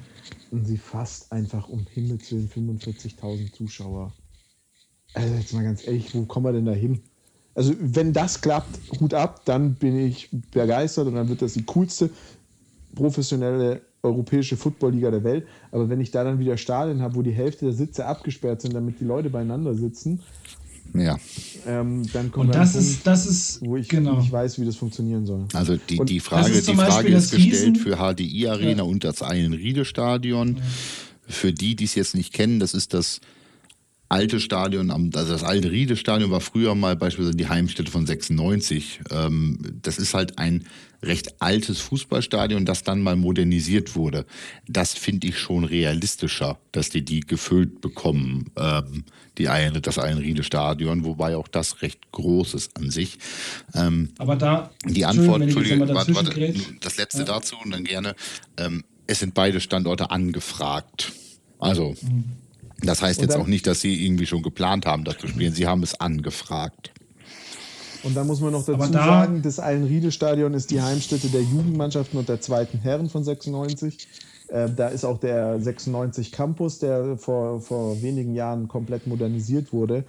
Und 0.51 0.67
sie 0.67 0.77
fasst 0.77 1.33
einfach 1.33 1.69
um 1.69 1.87
Himmels 1.87 2.31
Willen 2.31 2.49
45.000 2.49 3.53
Zuschauer. 3.53 4.13
Also 5.15 5.35
jetzt 5.35 5.55
mal 5.55 5.65
ganz 5.65 5.87
ehrlich, 5.87 6.15
wo 6.15 6.25
kommen 6.27 6.47
wir 6.47 6.53
denn 6.53 6.67
da 6.67 6.73
hin? 6.73 7.03
Also 7.59 7.75
wenn 7.81 8.13
das 8.13 8.41
klappt, 8.41 8.79
Hut 9.01 9.15
ab, 9.15 9.43
dann 9.45 9.75
bin 9.75 9.99
ich 9.99 10.29
begeistert 10.53 11.09
und 11.09 11.17
dann 11.17 11.29
wird 11.29 11.43
das 11.43 11.55
die 11.55 11.65
coolste 11.65 12.09
professionelle 12.95 13.81
europäische 14.05 14.57
Footballliga 14.57 15.11
der 15.11 15.25
Welt. 15.25 15.45
Aber 15.73 15.89
wenn 15.89 16.01
ich 16.01 16.13
da 16.13 16.23
dann 16.23 16.39
wieder 16.39 16.57
Stadien 16.57 17.03
habe, 17.03 17.17
wo 17.17 17.23
die 17.23 17.33
Hälfte 17.33 17.65
der 17.65 17.75
Sitze 17.75 18.07
abgesperrt 18.07 18.63
sind, 18.63 18.75
damit 18.75 19.01
die 19.01 19.05
Leute 19.05 19.29
beieinander 19.29 19.75
sitzen, 19.75 20.21
ja. 20.95 21.19
Ähm, 21.67 22.05
dann 22.13 22.31
kommt 22.31 22.47
und 22.47 22.55
das 22.55 22.75
Punkt, 22.75 22.87
ist, 22.87 23.07
das 23.09 23.27
ist, 23.27 23.61
wo 23.61 23.77
ich 23.77 23.89
genau. 23.89 24.21
nicht 24.21 24.31
weiß, 24.31 24.61
wie 24.61 24.65
das 24.65 24.77
funktionieren 24.77 25.27
soll. 25.27 25.47
Also 25.53 25.77
die, 25.77 25.99
die 26.05 26.21
Frage, 26.21 26.53
ist, 26.53 26.69
die 26.69 26.77
Frage 26.77 27.09
ist 27.09 27.33
gestellt 27.33 27.79
für 27.79 27.97
HDI 27.97 28.47
Arena 28.47 28.79
ja. 28.79 28.83
und 28.85 29.03
das 29.03 29.21
Eilenriede-Stadion. 29.21 30.59
Ja. 30.59 30.63
Für 31.27 31.53
die, 31.53 31.75
die 31.75 31.85
es 31.85 31.97
jetzt 31.97 32.15
nicht 32.15 32.33
kennen, 32.33 32.61
das 32.61 32.73
ist 32.73 32.95
das 32.95 33.21
alte 34.09 34.41
Stadion, 34.41 34.91
also 34.91 35.33
das 35.33 35.45
alte 35.45 35.71
Riede-Stadion 35.71 36.31
war 36.31 36.41
früher 36.41 36.75
mal 36.75 36.97
beispielsweise 36.97 37.37
die 37.37 37.49
Heimstätte 37.49 37.91
von 37.91 38.07
96. 38.07 39.01
Ähm, 39.11 39.59
das 39.83 39.99
ist 39.99 40.15
halt 40.15 40.39
ein 40.39 40.65
recht 41.03 41.41
altes 41.41 41.81
Fußballstadion, 41.81 42.65
das 42.65 42.83
dann 42.83 43.03
mal 43.03 43.17
modernisiert 43.17 43.95
wurde. 43.95 44.25
Das 44.67 44.95
finde 44.95 45.29
ich 45.29 45.39
schon 45.39 45.65
realistischer, 45.65 46.59
dass 46.73 46.91
die 46.91 47.05
die 47.05 47.21
gefüllt 47.21 47.81
bekommen, 47.81 48.51
ähm, 48.57 49.05
die 49.37 49.49
eine, 49.49 49.81
das 49.81 49.99
Eilenriede-Stadion, 49.99 51.05
wobei 51.05 51.37
auch 51.37 51.47
das 51.47 51.83
recht 51.83 52.11
groß 52.11 52.55
ist 52.55 52.77
an 52.77 52.91
sich. 52.91 53.19
Ähm, 53.75 54.11
Aber 54.19 54.37
da, 54.37 54.71
die 54.85 55.05
Antwort, 55.05 55.43
Entschuldigung, 55.43 55.89
warte, 55.89 56.15
warte, 56.15 56.55
das 56.81 56.97
letzte 56.97 57.21
ja. 57.21 57.25
dazu 57.25 57.57
und 57.63 57.71
dann 57.71 57.85
gerne. 57.85 58.17
es 59.07 59.21
sind 59.21 59.35
beide 59.35 59.61
Standorte 59.61 60.11
angefragt. 60.11 61.13
Also 61.61 61.95
mhm. 62.01 62.25
Das 62.83 63.03
heißt 63.03 63.21
jetzt 63.21 63.37
auch 63.37 63.47
nicht, 63.47 63.67
dass 63.67 63.81
sie 63.81 64.05
irgendwie 64.05 64.27
schon 64.27 64.43
geplant 64.43 64.87
haben, 64.87 65.05
das 65.05 65.19
zu 65.19 65.27
spielen. 65.27 65.53
Sie 65.53 65.67
haben 65.67 65.83
es 65.83 66.01
angefragt. 66.01 66.93
Und 68.05 68.17
da 68.17 68.23
muss 68.23 68.41
man 68.41 68.53
noch 68.53 68.65
dazu 68.65 68.93
da 68.93 69.05
sagen, 69.05 69.43
das 69.43 69.59
Allenriede-Stadion 69.59 70.55
ist 70.55 70.71
die 70.71 70.81
Heimstätte 70.81 71.29
der 71.29 71.43
Jugendmannschaften 71.43 72.19
und 72.19 72.29
der 72.29 72.41
zweiten 72.41 72.79
Herren 72.79 73.11
von 73.11 73.25
96. 73.25 74.07
Äh, 74.49 74.69
da 74.75 74.89
ist 74.89 75.05
auch 75.05 75.19
der 75.19 75.61
96 75.61 76.31
Campus, 76.31 76.79
der 76.79 77.19
vor, 77.19 77.61
vor 77.61 78.01
wenigen 78.01 78.35
Jahren 78.35 78.69
komplett 78.69 79.07
modernisiert 79.07 79.73
wurde. 79.73 80.05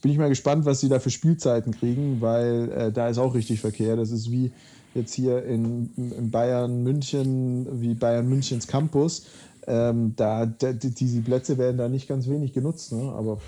Bin 0.00 0.10
ich 0.10 0.18
mal 0.18 0.28
gespannt, 0.28 0.64
was 0.64 0.80
sie 0.80 0.88
da 0.88 0.98
für 1.00 1.10
Spielzeiten 1.10 1.72
kriegen, 1.72 2.20
weil 2.20 2.70
äh, 2.72 2.92
da 2.92 3.08
ist 3.08 3.18
auch 3.18 3.34
richtig 3.34 3.60
Verkehr. 3.60 3.96
Das 3.96 4.10
ist 4.10 4.30
wie 4.30 4.50
jetzt 4.94 5.14
hier 5.14 5.44
in, 5.44 5.90
in 5.96 6.30
Bayern 6.30 6.82
München, 6.82 7.80
wie 7.80 7.94
Bayern 7.94 8.28
Münchens 8.28 8.66
Campus. 8.66 9.26
Ähm, 9.66 10.14
da, 10.16 10.46
da, 10.46 10.72
diese 10.72 11.22
Plätze 11.22 11.56
werden 11.58 11.78
da 11.78 11.88
nicht 11.88 12.08
ganz 12.08 12.28
wenig 12.28 12.52
genutzt. 12.52 12.92
Ne? 12.92 13.12
Aber 13.12 13.40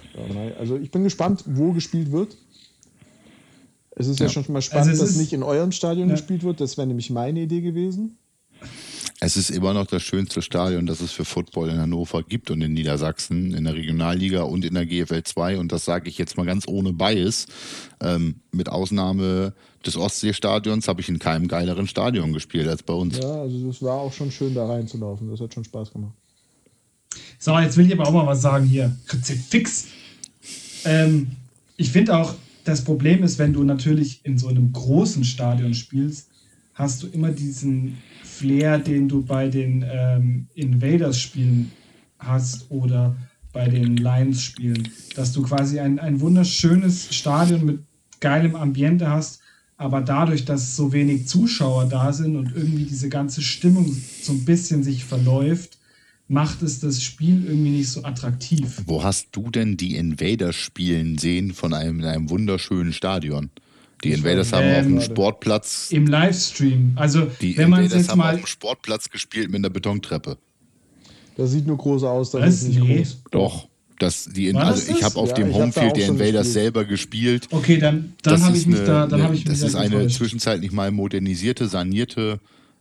also 0.59 0.77
ich 0.77 0.91
bin 0.91 1.05
gespannt, 1.05 1.45
wo 1.47 1.73
gespielt 1.73 2.12
wird. 2.12 2.37
Es 3.91 4.07
ist 4.09 4.21
ja, 4.21 4.27
ja 4.27 4.33
schon 4.33 4.45
mal 4.53 4.62
spannend, 4.62 4.91
also 4.91 5.05
dass 5.05 5.17
nicht 5.17 5.33
in 5.33 5.43
eurem 5.43 5.73
Stadion 5.73 6.09
ja. 6.09 6.14
gespielt 6.14 6.43
wird. 6.43 6.61
Das 6.61 6.77
wäre 6.77 6.87
nämlich 6.87 7.11
meine 7.11 7.41
Idee 7.41 7.61
gewesen. 7.61 8.19
Es 9.19 9.39
ist 9.39 9.49
immer 9.49 9.73
noch 9.73 9.87
das 9.87 10.03
schönste 10.03 10.43
Stadion, 10.43 10.85
das 10.85 11.01
es 11.01 11.11
für 11.11 11.25
Football 11.25 11.71
in 11.71 11.79
Hannover 11.79 12.23
gibt 12.23 12.51
und 12.51 12.61
in 12.61 12.75
Niedersachsen, 12.75 13.55
in 13.55 13.64
der 13.64 13.75
Regionalliga 13.75 14.43
und 14.43 14.62
in 14.64 14.75
der 14.75 14.85
GFL 14.85 15.23
2. 15.23 15.59
Und 15.59 15.73
das 15.73 15.87
sage 15.87 16.11
ich 16.11 16.19
jetzt 16.19 16.37
mal 16.37 16.45
ganz 16.45 16.69
ohne 16.69 16.93
Bias. 16.93 17.47
Ähm, 18.01 18.37
mit 18.53 18.69
Ausnahme 18.69 19.55
des 19.87 19.97
Ostseestadions 19.97 20.87
habe 20.87 21.01
ich 21.01 21.09
in 21.09 21.19
keinem 21.19 21.49
geileren 21.49 21.87
Stadion 21.87 22.35
gespielt 22.35 22.69
als 22.69 22.83
bei 22.83 22.93
uns. 22.93 23.17
Ja, 23.17 23.41
also 23.41 23.71
es 23.71 23.81
war 23.81 23.95
auch 23.95 24.12
schon 24.12 24.31
schön, 24.31 24.55
da 24.55 24.67
reinzulaufen. 24.67 25.31
Das 25.31 25.41
hat 25.41 25.55
schon 25.55 25.64
Spaß 25.64 25.93
gemacht. 25.93 26.12
So, 27.39 27.59
jetzt 27.59 27.79
will 27.79 27.87
ich 27.87 27.93
aber 27.95 28.07
auch 28.07 28.12
mal 28.12 28.27
was 28.27 28.43
sagen 28.43 28.67
hier. 28.67 28.95
Kruzifix. 29.07 29.87
Ähm, 30.85 31.29
ich 31.79 31.91
finde 31.91 32.19
auch, 32.19 32.35
das 32.64 32.85
Problem 32.85 33.23
ist, 33.23 33.39
wenn 33.39 33.55
du 33.55 33.62
natürlich 33.62 34.21
in 34.25 34.37
so 34.37 34.49
einem 34.49 34.73
großen 34.73 35.25
Stadion 35.25 35.73
spielst, 35.73 36.29
hast 36.75 37.03
du 37.03 37.07
immer 37.07 37.31
diesen 37.31 37.97
Flair, 38.37 38.78
den 38.78 39.09
du 39.09 39.22
bei 39.22 39.49
den 39.49 39.84
ähm, 39.91 40.49
Invaders-Spielen 40.55 41.72
hast 42.18 42.70
oder 42.70 43.16
bei 43.53 43.68
den 43.68 43.97
Lions 43.97 44.43
spielen. 44.43 44.89
Dass 45.14 45.32
du 45.32 45.43
quasi 45.43 45.80
ein, 45.80 45.99
ein 45.99 46.20
wunderschönes 46.20 47.14
Stadion 47.14 47.64
mit 47.64 47.80
geilem 48.20 48.55
Ambiente 48.55 49.09
hast, 49.09 49.41
aber 49.78 50.01
dadurch, 50.01 50.45
dass 50.45 50.76
so 50.76 50.93
wenig 50.93 51.26
Zuschauer 51.26 51.87
da 51.87 52.12
sind 52.12 52.37
und 52.37 52.55
irgendwie 52.55 52.84
diese 52.84 53.09
ganze 53.09 53.43
Stimmung 53.43 53.95
so 54.22 54.32
ein 54.32 54.45
bisschen 54.45 54.82
sich 54.82 55.05
verläuft, 55.05 55.78
macht 56.28 56.62
es 56.62 56.80
das 56.80 57.03
Spiel 57.03 57.47
irgendwie 57.47 57.70
nicht 57.70 57.91
so 57.91 58.03
attraktiv. 58.05 58.82
Wo 58.87 59.03
hast 59.03 59.28
du 59.32 59.51
denn 59.51 59.76
die 59.76 59.97
Invaders 59.97 60.57
spielen 60.57 61.18
sehen 61.18 61.53
von 61.53 61.72
einem, 61.72 62.03
einem 62.05 62.30
wunderschönen 62.30 62.93
Stadion? 62.93 63.51
Die 64.05 64.12
Invaders 64.12 64.53
haben 64.53 64.74
auf 64.74 64.82
dem 64.82 65.01
Sportplatz. 65.01 65.88
Im 65.90 66.07
Livestream. 66.07 66.92
Also, 66.97 67.26
die 67.40 67.57
wenn 67.57 67.70
man 67.70 67.82
jetzt 67.82 68.09
haben 68.09 68.18
mal 68.18 68.34
auf 68.34 68.40
dem 68.40 68.47
Sportplatz 68.47 69.09
gespielt 69.11 69.51
mit 69.51 69.57
einer 69.57 69.70
Betontreppe. 69.70 70.36
Das 71.36 71.51
sieht 71.51 71.66
nur 71.66 71.76
groß 71.76 72.05
aus, 72.05 72.30
das 72.30 72.62
ist 72.62 72.68
nicht 72.68 72.80
nee. 72.80 72.97
groß. 72.99 73.22
Doch. 73.30 73.68
Das, 73.99 74.26
die, 74.26 74.55
also 74.55 74.92
ich 74.92 75.03
habe 75.03 75.16
auf 75.16 75.30
ja, 75.30 75.36
dem 75.36 75.55
Homefield 75.55 75.97
der 75.97 76.09
Invaders 76.09 76.53
selber 76.53 76.84
gespielt. 76.84 77.49
Okay, 77.51 77.78
dann, 77.78 78.12
dann 78.22 78.42
habe 78.42 78.55
ich 78.55 78.66
mich 78.66 78.76
eine, 78.76 78.84
da, 78.84 79.07
dann 79.07 79.22
habe 79.22 79.34
ich 79.34 79.44
Das 79.44 79.62
ist 79.62 79.74
eine 79.74 79.97
getäuscht. 79.97 80.16
zwischenzeitlich 80.16 80.70
mal 80.70 80.90
modernisierte, 80.90 81.66
sanierte 81.66 82.40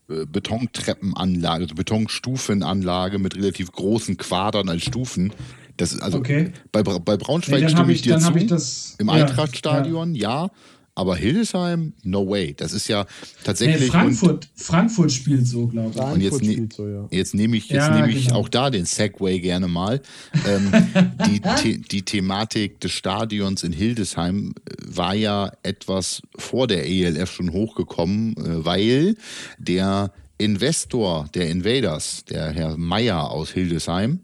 äh, 0.10 0.26
Betontreppenanlage, 0.26 1.64
also 1.64 1.76
Betonstufenanlage 1.76 3.18
mit 3.18 3.38
relativ 3.38 3.72
großen 3.72 4.18
Quadern 4.18 4.68
als 4.68 4.84
Stufen. 4.84 5.32
Das, 5.78 5.98
also 6.00 6.18
okay. 6.18 6.52
bei, 6.72 6.84
bei 6.84 7.18
Braunschweig 7.18 7.62
nee, 7.62 7.70
stimme 7.70 7.94
ich, 7.94 8.02
dir 8.02 8.20
zu. 8.20 8.36
Ich 8.36 8.48
das, 8.48 8.96
Im 8.98 9.08
ja, 9.08 9.14
Eintrachtstadion, 9.14 10.16
ja. 10.16 10.46
ja. 10.46 10.52
Aber 10.98 11.18
Hildesheim, 11.18 11.92
no 12.04 12.26
way. 12.28 12.54
Das 12.56 12.72
ist 12.72 12.88
ja 12.88 13.06
tatsächlich. 13.44 13.82
Nee, 13.82 13.88
Frankfurt, 13.88 14.48
Frankfurt 14.56 15.12
spielt 15.12 15.46
so, 15.46 15.68
glaube 15.68 15.92
ich. 15.94 16.02
Und 16.02 16.22
jetzt, 16.22 16.42
ne 16.42 16.70
so, 16.74 16.88
ja. 16.88 17.08
jetzt 17.12 17.36
nehme 17.36 17.58
ich, 17.58 17.68
jetzt 17.68 17.88
ja, 17.88 18.00
nehme 18.00 18.12
ich 18.14 18.28
genau. 18.28 18.40
auch 18.40 18.48
da 18.48 18.70
den 18.70 18.86
Segway 18.86 19.42
gerne 19.42 19.68
mal. 19.68 20.02
Ähm, 20.48 20.72
die, 21.28 21.42
The 21.62 21.82
die 21.82 22.02
Thematik 22.04 22.80
des 22.80 22.94
Stadions 22.94 23.64
in 23.64 23.74
Hildesheim 23.74 24.56
äh, 24.70 24.74
war 24.86 25.14
ja 25.14 25.52
etwas 25.64 26.22
vor 26.38 26.68
der 26.68 26.88
ELF 26.88 27.30
schon 27.30 27.52
hochgekommen, 27.52 28.38
äh, 28.38 28.64
weil 28.64 29.16
der 29.58 30.14
Investor 30.38 31.28
der 31.34 31.50
Invaders, 31.50 32.24
der 32.24 32.52
Herr 32.52 32.78
Meyer 32.78 33.32
aus 33.32 33.52
Hildesheim, 33.52 34.22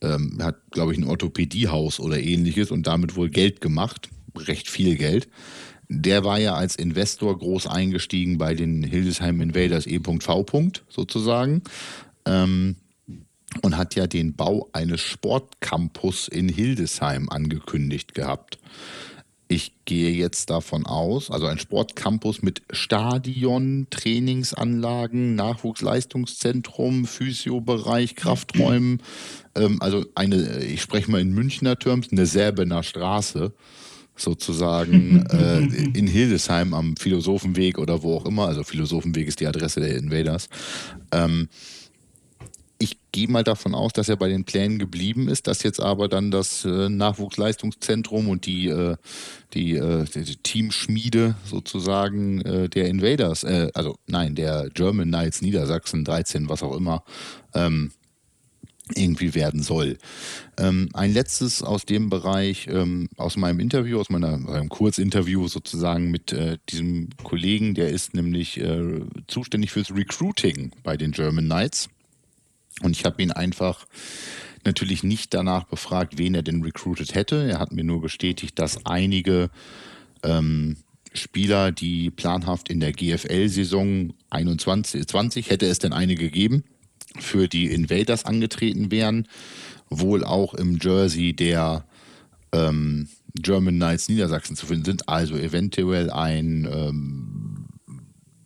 ähm, 0.00 0.38
hat, 0.40 0.56
glaube 0.70 0.92
ich, 0.92 0.98
ein 0.98 1.04
Orthopädiehaus 1.04 2.00
oder 2.00 2.18
ähnliches 2.18 2.70
und 2.70 2.86
damit 2.86 3.14
wohl 3.14 3.28
Geld 3.28 3.60
gemacht. 3.60 4.08
Recht 4.36 4.70
viel 4.70 4.96
Geld 4.96 5.28
der 6.00 6.24
war 6.24 6.38
ja 6.38 6.54
als 6.54 6.76
Investor 6.76 7.38
groß 7.38 7.66
eingestiegen 7.66 8.38
bei 8.38 8.54
den 8.54 8.82
Hildesheim 8.82 9.40
Invaders 9.40 9.86
E.V. 9.86 10.18
sozusagen. 10.88 11.62
Ähm, 12.26 12.76
und 13.62 13.76
hat 13.76 13.94
ja 13.94 14.06
den 14.06 14.34
Bau 14.34 14.68
eines 14.72 15.00
Sportcampus 15.00 16.28
in 16.28 16.48
Hildesheim 16.48 17.28
angekündigt 17.28 18.14
gehabt. 18.14 18.58
Ich 19.46 19.72
gehe 19.84 20.10
jetzt 20.10 20.48
davon 20.48 20.86
aus, 20.86 21.30
also 21.30 21.46
ein 21.46 21.58
Sportcampus 21.58 22.42
mit 22.42 22.62
Stadion, 22.70 23.86
Trainingsanlagen, 23.90 25.34
Nachwuchsleistungszentrum, 25.34 27.06
Physiobereich, 27.06 28.16
Krafträumen, 28.16 29.02
ähm, 29.54 29.80
also 29.80 30.06
eine, 30.14 30.64
ich 30.64 30.80
spreche 30.80 31.10
mal 31.10 31.20
in 31.20 31.32
Münchner 31.32 31.78
Terms, 31.78 32.08
eine 32.10 32.26
Säbener 32.26 32.82
Straße 32.82 33.52
sozusagen 34.16 35.26
äh, 35.26 35.58
in 35.98 36.06
Hildesheim 36.06 36.74
am 36.74 36.96
Philosophenweg 36.96 37.78
oder 37.78 38.02
wo 38.02 38.16
auch 38.16 38.26
immer, 38.26 38.46
also 38.46 38.62
Philosophenweg 38.62 39.28
ist 39.28 39.40
die 39.40 39.46
Adresse 39.46 39.80
der 39.80 39.96
Invaders. 39.96 40.48
Ähm, 41.12 41.48
ich 42.78 42.98
gehe 43.12 43.28
mal 43.28 43.44
davon 43.44 43.74
aus, 43.74 43.92
dass 43.92 44.08
er 44.08 44.16
bei 44.16 44.28
den 44.28 44.44
Plänen 44.44 44.78
geblieben 44.78 45.28
ist, 45.28 45.46
dass 45.46 45.62
jetzt 45.62 45.80
aber 45.80 46.08
dann 46.08 46.30
das 46.30 46.64
äh, 46.64 46.88
Nachwuchsleistungszentrum 46.88 48.28
und 48.28 48.46
die, 48.46 48.68
äh, 48.68 48.96
die, 49.54 49.76
äh, 49.76 50.04
die, 50.04 50.36
Teamschmiede 50.36 51.36
sozusagen 51.44 52.40
äh, 52.42 52.68
der 52.68 52.88
Invaders, 52.88 53.44
äh, 53.44 53.70
also 53.74 53.96
nein, 54.06 54.34
der 54.34 54.68
German 54.74 55.08
Knights 55.08 55.40
Niedersachsen 55.40 56.04
13, 56.04 56.48
was 56.48 56.62
auch 56.62 56.76
immer, 56.76 57.04
ähm, 57.54 57.92
irgendwie 58.94 59.34
werden 59.34 59.62
soll. 59.62 59.96
Ähm, 60.58 60.90
ein 60.92 61.12
letztes 61.12 61.62
aus 61.62 61.86
dem 61.86 62.10
Bereich, 62.10 62.66
ähm, 62.68 63.08
aus 63.16 63.36
meinem 63.36 63.60
Interview, 63.60 63.98
aus 63.98 64.10
meiner, 64.10 64.36
meinem 64.36 64.68
Kurzinterview 64.68 65.48
sozusagen 65.48 66.10
mit 66.10 66.32
äh, 66.32 66.58
diesem 66.68 67.08
Kollegen, 67.22 67.74
der 67.74 67.88
ist 67.88 68.14
nämlich 68.14 68.60
äh, 68.60 69.00
zuständig 69.26 69.70
fürs 69.70 69.90
Recruiting 69.90 70.72
bei 70.82 70.96
den 70.96 71.12
German 71.12 71.46
Knights. 71.46 71.88
Und 72.82 72.96
ich 72.96 73.04
habe 73.04 73.22
ihn 73.22 73.30
einfach 73.30 73.86
natürlich 74.64 75.02
nicht 75.02 75.32
danach 75.32 75.64
befragt, 75.64 76.18
wen 76.18 76.34
er 76.34 76.42
denn 76.42 76.62
recruited 76.62 77.14
hätte. 77.14 77.48
Er 77.48 77.60
hat 77.60 77.72
mir 77.72 77.84
nur 77.84 78.02
bestätigt, 78.02 78.58
dass 78.58 78.84
einige 78.84 79.50
ähm, 80.22 80.76
Spieler, 81.14 81.70
die 81.70 82.10
planhaft 82.10 82.68
in 82.68 82.80
der 82.80 82.92
GFL-Saison 82.92 84.12
21, 84.30 85.06
20 85.06 85.50
hätte 85.50 85.66
es 85.66 85.78
denn 85.78 85.92
eine 85.92 86.16
gegeben, 86.16 86.64
für 87.18 87.48
die 87.48 87.66
Invaders 87.66 88.24
angetreten 88.24 88.90
wären, 88.90 89.28
wohl 89.90 90.24
auch 90.24 90.54
im 90.54 90.78
Jersey 90.80 91.32
der 91.32 91.84
ähm, 92.52 93.08
German 93.34 93.76
Knights 93.76 94.08
Niedersachsen 94.08 94.56
zu 94.56 94.66
finden 94.66 94.84
sind. 94.84 95.08
Also 95.08 95.36
eventuell 95.36 96.10
ein, 96.10 96.68
ähm, 96.70 97.66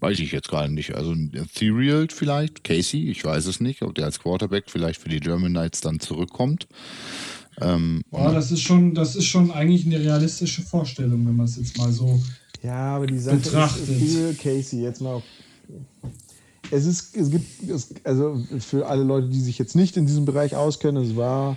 weiß 0.00 0.18
ich 0.20 0.32
jetzt 0.32 0.48
gerade 0.48 0.72
nicht, 0.72 0.94
also 0.94 1.12
ein 1.12 1.32
Ethereal 1.34 2.08
vielleicht, 2.10 2.64
Casey, 2.64 3.10
ich 3.10 3.24
weiß 3.24 3.46
es 3.46 3.60
nicht, 3.60 3.82
ob 3.82 3.94
der 3.94 4.06
als 4.06 4.20
Quarterback 4.20 4.64
vielleicht 4.68 5.00
für 5.00 5.08
die 5.08 5.20
German 5.20 5.52
Knights 5.52 5.80
dann 5.80 6.00
zurückkommt. 6.00 6.66
Ähm, 7.60 8.02
Boah, 8.10 8.32
das 8.32 8.52
ist 8.52 8.62
schon, 8.62 8.94
das 8.94 9.16
ist 9.16 9.26
schon 9.26 9.50
eigentlich 9.50 9.84
eine 9.84 9.98
realistische 9.98 10.62
Vorstellung, 10.62 11.26
wenn 11.26 11.36
man 11.36 11.46
es 11.46 11.56
jetzt 11.56 11.76
mal 11.76 11.92
so 11.92 12.22
ja, 12.62 12.96
aber 12.96 13.06
die 13.06 13.18
Sache 13.18 13.36
betrachtet. 13.36 13.88
Ist, 13.88 14.40
Casey, 14.40 14.82
jetzt 14.82 15.00
mal 15.00 15.22
es 16.70 16.86
ist, 16.86 17.16
es 17.16 17.30
gibt, 17.30 17.70
es, 17.70 17.94
also 18.04 18.40
für 18.58 18.86
alle 18.86 19.02
Leute, 19.02 19.28
die 19.28 19.40
sich 19.40 19.58
jetzt 19.58 19.76
nicht 19.76 19.96
in 19.96 20.06
diesem 20.06 20.24
Bereich 20.24 20.56
auskennen, 20.56 21.02
es 21.02 21.16
war 21.16 21.56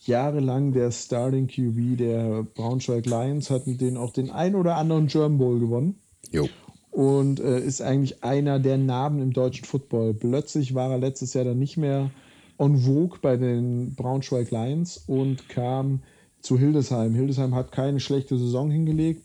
jahrelang 0.00 0.72
der 0.72 0.90
Starting 0.90 1.46
QB 1.46 1.98
der 1.98 2.42
Braunschweig 2.42 3.06
Lions, 3.06 3.50
hat 3.50 3.66
mit 3.66 3.80
denen 3.80 3.96
auch 3.96 4.12
den 4.12 4.30
ein 4.30 4.54
oder 4.54 4.76
anderen 4.76 5.06
German 5.06 5.38
Bowl 5.38 5.58
gewonnen. 5.58 5.98
Jo. 6.30 6.48
Und 6.90 7.40
äh, 7.40 7.60
ist 7.60 7.82
eigentlich 7.82 8.22
einer 8.22 8.60
der 8.60 8.78
Namen 8.78 9.20
im 9.20 9.32
deutschen 9.32 9.64
Football. 9.64 10.14
Plötzlich 10.14 10.74
war 10.74 10.90
er 10.90 10.98
letztes 10.98 11.34
Jahr 11.34 11.44
dann 11.44 11.58
nicht 11.58 11.76
mehr 11.76 12.10
on 12.58 12.78
vogue 12.78 13.18
bei 13.20 13.36
den 13.36 13.94
Braunschweig 13.96 14.50
Lions 14.50 15.02
und 15.06 15.48
kam 15.48 16.02
zu 16.40 16.58
Hildesheim. 16.58 17.14
Hildesheim 17.14 17.54
hat 17.54 17.72
keine 17.72 17.98
schlechte 17.98 18.38
Saison 18.38 18.70
hingelegt 18.70 19.24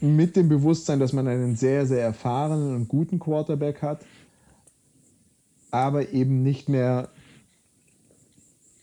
mit 0.00 0.36
dem 0.36 0.48
Bewusstsein, 0.48 0.98
dass 0.98 1.12
man 1.12 1.28
einen 1.28 1.56
sehr, 1.56 1.86
sehr 1.86 2.02
erfahrenen 2.02 2.74
und 2.74 2.88
guten 2.88 3.18
Quarterback 3.18 3.82
hat, 3.82 4.04
aber 5.70 6.10
eben 6.10 6.42
nicht 6.42 6.68
mehr 6.68 7.10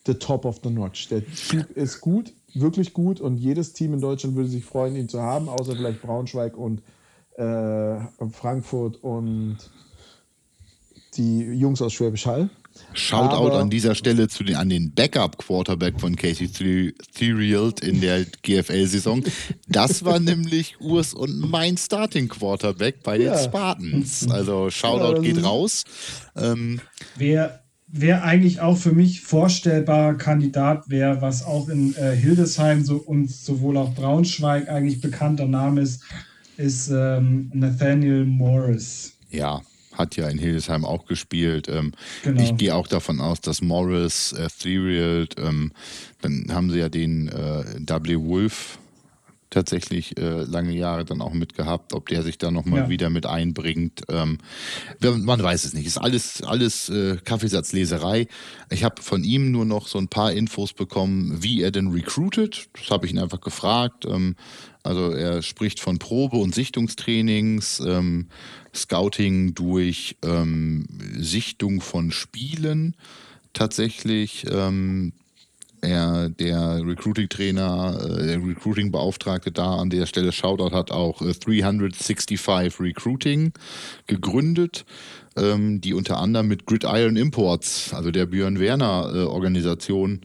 the 0.05 0.13
top 0.13 0.45
of 0.45 0.59
the 0.63 0.69
notch. 0.69 1.09
Der 1.09 1.25
Typ 1.25 1.71
ist 1.71 2.01
gut, 2.01 2.33
wirklich 2.53 2.93
gut 2.93 3.19
und 3.19 3.37
jedes 3.37 3.73
Team 3.73 3.93
in 3.93 4.01
Deutschland 4.01 4.35
würde 4.35 4.49
sich 4.49 4.63
freuen, 4.63 4.95
ihn 4.95 5.09
zu 5.09 5.21
haben, 5.21 5.49
außer 5.49 5.75
vielleicht 5.75 6.01
Braunschweig 6.01 6.55
und 6.57 6.81
äh, 7.35 7.99
Frankfurt 8.31 9.03
und 9.03 9.57
die 11.15 11.39
Jungs 11.39 11.81
aus 11.81 11.93
Schwäbisch 11.93 12.25
Hall. 12.25 12.49
Shoutout 12.93 13.55
an 13.55 13.69
dieser 13.69 13.95
Stelle 13.95 14.27
zu 14.27 14.43
den, 14.43 14.55
an 14.55 14.69
den 14.69 14.93
Backup-Quarterback 14.93 15.99
von 15.99 16.15
Casey 16.15 16.49
Theriot 17.13 17.81
in 17.81 18.01
der 18.01 18.25
GFL-Saison. 18.43 19.23
Das 19.67 20.03
war 20.03 20.19
nämlich 20.19 20.79
Urs 20.79 21.13
und 21.13 21.39
mein 21.49 21.77
Starting-Quarterback 21.77 23.03
bei 23.03 23.17
den 23.17 23.27
ja. 23.27 23.37
Spartans. 23.37 24.27
Also 24.29 24.69
Shoutout 24.69 25.23
ja, 25.23 25.33
geht 25.33 25.43
raus. 25.43 25.83
Ähm, 26.35 26.81
wer, 27.15 27.63
wer 27.87 28.23
eigentlich 28.23 28.61
auch 28.61 28.77
für 28.77 28.91
mich 28.91 29.21
vorstellbarer 29.21 30.15
Kandidat 30.15 30.89
wäre, 30.89 31.21
was 31.21 31.45
auch 31.45 31.69
in 31.69 31.95
äh, 31.95 32.15
Hildesheim 32.15 32.83
so, 32.83 32.97
und 32.97 33.29
sowohl 33.29 33.77
auch 33.77 33.93
Braunschweig 33.93 34.69
eigentlich 34.69 35.01
bekannter 35.01 35.47
Name 35.47 35.81
ist, 35.81 36.03
ist 36.57 36.89
ähm, 36.89 37.51
Nathaniel 37.53 38.25
Morris. 38.25 39.13
Ja, 39.29 39.61
hat 39.97 40.15
ja 40.15 40.27
in 40.27 40.37
Hildesheim 40.37 40.85
auch 40.85 41.05
gespielt. 41.05 41.67
Ähm, 41.69 41.93
genau. 42.23 42.41
Ich 42.41 42.55
gehe 42.57 42.75
auch 42.75 42.87
davon 42.87 43.19
aus, 43.19 43.41
dass 43.41 43.61
Morris, 43.61 44.35
Theriot, 44.59 45.35
ähm, 45.37 45.71
dann 46.21 46.47
haben 46.51 46.69
sie 46.69 46.79
ja 46.79 46.89
den 46.89 47.27
äh, 47.29 47.63
W. 47.85 48.17
Wolf 48.17 48.79
tatsächlich 49.49 50.17
äh, 50.17 50.43
lange 50.43 50.73
Jahre 50.73 51.05
dann 51.05 51.21
auch 51.21 51.33
mitgehabt, 51.33 51.93
ob 51.93 52.09
der 52.09 52.23
sich 52.23 52.37
da 52.37 52.51
nochmal 52.51 52.81
ja. 52.81 52.89
wieder 52.89 53.09
mit 53.09 53.25
einbringt. 53.25 54.01
Ähm, 54.09 54.39
man 55.01 55.41
weiß 55.41 55.65
es 55.65 55.73
nicht. 55.73 55.87
Ist 55.87 55.97
alles, 55.97 56.41
alles 56.43 56.89
äh, 56.89 57.17
Kaffeesatzleserei. 57.23 58.27
Ich 58.69 58.83
habe 58.83 59.01
von 59.01 59.23
ihm 59.23 59.51
nur 59.51 59.65
noch 59.65 59.87
so 59.87 59.97
ein 59.97 60.09
paar 60.09 60.33
Infos 60.33 60.73
bekommen, 60.73 61.41
wie 61.41 61.61
er 61.61 61.71
denn 61.71 61.87
recruited. 61.87 62.67
Das 62.73 62.89
habe 62.89 63.05
ich 63.05 63.13
ihn 63.13 63.19
einfach 63.19 63.41
gefragt. 63.41 64.05
Ähm, 64.05 64.35
also 64.83 65.11
er 65.11 65.41
spricht 65.41 65.79
von 65.79 65.97
Probe- 65.97 66.37
und 66.37 66.53
Sichtungstrainings, 66.53 67.81
ähm, 67.85 68.27
Scouting 68.77 69.53
durch 69.53 70.17
ähm, 70.23 70.85
Sichtung 71.17 71.81
von 71.81 72.11
Spielen 72.11 72.95
tatsächlich. 73.53 74.45
Ähm, 74.49 75.13
er, 75.81 76.29
der 76.29 76.81
Recruiting-Trainer, 76.85 77.99
äh, 78.01 78.25
der 78.27 78.43
Recruiting-Beauftragte 78.43 79.51
da 79.51 79.75
an 79.75 79.89
der 79.89 80.05
Stelle 80.05 80.31
Shoutout 80.31 80.75
hat 80.75 80.91
auch 80.91 81.19
365 81.19 82.47
äh, 82.47 82.51
Recruiting 82.79 83.53
gegründet, 84.07 84.85
ähm, 85.35 85.81
die 85.81 85.93
unter 85.93 86.17
anderem 86.17 86.47
mit 86.47 86.65
Gridiron 86.65 87.15
Imports, 87.15 87.93
also 87.93 88.11
der 88.11 88.25
Björn 88.25 88.59
Werner 88.59 89.11
äh, 89.13 89.19
Organisation, 89.23 90.21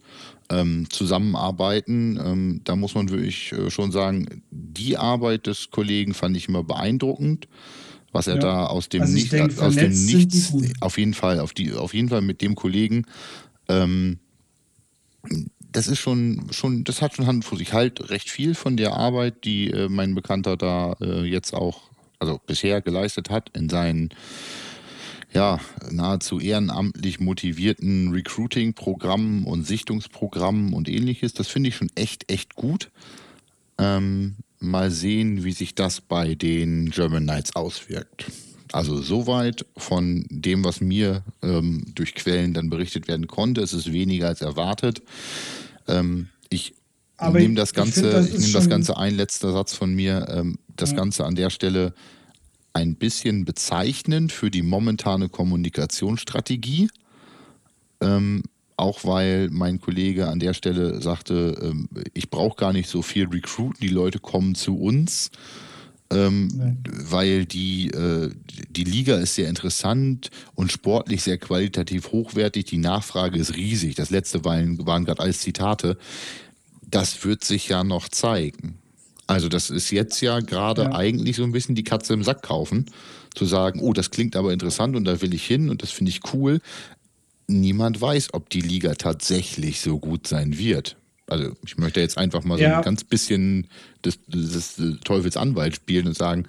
ähm, 0.49 0.87
zusammenarbeiten. 0.91 2.19
Ähm, 2.23 2.61
da 2.65 2.77
muss 2.77 2.95
man 2.95 3.11
wirklich 3.11 3.55
schon 3.69 3.93
sagen, 3.93 4.43
die 4.51 4.97
Arbeit 4.97 5.47
des 5.47 5.71
Kollegen 5.71 6.15
fand 6.15 6.37
ich 6.37 6.49
immer 6.49 6.63
beeindruckend 6.65 7.47
was 8.13 8.27
er 8.27 8.35
ja. 8.35 8.41
da 8.41 8.67
aus 8.67 8.89
dem, 8.89 9.03
also 9.03 9.15
Nicht, 9.15 9.33
denk, 9.33 9.59
aus 9.59 9.75
dem 9.75 9.91
Nichts, 9.91 10.53
auf 10.81 10.99
jeden 10.99 11.15
Fall, 11.15 11.41
auf, 11.41 11.53
die, 11.53 11.73
auf 11.73 11.95
jeden 11.95 12.09
Fall 12.09 12.21
mit 12.21 12.41
dem 12.41 12.55
Kollegen 12.55 13.07
ähm, 13.69 14.19
das 15.73 15.89
ist 15.89 15.99
schon, 15.99 16.49
schon, 16.51 16.85
das 16.85 17.01
hat 17.03 17.15
schon 17.15 17.27
Hand 17.27 17.45
vor 17.45 17.59
sich. 17.59 17.73
Halt 17.73 18.11
recht 18.11 18.31
viel 18.31 18.55
von 18.55 18.77
der 18.77 18.93
Arbeit, 18.93 19.45
die 19.45 19.71
äh, 19.71 19.89
mein 19.89 20.15
Bekannter 20.15 20.57
da 20.57 20.95
äh, 21.01 21.23
jetzt 21.23 21.55
auch, 21.55 21.83
also 22.19 22.39
bisher 22.47 22.83
geleistet 22.83 23.31
hat 23.31 23.51
in 23.57 23.69
seinen 23.69 24.11
ja, 25.33 25.59
nahezu 25.91 26.39
ehrenamtlich 26.39 27.19
motivierten 27.19 28.13
Recruiting-Programmen 28.13 29.45
und 29.45 29.67
Sichtungsprogrammen 29.67 30.75
und 30.75 30.91
ähnliches. 30.91 31.33
Das 31.33 31.49
finde 31.49 31.71
ich 31.71 31.77
schon 31.77 31.91
echt, 31.95 32.31
echt 32.31 32.55
gut. 32.55 32.91
Ähm, 33.79 34.37
mal 34.63 34.91
sehen, 34.91 35.45
wie 35.45 35.53
sich 35.53 35.75
das 35.75 36.01
bei 36.01 36.35
den 36.35 36.91
German 36.91 37.25
Knights 37.25 37.55
auswirkt. 37.57 38.27
Also 38.73 39.03
soweit 39.03 39.67
von 39.77 40.25
dem, 40.31 40.65
was 40.65 40.81
mir 40.81 41.23
ähm, 41.43 41.85
durch 41.95 42.15
Quellen 42.15 42.55
dann 42.55 42.71
berichtet 42.71 43.07
werden 43.07 43.27
konnte. 43.27 43.61
Es 43.61 43.75
ist 43.75 43.93
weniger 43.93 44.29
als 44.29 44.41
erwartet. 44.41 45.03
Ähm, 45.87 46.29
ich 46.49 46.75
nehme 47.21 47.55
das 47.55 47.75
Ganze, 47.75 48.07
ich, 48.07 48.13
das 48.13 48.29
ich 48.29 48.41
nehme 48.41 48.53
das 48.53 48.69
Ganze 48.69 48.97
ein 48.97 49.15
letzter 49.15 49.53
Satz 49.53 49.75
von 49.75 49.95
mir, 49.95 50.27
ähm, 50.31 50.59
das 50.75 50.93
ja. 50.93 50.97
Ganze 50.97 51.25
an 51.25 51.35
der 51.35 51.51
Stelle 51.51 51.93
ein 52.73 52.97
bisschen 52.97 53.45
bezeichnend 53.45 54.33
für 54.33 54.51
die 54.51 54.63
momentane 54.63 55.29
Kommunikationsstrategie. 55.29 56.89
Ähm, 58.01 58.43
auch 58.77 59.05
weil 59.05 59.49
mein 59.51 59.81
Kollege 59.81 60.29
an 60.29 60.41
der 60.41 60.55
Stelle 60.55 61.01
sagte, 61.01 61.59
ähm, 61.63 61.89
ich 62.15 62.31
brauche 62.31 62.57
gar 62.57 62.73
nicht 62.73 62.89
so 62.89 63.03
viel 63.03 63.29
Recruiten, 63.29 63.81
die 63.81 63.89
Leute 63.89 64.19
kommen 64.19 64.55
zu 64.55 64.79
uns 64.79 65.31
ähm, 66.13 66.79
weil 66.85 67.47
die, 67.47 67.89
äh, 67.89 68.31
die 68.71 68.85
Liga 68.85 69.17
ist 69.17 69.35
sehr 69.35 69.49
interessant 69.49 70.31
und 70.55 70.71
sportlich 70.71 71.23
sehr 71.23 71.39
qualitativ 71.39 72.13
hochwertig. 72.13 72.67
Die 72.67 72.79
Nachfrage 72.79 73.39
ist 73.39 73.57
riesig. 73.57 73.95
Das 73.95 74.11
letzte 74.11 74.45
waren, 74.45 74.85
waren 74.87 75.05
gerade 75.05 75.23
alles 75.23 75.41
Zitate. 75.41 75.97
Das 76.89 77.25
wird 77.25 77.45
sich 77.45 77.69
ja 77.69 77.83
noch 77.85 78.09
zeigen. 78.09 78.79
Also 79.27 79.49
das 79.49 79.71
ist 79.71 79.91
jetzt 79.91 80.21
ja 80.21 80.41
gerade 80.41 80.83
ja. 80.83 80.93
eigentlich 80.93 81.37
so 81.37 81.45
ein 81.45 81.53
bisschen 81.53 81.75
die 81.75 81.85
Katze 81.85 82.13
im 82.13 82.23
Sack 82.23 82.43
kaufen, 82.43 82.87
zu 83.35 83.47
sagen, 83.47 83.81
oh, 83.81 83.95
das 83.95 84.11
klingt 84.11 84.37
aber 84.37 84.53
interessant 84.53 84.95
und 84.95 85.05
da 85.05 85.23
will 85.23 85.33
ich 85.33 85.47
hin 85.47 85.71
und 85.71 85.83
das 85.83 85.91
finde 85.91 86.11
ich 86.11 86.21
cool. 86.35 86.61
Niemand 87.47 88.01
weiß, 88.01 88.35
ob 88.35 88.51
die 88.51 88.61
Liga 88.61 88.95
tatsächlich 88.95 89.81
so 89.81 89.99
gut 89.99 90.27
sein 90.27 90.59
wird 90.59 90.97
also 91.33 91.53
ich 91.65 91.79
möchte 91.79 92.01
jetzt 92.01 92.19
einfach 92.19 92.45
mal 92.45 92.59
so 92.59 92.65
ja. 92.65 92.79
ein 92.79 92.85
ganz 92.85 93.05
bisschen 93.05 93.67
des, 94.05 94.19
des, 94.27 94.77
des 94.77 95.01
Teufels 95.01 95.37
Anwalt 95.37 95.77
spielen 95.77 96.07
und 96.07 96.17
sagen, 96.17 96.45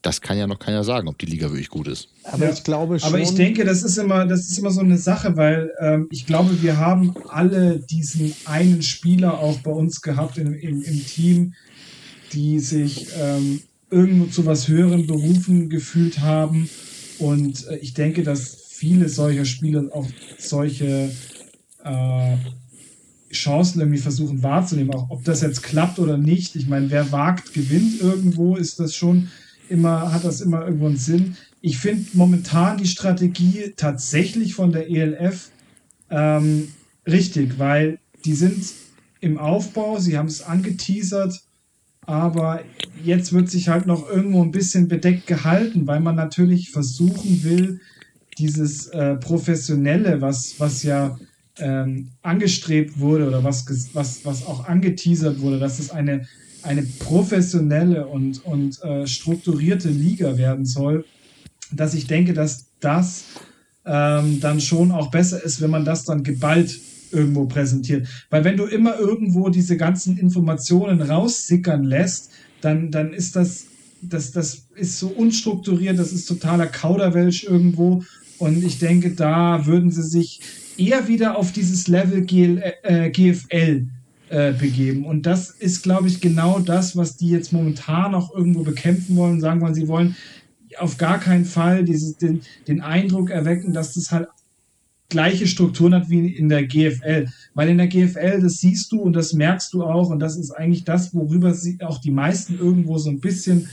das 0.00 0.20
kann 0.20 0.36
ja 0.36 0.48
noch 0.48 0.58
keiner 0.58 0.82
sagen, 0.82 1.06
ob 1.06 1.16
die 1.18 1.26
Liga 1.26 1.48
wirklich 1.50 1.68
gut 1.68 1.86
ist. 1.86 2.08
Aber 2.24 2.46
ja, 2.46 2.52
ich 2.52 2.64
glaube 2.64 2.98
schon. 2.98 3.08
Aber 3.08 3.20
ich 3.20 3.34
denke, 3.34 3.64
das 3.64 3.84
ist 3.84 3.98
immer, 3.98 4.26
das 4.26 4.50
ist 4.50 4.58
immer 4.58 4.72
so 4.72 4.80
eine 4.80 4.98
Sache, 4.98 5.36
weil 5.36 5.70
ähm, 5.78 6.08
ich 6.10 6.26
glaube, 6.26 6.60
wir 6.60 6.76
haben 6.76 7.14
alle 7.28 7.78
diesen 7.78 8.34
einen 8.46 8.82
Spieler 8.82 9.38
auch 9.38 9.60
bei 9.60 9.70
uns 9.70 10.02
gehabt 10.02 10.38
in, 10.38 10.54
in, 10.54 10.82
im 10.82 11.06
Team, 11.06 11.54
die 12.32 12.58
sich 12.58 13.06
ähm, 13.16 13.62
irgendwo 13.90 14.26
zu 14.26 14.44
was 14.44 14.66
höheren 14.66 15.06
Berufen 15.06 15.70
gefühlt 15.70 16.18
haben. 16.18 16.68
Und 17.20 17.68
äh, 17.68 17.76
ich 17.76 17.94
denke, 17.94 18.24
dass 18.24 18.61
viele 18.82 19.08
solcher 19.08 19.44
Spieler 19.44 19.84
auch 19.92 20.08
solche 20.38 21.08
äh, 21.84 22.36
Chancen 23.32 23.78
irgendwie 23.78 24.00
versuchen 24.00 24.42
wahrzunehmen, 24.42 24.92
auch 24.92 25.08
ob 25.08 25.22
das 25.22 25.40
jetzt 25.40 25.62
klappt 25.62 26.00
oder 26.00 26.18
nicht. 26.18 26.56
Ich 26.56 26.66
meine, 26.66 26.90
wer 26.90 27.12
wagt, 27.12 27.54
gewinnt 27.54 28.00
irgendwo, 28.00 28.56
ist 28.56 28.80
das 28.80 28.96
schon 28.96 29.28
immer, 29.68 30.12
hat 30.12 30.24
das 30.24 30.40
immer 30.40 30.64
irgendwo 30.66 30.86
einen 30.86 30.96
Sinn. 30.96 31.36
Ich 31.60 31.78
finde 31.78 32.06
momentan 32.14 32.76
die 32.76 32.88
Strategie 32.88 33.72
tatsächlich 33.76 34.54
von 34.54 34.72
der 34.72 34.90
ELF 34.90 35.52
ähm, 36.10 36.66
richtig, 37.06 37.60
weil 37.60 38.00
die 38.24 38.34
sind 38.34 38.64
im 39.20 39.38
Aufbau, 39.38 40.00
sie 40.00 40.18
haben 40.18 40.26
es 40.26 40.42
angeteasert, 40.42 41.40
aber 42.00 42.62
jetzt 43.04 43.32
wird 43.32 43.48
sich 43.48 43.68
halt 43.68 43.86
noch 43.86 44.10
irgendwo 44.10 44.42
ein 44.42 44.50
bisschen 44.50 44.88
bedeckt 44.88 45.28
gehalten, 45.28 45.86
weil 45.86 46.00
man 46.00 46.16
natürlich 46.16 46.72
versuchen 46.72 47.44
will, 47.44 47.80
dieses 48.38 48.88
äh, 48.88 49.16
Professionelle, 49.16 50.20
was, 50.20 50.54
was 50.58 50.82
ja 50.82 51.18
ähm, 51.58 52.08
angestrebt 52.22 52.98
wurde 52.98 53.28
oder 53.28 53.44
was, 53.44 53.66
was, 53.92 54.24
was 54.24 54.46
auch 54.46 54.66
angeteasert 54.66 55.40
wurde, 55.40 55.58
dass 55.58 55.78
es 55.78 55.90
eine, 55.90 56.26
eine 56.62 56.82
professionelle 56.82 58.06
und, 58.06 58.44
und 58.44 58.82
äh, 58.82 59.06
strukturierte 59.06 59.88
Liga 59.88 60.36
werden 60.38 60.64
soll, 60.64 61.04
dass 61.70 61.94
ich 61.94 62.06
denke, 62.06 62.32
dass 62.32 62.66
das 62.80 63.24
ähm, 63.84 64.40
dann 64.40 64.60
schon 64.60 64.92
auch 64.92 65.10
besser 65.10 65.42
ist, 65.42 65.60
wenn 65.60 65.70
man 65.70 65.84
das 65.84 66.04
dann 66.04 66.22
geballt 66.22 66.80
irgendwo 67.10 67.46
präsentiert. 67.46 68.08
Weil 68.30 68.44
wenn 68.44 68.56
du 68.56 68.64
immer 68.64 68.98
irgendwo 68.98 69.50
diese 69.50 69.76
ganzen 69.76 70.16
Informationen 70.18 71.02
raussickern 71.02 71.84
lässt, 71.84 72.30
dann, 72.60 72.90
dann 72.90 73.12
ist 73.12 73.36
das, 73.36 73.66
das, 74.00 74.32
das 74.32 74.66
ist 74.74 74.98
so 74.98 75.08
unstrukturiert, 75.08 75.98
das 75.98 76.12
ist 76.12 76.26
totaler 76.26 76.66
Kauderwelsch 76.66 77.44
irgendwo. 77.44 78.02
Und 78.42 78.64
ich 78.64 78.80
denke, 78.80 79.12
da 79.12 79.66
würden 79.66 79.92
sie 79.92 80.02
sich 80.02 80.40
eher 80.76 81.06
wieder 81.06 81.38
auf 81.38 81.52
dieses 81.52 81.86
Level 81.86 82.22
GL, 82.22 82.60
äh, 82.82 83.08
GFL 83.08 83.86
äh, 84.30 84.52
begeben. 84.52 85.04
Und 85.04 85.26
das 85.26 85.50
ist, 85.50 85.84
glaube 85.84 86.08
ich, 86.08 86.20
genau 86.20 86.58
das, 86.58 86.96
was 86.96 87.16
die 87.16 87.28
jetzt 87.28 87.52
momentan 87.52 88.16
auch 88.16 88.34
irgendwo 88.34 88.64
bekämpfen 88.64 89.14
wollen. 89.14 89.40
Sagen 89.40 89.60
wollen, 89.60 89.76
sie 89.76 89.86
wollen 89.86 90.16
auf 90.76 90.98
gar 90.98 91.20
keinen 91.20 91.44
Fall 91.44 91.84
dieses, 91.84 92.16
den, 92.16 92.40
den 92.66 92.80
Eindruck 92.80 93.30
erwecken, 93.30 93.72
dass 93.72 93.94
das 93.94 94.10
halt 94.10 94.26
gleiche 95.08 95.46
Strukturen 95.46 95.94
hat 95.94 96.10
wie 96.10 96.26
in 96.26 96.48
der 96.48 96.66
GFL. 96.66 97.28
Weil 97.54 97.68
in 97.68 97.78
der 97.78 97.86
GFL, 97.86 98.40
das 98.40 98.54
siehst 98.54 98.90
du 98.90 99.02
und 99.02 99.12
das 99.12 99.34
merkst 99.34 99.72
du 99.72 99.84
auch 99.84 100.10
und 100.10 100.18
das 100.18 100.36
ist 100.36 100.50
eigentlich 100.50 100.82
das, 100.82 101.14
worüber 101.14 101.54
sie 101.54 101.78
auch 101.80 102.00
die 102.00 102.10
meisten 102.10 102.58
irgendwo 102.58 102.98
so 102.98 103.08
ein 103.08 103.20
bisschen 103.20 103.68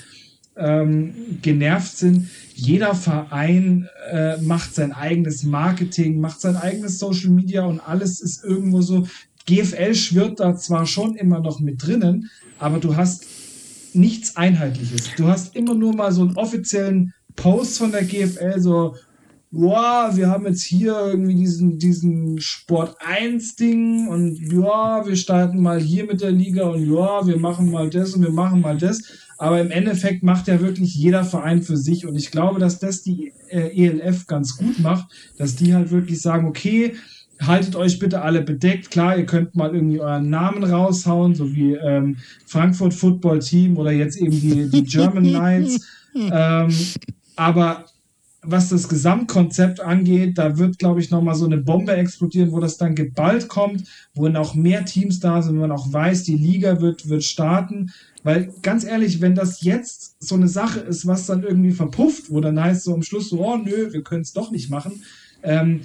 ähm, 0.59 1.13
genervt 1.41 1.97
sind. 1.97 2.29
Jeder 2.53 2.93
Verein 2.93 3.87
äh, 4.11 4.37
macht 4.41 4.75
sein 4.75 4.91
eigenes 4.91 5.43
Marketing, 5.43 6.19
macht 6.19 6.41
sein 6.41 6.57
eigenes 6.57 6.99
Social 6.99 7.29
Media 7.29 7.63
und 7.65 7.79
alles 7.79 8.21
ist 8.21 8.43
irgendwo 8.43 8.81
so. 8.81 9.07
GFL 9.45 9.95
schwirrt 9.95 10.39
da 10.39 10.55
zwar 10.55 10.85
schon 10.85 11.15
immer 11.15 11.39
noch 11.39 11.59
mit 11.59 11.83
drinnen, 11.85 12.29
aber 12.59 12.77
du 12.79 12.95
hast 12.95 13.25
nichts 13.93 14.35
Einheitliches. 14.35 15.15
Du 15.17 15.27
hast 15.27 15.55
immer 15.55 15.73
nur 15.73 15.95
mal 15.95 16.11
so 16.11 16.21
einen 16.21 16.37
offiziellen 16.37 17.13
Post 17.35 17.79
von 17.79 17.91
der 17.91 18.03
GFL, 18.03 18.59
so, 18.59 18.95
ja, 19.51 20.15
wir 20.15 20.29
haben 20.29 20.45
jetzt 20.45 20.63
hier 20.63 20.93
irgendwie 20.93 21.35
diesen, 21.35 21.79
diesen 21.79 22.39
Sport 22.39 22.97
1 22.99 23.55
Ding 23.55 24.07
und 24.07 24.37
ja, 24.51 25.05
wir 25.05 25.15
starten 25.15 25.61
mal 25.61 25.79
hier 25.79 26.05
mit 26.05 26.21
der 26.21 26.31
Liga 26.31 26.67
und 26.67 26.85
ja, 26.85 27.25
wir 27.25 27.37
machen 27.39 27.71
mal 27.71 27.89
das 27.89 28.13
und 28.13 28.21
wir 28.21 28.31
machen 28.31 28.61
mal 28.61 28.77
das. 28.77 29.01
Aber 29.39 29.61
im 29.61 29.71
Endeffekt 29.71 30.21
macht 30.21 30.49
ja 30.49 30.59
wirklich 30.59 30.93
jeder 30.93 31.23
Verein 31.23 31.63
für 31.63 31.77
sich. 31.77 32.05
Und 32.05 32.15
ich 32.15 32.29
glaube, 32.29 32.59
dass 32.59 32.77
das 32.77 33.03
die 33.03 33.31
äh, 33.47 33.87
ELF 33.87 34.27
ganz 34.27 34.57
gut 34.57 34.79
macht, 34.79 35.09
dass 35.37 35.55
die 35.55 35.73
halt 35.73 35.91
wirklich 35.91 36.21
sagen, 36.21 36.45
okay, 36.45 36.93
haltet 37.41 37.77
euch 37.77 37.99
bitte 37.99 38.21
alle 38.21 38.41
bedeckt. 38.41 38.91
Klar, 38.91 39.17
ihr 39.17 39.25
könnt 39.25 39.55
mal 39.55 39.73
irgendwie 39.73 40.01
euren 40.01 40.29
Namen 40.29 40.65
raushauen, 40.65 41.35
so 41.35 41.53
wie 41.55 41.73
ähm, 41.73 42.17
Frankfurt 42.45 42.93
Football 42.93 43.39
Team 43.39 43.77
oder 43.77 43.91
jetzt 43.91 44.17
eben 44.17 44.39
die, 44.41 44.69
die 44.69 44.83
German 44.83 45.23
Knights. 45.29 45.87
ähm, 46.13 46.75
aber 47.37 47.85
was 48.41 48.69
das 48.69 48.87
Gesamtkonzept 48.87 49.81
angeht, 49.81 50.37
da 50.37 50.57
wird, 50.57 50.79
glaube 50.79 51.01
ich, 51.01 51.11
nochmal 51.11 51.35
so 51.35 51.45
eine 51.45 51.57
Bombe 51.57 51.95
explodieren, 51.95 52.51
wo 52.51 52.59
das 52.59 52.77
dann 52.77 52.95
geballt 52.95 53.49
kommt, 53.49 53.83
wo 54.13 54.29
noch 54.29 54.55
mehr 54.55 54.85
Teams 54.85 55.19
da 55.19 55.41
sind, 55.41 55.57
wo 55.57 55.61
man 55.61 55.71
auch 55.71 55.91
weiß, 55.91 56.23
die 56.23 56.37
Liga 56.37 56.79
wird, 56.79 57.09
wird 57.09 57.23
starten. 57.23 57.91
Weil 58.23 58.53
ganz 58.61 58.83
ehrlich, 58.83 59.21
wenn 59.21 59.35
das 59.35 59.61
jetzt 59.61 60.15
so 60.19 60.35
eine 60.35 60.47
Sache 60.47 60.81
ist, 60.81 61.07
was 61.07 61.25
dann 61.25 61.43
irgendwie 61.43 61.71
verpufft, 61.71 62.29
wo 62.29 62.41
dann 62.41 62.61
heißt 62.61 62.83
so 62.83 62.93
am 62.93 63.03
Schluss 63.03 63.29
so, 63.29 63.39
oh 63.39 63.57
nö, 63.57 63.93
wir 63.93 64.03
können 64.03 64.21
es 64.21 64.33
doch 64.33 64.51
nicht 64.51 64.69
machen, 64.69 65.03
ähm, 65.43 65.81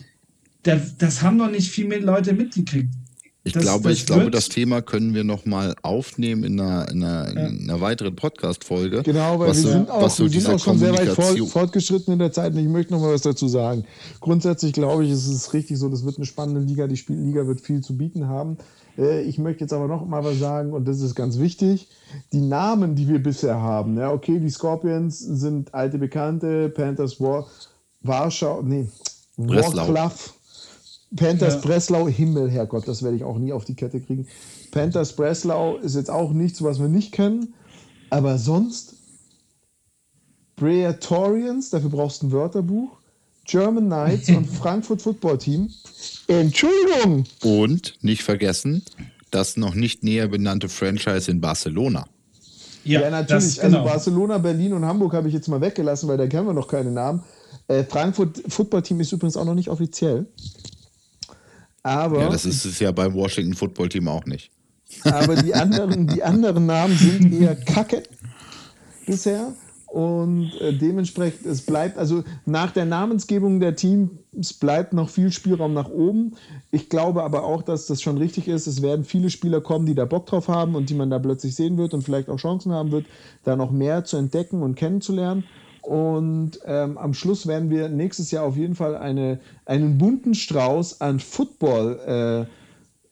das, 0.62 0.96
das 0.96 1.22
haben 1.22 1.36
noch 1.36 1.50
nicht 1.50 1.70
viel 1.70 1.86
mehr 1.86 2.00
Leute 2.00 2.32
mitgekriegt. 2.32 2.92
Ich, 3.46 3.52
das, 3.52 3.62
glaube, 3.62 3.90
das 3.90 3.98
ich 3.98 4.06
glaube, 4.06 4.30
das 4.30 4.48
Thema 4.48 4.80
können 4.80 5.12
wir 5.12 5.22
nochmal 5.22 5.74
aufnehmen 5.82 6.44
in 6.44 6.58
einer, 6.58 6.88
in 6.88 7.04
einer, 7.04 7.28
in 7.28 7.68
einer 7.68 7.80
weiteren 7.82 8.16
Podcast-Folge. 8.16 9.02
Genau, 9.02 9.38
weil 9.38 9.48
wir 9.48 9.54
so, 9.54 9.68
sind 9.68 9.90
auch, 9.90 10.08
so 10.08 10.24
wir 10.24 10.40
sind 10.40 10.54
auch 10.54 10.58
schon 10.58 10.78
sehr 10.78 10.96
weit 10.96 11.10
fort, 11.10 11.38
fortgeschritten 11.50 12.14
in 12.14 12.18
der 12.18 12.32
Zeit 12.32 12.54
und 12.54 12.58
ich 12.60 12.68
möchte 12.68 12.94
nochmal 12.94 13.12
was 13.12 13.20
dazu 13.20 13.46
sagen. 13.46 13.84
Grundsätzlich 14.20 14.72
glaube 14.72 15.04
ich, 15.04 15.10
es 15.10 15.26
ist 15.26 15.52
richtig 15.52 15.76
so, 15.76 15.90
das 15.90 16.06
wird 16.06 16.16
eine 16.16 16.24
spannende 16.24 16.62
Liga, 16.62 16.86
die 16.86 16.96
Spielliga 16.96 17.46
wird 17.46 17.60
viel 17.60 17.82
zu 17.82 17.98
bieten 17.98 18.28
haben. 18.28 18.56
Äh, 18.98 19.22
ich 19.22 19.38
möchte 19.38 19.64
jetzt 19.64 19.72
aber 19.72 19.88
noch 19.88 20.06
mal 20.06 20.24
was 20.24 20.38
sagen 20.38 20.72
und 20.72 20.86
das 20.86 21.00
ist 21.00 21.14
ganz 21.14 21.38
wichtig. 21.38 21.88
Die 22.32 22.40
Namen, 22.40 22.94
die 22.94 23.08
wir 23.08 23.22
bisher 23.22 23.60
haben, 23.60 23.96
ja, 23.98 24.12
okay, 24.12 24.38
die 24.38 24.50
Scorpions 24.50 25.18
sind 25.18 25.74
alte 25.74 25.98
Bekannte, 25.98 26.68
Panthers 26.68 27.20
War, 27.20 27.46
Warschau, 28.02 28.62
nee, 28.62 28.86
Warclaw, 29.36 30.12
Panthers 31.16 31.54
ja. 31.54 31.60
Breslau, 31.60 32.08
Himmel, 32.08 32.50
Herrgott, 32.50 32.86
das 32.88 33.02
werde 33.02 33.16
ich 33.16 33.24
auch 33.24 33.38
nie 33.38 33.52
auf 33.52 33.64
die 33.64 33.74
Kette 33.74 34.00
kriegen. 34.00 34.26
Panthers 34.70 35.14
Breslau 35.14 35.76
ist 35.76 35.94
jetzt 35.94 36.10
auch 36.10 36.32
nichts, 36.32 36.62
was 36.62 36.80
wir 36.80 36.88
nicht 36.88 37.12
kennen, 37.12 37.54
aber 38.10 38.38
sonst 38.38 38.94
Praetorians, 40.56 41.70
dafür 41.70 41.90
brauchst 41.90 42.22
du 42.22 42.26
ein 42.26 42.32
Wörterbuch, 42.32 42.98
German 43.44 43.86
Knights 43.86 44.28
und 44.28 44.46
Frankfurt 44.60 45.02
Football 45.02 45.38
Team. 45.38 45.70
Entschuldigung! 46.26 47.24
Und 47.42 47.94
nicht 48.02 48.22
vergessen, 48.22 48.82
das 49.30 49.56
noch 49.56 49.74
nicht 49.74 50.02
näher 50.02 50.28
benannte 50.28 50.68
Franchise 50.68 51.30
in 51.30 51.40
Barcelona. 51.40 52.06
Ja, 52.84 53.02
ja 53.02 53.10
natürlich. 53.10 53.56
Das, 53.56 53.58
also 53.58 53.76
genau. 53.76 53.78
Also 53.78 53.92
Barcelona, 53.92 54.38
Berlin 54.38 54.72
und 54.74 54.84
Hamburg 54.84 55.14
habe 55.14 55.28
ich 55.28 55.34
jetzt 55.34 55.48
mal 55.48 55.60
weggelassen, 55.60 56.08
weil 56.08 56.16
da 56.16 56.26
kennen 56.26 56.46
wir 56.46 56.54
noch 56.54 56.68
keine 56.68 56.90
Namen. 56.90 57.22
Äh, 57.68 57.84
Frankfurt 57.84 58.42
Football 58.48 58.82
Team 58.82 59.00
ist 59.00 59.12
übrigens 59.12 59.36
auch 59.36 59.44
noch 59.44 59.54
nicht 59.54 59.68
offiziell. 59.68 60.26
Aber, 61.82 62.20
ja, 62.20 62.28
das 62.30 62.46
ist 62.46 62.64
es 62.64 62.78
ja 62.78 62.92
beim 62.92 63.14
Washington 63.14 63.54
Football 63.54 63.88
Team 63.88 64.08
auch 64.08 64.24
nicht. 64.24 64.50
Aber 65.04 65.36
die 65.36 65.54
anderen, 65.54 66.06
die 66.06 66.22
anderen 66.22 66.66
Namen 66.66 66.96
sind 66.96 67.32
eher 67.32 67.56
Kacke 67.56 68.02
bisher. 69.06 69.52
Und 69.94 70.50
äh, 70.60 70.72
dementsprechend, 70.72 71.46
es 71.46 71.62
bleibt, 71.62 71.98
also 71.98 72.24
nach 72.46 72.72
der 72.72 72.84
Namensgebung 72.84 73.60
der 73.60 73.76
Teams 73.76 74.52
bleibt 74.58 74.92
noch 74.92 75.08
viel 75.08 75.30
Spielraum 75.30 75.72
nach 75.72 75.88
oben. 75.88 76.34
Ich 76.72 76.88
glaube 76.88 77.22
aber 77.22 77.44
auch, 77.44 77.62
dass 77.62 77.86
das 77.86 78.02
schon 78.02 78.18
richtig 78.18 78.48
ist. 78.48 78.66
Es 78.66 78.82
werden 78.82 79.04
viele 79.04 79.30
Spieler 79.30 79.60
kommen, 79.60 79.86
die 79.86 79.94
da 79.94 80.04
Bock 80.04 80.26
drauf 80.26 80.48
haben 80.48 80.74
und 80.74 80.90
die 80.90 80.94
man 80.94 81.10
da 81.10 81.20
plötzlich 81.20 81.54
sehen 81.54 81.78
wird 81.78 81.94
und 81.94 82.02
vielleicht 82.02 82.28
auch 82.28 82.38
Chancen 82.38 82.72
haben 82.72 82.90
wird, 82.90 83.06
da 83.44 83.54
noch 83.54 83.70
mehr 83.70 84.04
zu 84.04 84.16
entdecken 84.16 84.62
und 84.62 84.74
kennenzulernen. 84.74 85.44
Und 85.82 86.58
ähm, 86.66 86.98
am 86.98 87.14
Schluss 87.14 87.46
werden 87.46 87.70
wir 87.70 87.88
nächstes 87.88 88.32
Jahr 88.32 88.46
auf 88.46 88.56
jeden 88.56 88.74
Fall 88.74 88.96
eine, 88.96 89.38
einen 89.64 89.96
bunten 89.96 90.34
Strauß 90.34 91.02
an 91.02 91.20
Football 91.20 92.48
äh, 92.48 92.63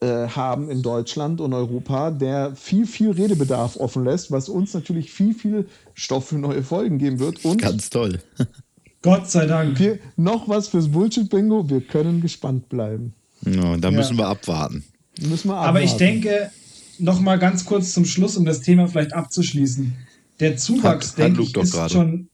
äh, 0.02 0.28
haben 0.28 0.70
in 0.70 0.82
Deutschland 0.82 1.40
und 1.40 1.54
Europa, 1.54 2.10
der 2.10 2.54
viel, 2.56 2.86
viel 2.86 3.12
Redebedarf 3.12 3.76
offen 3.76 4.04
lässt, 4.04 4.30
was 4.30 4.48
uns 4.48 4.74
natürlich 4.74 5.12
viel, 5.12 5.34
viel 5.34 5.66
Stoff 5.94 6.28
für 6.28 6.38
neue 6.38 6.62
Folgen 6.62 6.98
geben 6.98 7.18
wird. 7.18 7.44
Und 7.44 7.62
Ganz 7.62 7.88
toll. 7.88 8.20
Gott 9.02 9.30
sei 9.30 9.46
Dank. 9.46 9.78
Wir, 9.78 9.98
noch 10.16 10.48
was 10.48 10.68
fürs 10.68 10.88
Bullshit-Bingo. 10.88 11.68
Wir 11.68 11.80
können 11.80 12.20
gespannt 12.20 12.68
bleiben. 12.68 13.14
Ja, 13.44 13.76
da 13.76 13.90
müssen 13.90 14.16
wir 14.16 14.28
abwarten. 14.28 14.84
Müssen 15.20 15.48
wir 15.48 15.54
abwarten. 15.54 15.68
Aber 15.68 15.82
ich 15.82 15.94
denke, 15.94 16.50
noch 16.98 17.20
mal 17.20 17.38
ganz 17.38 17.64
kurz 17.64 17.92
zum 17.92 18.04
Schluss, 18.04 18.36
um 18.36 18.44
das 18.44 18.60
Thema 18.60 18.86
vielleicht 18.86 19.12
abzuschließen. 19.12 19.92
Der 20.38 20.56
Zuwachs, 20.56 21.10
hat, 21.10 21.18
denke 21.18 21.42
ich, 21.42 21.56
ist 21.56 21.72
grade. 21.72 21.92
schon 21.92 22.28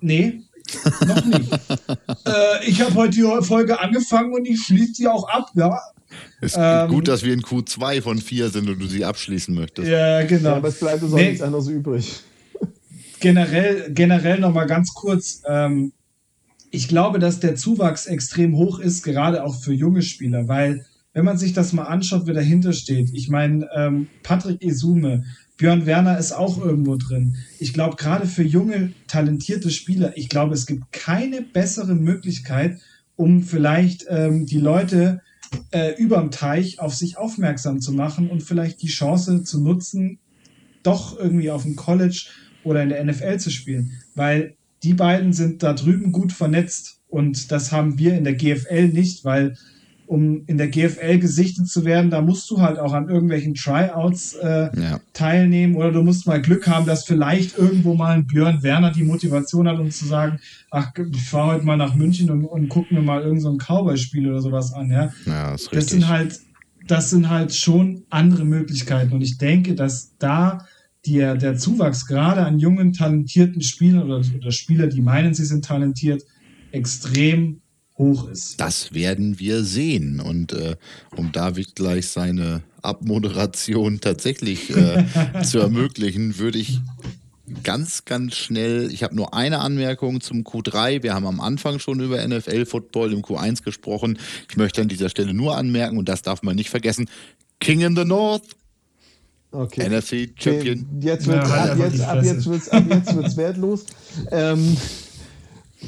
Nee, 0.00 0.42
noch 1.06 1.24
nicht. 1.24 1.52
äh, 2.26 2.64
ich 2.66 2.80
habe 2.80 2.94
heute 2.94 3.16
die 3.16 3.44
Folge 3.44 3.80
angefangen 3.80 4.32
und 4.32 4.46
ich 4.46 4.60
schließe 4.60 4.94
sie 4.94 5.08
auch 5.08 5.28
ab, 5.28 5.50
ja. 5.54 5.78
Es 6.40 6.52
ist 6.52 6.58
ähm, 6.60 6.88
gut, 6.88 7.08
dass 7.08 7.24
wir 7.24 7.32
in 7.32 7.42
Q2 7.42 8.02
von 8.02 8.18
4 8.18 8.50
sind 8.50 8.68
und 8.68 8.80
du 8.80 8.86
sie 8.86 9.04
abschließen 9.04 9.54
möchtest. 9.54 9.88
Ja, 9.88 10.24
genau. 10.24 10.50
Ja, 10.50 10.56
aber 10.56 10.68
es 10.68 10.78
bleibt 10.78 11.02
uns 11.02 11.12
nee, 11.12 11.22
auch 11.22 11.28
nichts 11.28 11.42
anderes 11.42 11.68
übrig. 11.68 12.20
Generell, 13.20 13.92
generell 13.92 14.38
noch 14.38 14.54
mal 14.54 14.66
ganz 14.66 14.94
kurz. 14.94 15.42
Ähm, 15.46 15.92
ich 16.70 16.88
glaube, 16.88 17.18
dass 17.18 17.40
der 17.40 17.56
Zuwachs 17.56 18.06
extrem 18.06 18.56
hoch 18.56 18.78
ist, 18.78 19.02
gerade 19.02 19.44
auch 19.44 19.60
für 19.60 19.72
junge 19.72 20.02
Spieler, 20.02 20.48
weil 20.48 20.84
wenn 21.14 21.24
man 21.24 21.38
sich 21.38 21.52
das 21.52 21.72
mal 21.72 21.84
anschaut, 21.84 22.26
wer 22.26 22.34
dahinter 22.34 22.72
steht. 22.72 23.10
Ich 23.12 23.28
meine, 23.28 23.68
ähm, 23.74 24.08
Patrick 24.22 24.62
Esume, 24.62 25.24
Björn 25.56 25.86
Werner 25.86 26.18
ist 26.18 26.32
auch 26.32 26.64
irgendwo 26.64 26.96
drin. 26.96 27.36
Ich 27.58 27.72
glaube, 27.72 27.96
gerade 27.96 28.26
für 28.26 28.44
junge, 28.44 28.92
talentierte 29.08 29.70
Spieler, 29.70 30.16
ich 30.16 30.28
glaube, 30.28 30.54
es 30.54 30.66
gibt 30.66 30.92
keine 30.92 31.42
bessere 31.42 31.96
Möglichkeit, 31.96 32.78
um 33.16 33.42
vielleicht 33.42 34.06
ähm, 34.08 34.46
die 34.46 34.60
Leute 34.60 35.20
äh, 35.70 35.94
überm 35.96 36.30
Teich 36.30 36.80
auf 36.80 36.94
sich 36.94 37.16
aufmerksam 37.16 37.80
zu 37.80 37.92
machen 37.92 38.30
und 38.30 38.42
vielleicht 38.42 38.82
die 38.82 38.88
Chance 38.88 39.42
zu 39.42 39.60
nutzen, 39.60 40.18
doch 40.82 41.18
irgendwie 41.18 41.50
auf 41.50 41.62
dem 41.62 41.76
College 41.76 42.26
oder 42.64 42.82
in 42.82 42.88
der 42.90 43.04
NFL 43.04 43.38
zu 43.38 43.50
spielen. 43.50 43.92
Weil 44.14 44.56
die 44.82 44.94
beiden 44.94 45.32
sind 45.32 45.62
da 45.62 45.72
drüben 45.72 46.12
gut 46.12 46.32
vernetzt 46.32 47.00
und 47.08 47.50
das 47.50 47.72
haben 47.72 47.98
wir 47.98 48.16
in 48.16 48.24
der 48.24 48.34
GFL 48.34 48.88
nicht, 48.88 49.24
weil 49.24 49.56
um 50.08 50.44
in 50.46 50.56
der 50.56 50.68
GFL 50.68 51.18
gesichtet 51.18 51.68
zu 51.68 51.84
werden, 51.84 52.10
da 52.10 52.22
musst 52.22 52.50
du 52.50 52.60
halt 52.60 52.78
auch 52.78 52.94
an 52.94 53.08
irgendwelchen 53.08 53.54
Tryouts 53.54 54.34
äh, 54.34 54.70
ja. 54.74 55.00
teilnehmen 55.12 55.76
oder 55.76 55.92
du 55.92 56.02
musst 56.02 56.26
mal 56.26 56.40
Glück 56.40 56.66
haben, 56.66 56.86
dass 56.86 57.04
vielleicht 57.04 57.58
irgendwo 57.58 57.94
mal 57.94 58.14
ein 58.14 58.26
Björn 58.26 58.62
Werner 58.62 58.90
die 58.90 59.04
Motivation 59.04 59.68
hat, 59.68 59.78
um 59.78 59.90
zu 59.90 60.06
sagen, 60.06 60.38
ach, 60.70 60.92
ich 60.96 61.28
fahre 61.28 61.54
heute 61.54 61.66
mal 61.66 61.76
nach 61.76 61.94
München 61.94 62.30
und, 62.30 62.46
und 62.46 62.68
guck 62.68 62.90
mir 62.90 63.02
mal 63.02 63.20
irgendein 63.20 63.40
so 63.42 63.56
Cowboy-Spiel 63.58 64.28
oder 64.28 64.40
sowas 64.40 64.72
an. 64.72 64.90
Ja, 64.90 65.12
ja 65.26 65.52
das, 65.52 65.62
ist 65.62 65.74
das 65.74 65.86
sind 65.88 66.08
halt, 66.08 66.40
das 66.86 67.10
sind 67.10 67.28
halt 67.28 67.54
schon 67.54 68.04
andere 68.08 68.46
Möglichkeiten 68.46 69.12
und 69.12 69.20
ich 69.20 69.36
denke, 69.36 69.74
dass 69.74 70.16
da 70.18 70.66
der, 71.06 71.36
der 71.36 71.56
Zuwachs 71.56 72.06
gerade 72.06 72.44
an 72.44 72.58
jungen, 72.58 72.94
talentierten 72.94 73.60
Spielern 73.60 74.04
oder, 74.04 74.22
oder 74.36 74.52
Spieler, 74.52 74.86
die 74.86 75.02
meinen, 75.02 75.34
sie 75.34 75.44
sind 75.44 75.64
talentiert, 75.64 76.22
extrem 76.72 77.60
hoch 77.98 78.28
ist. 78.28 78.60
Das 78.60 78.94
werden 78.94 79.38
wir 79.38 79.64
sehen. 79.64 80.20
Und 80.20 80.52
äh, 80.52 80.76
um 81.16 81.32
David 81.32 81.74
gleich 81.74 82.08
seine 82.08 82.62
Abmoderation 82.82 84.00
tatsächlich 84.00 84.74
äh, 84.74 85.04
zu 85.42 85.58
ermöglichen, 85.58 86.38
würde 86.38 86.58
ich 86.58 86.80
ganz, 87.62 88.04
ganz 88.04 88.34
schnell, 88.36 88.90
ich 88.92 89.02
habe 89.02 89.16
nur 89.16 89.34
eine 89.34 89.60
Anmerkung 89.60 90.20
zum 90.20 90.42
Q3. 90.42 91.02
Wir 91.02 91.14
haben 91.14 91.26
am 91.26 91.40
Anfang 91.40 91.78
schon 91.78 92.00
über 92.00 92.26
NFL-Football 92.26 93.12
im 93.12 93.22
Q1 93.22 93.62
gesprochen. 93.62 94.18
Ich 94.50 94.56
möchte 94.56 94.82
an 94.82 94.88
dieser 94.88 95.08
Stelle 95.08 95.34
nur 95.34 95.56
anmerken, 95.56 95.98
und 95.98 96.08
das 96.08 96.22
darf 96.22 96.42
man 96.42 96.56
nicht 96.56 96.70
vergessen, 96.70 97.08
King 97.60 97.80
in 97.80 97.96
the 97.96 98.04
North. 98.04 98.44
Okay. 99.50 99.88
NFC 99.88 100.30
Champion. 100.38 100.86
Jetzt 101.00 101.26
wird's, 101.26 101.48
ja, 101.48 101.72
ab, 101.72 101.78
jetzt, 101.78 102.00
ab 102.02 102.22
jetzt 102.22 102.46
wird's, 102.46 102.68
ab 102.68 102.84
jetzt 102.88 103.16
wird's 103.16 103.36
wertlos. 103.36 103.86
Ähm, 104.30 104.76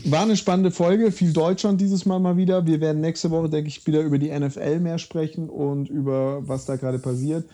war 0.05 0.22
eine 0.22 0.36
spannende 0.36 0.70
Folge, 0.70 1.11
viel 1.11 1.32
Deutschland 1.32 1.80
dieses 1.80 2.07
Mal 2.07 2.20
mal 2.20 2.36
wieder. 2.36 2.66
Wir 2.66 2.80
werden 2.80 3.01
nächste 3.01 3.30
Woche, 3.30 3.49
denke 3.49 3.68
ich, 3.68 3.86
wieder 3.86 4.01
über 4.01 4.18
die 4.18 4.30
NFL 4.30 4.80
mehr 4.80 4.99
sprechen 4.99 5.49
und 5.51 5.88
über 5.88 6.47
was 6.47 6.64
da 6.64 6.76
gerade 6.76 6.99
passiert. 6.99 7.45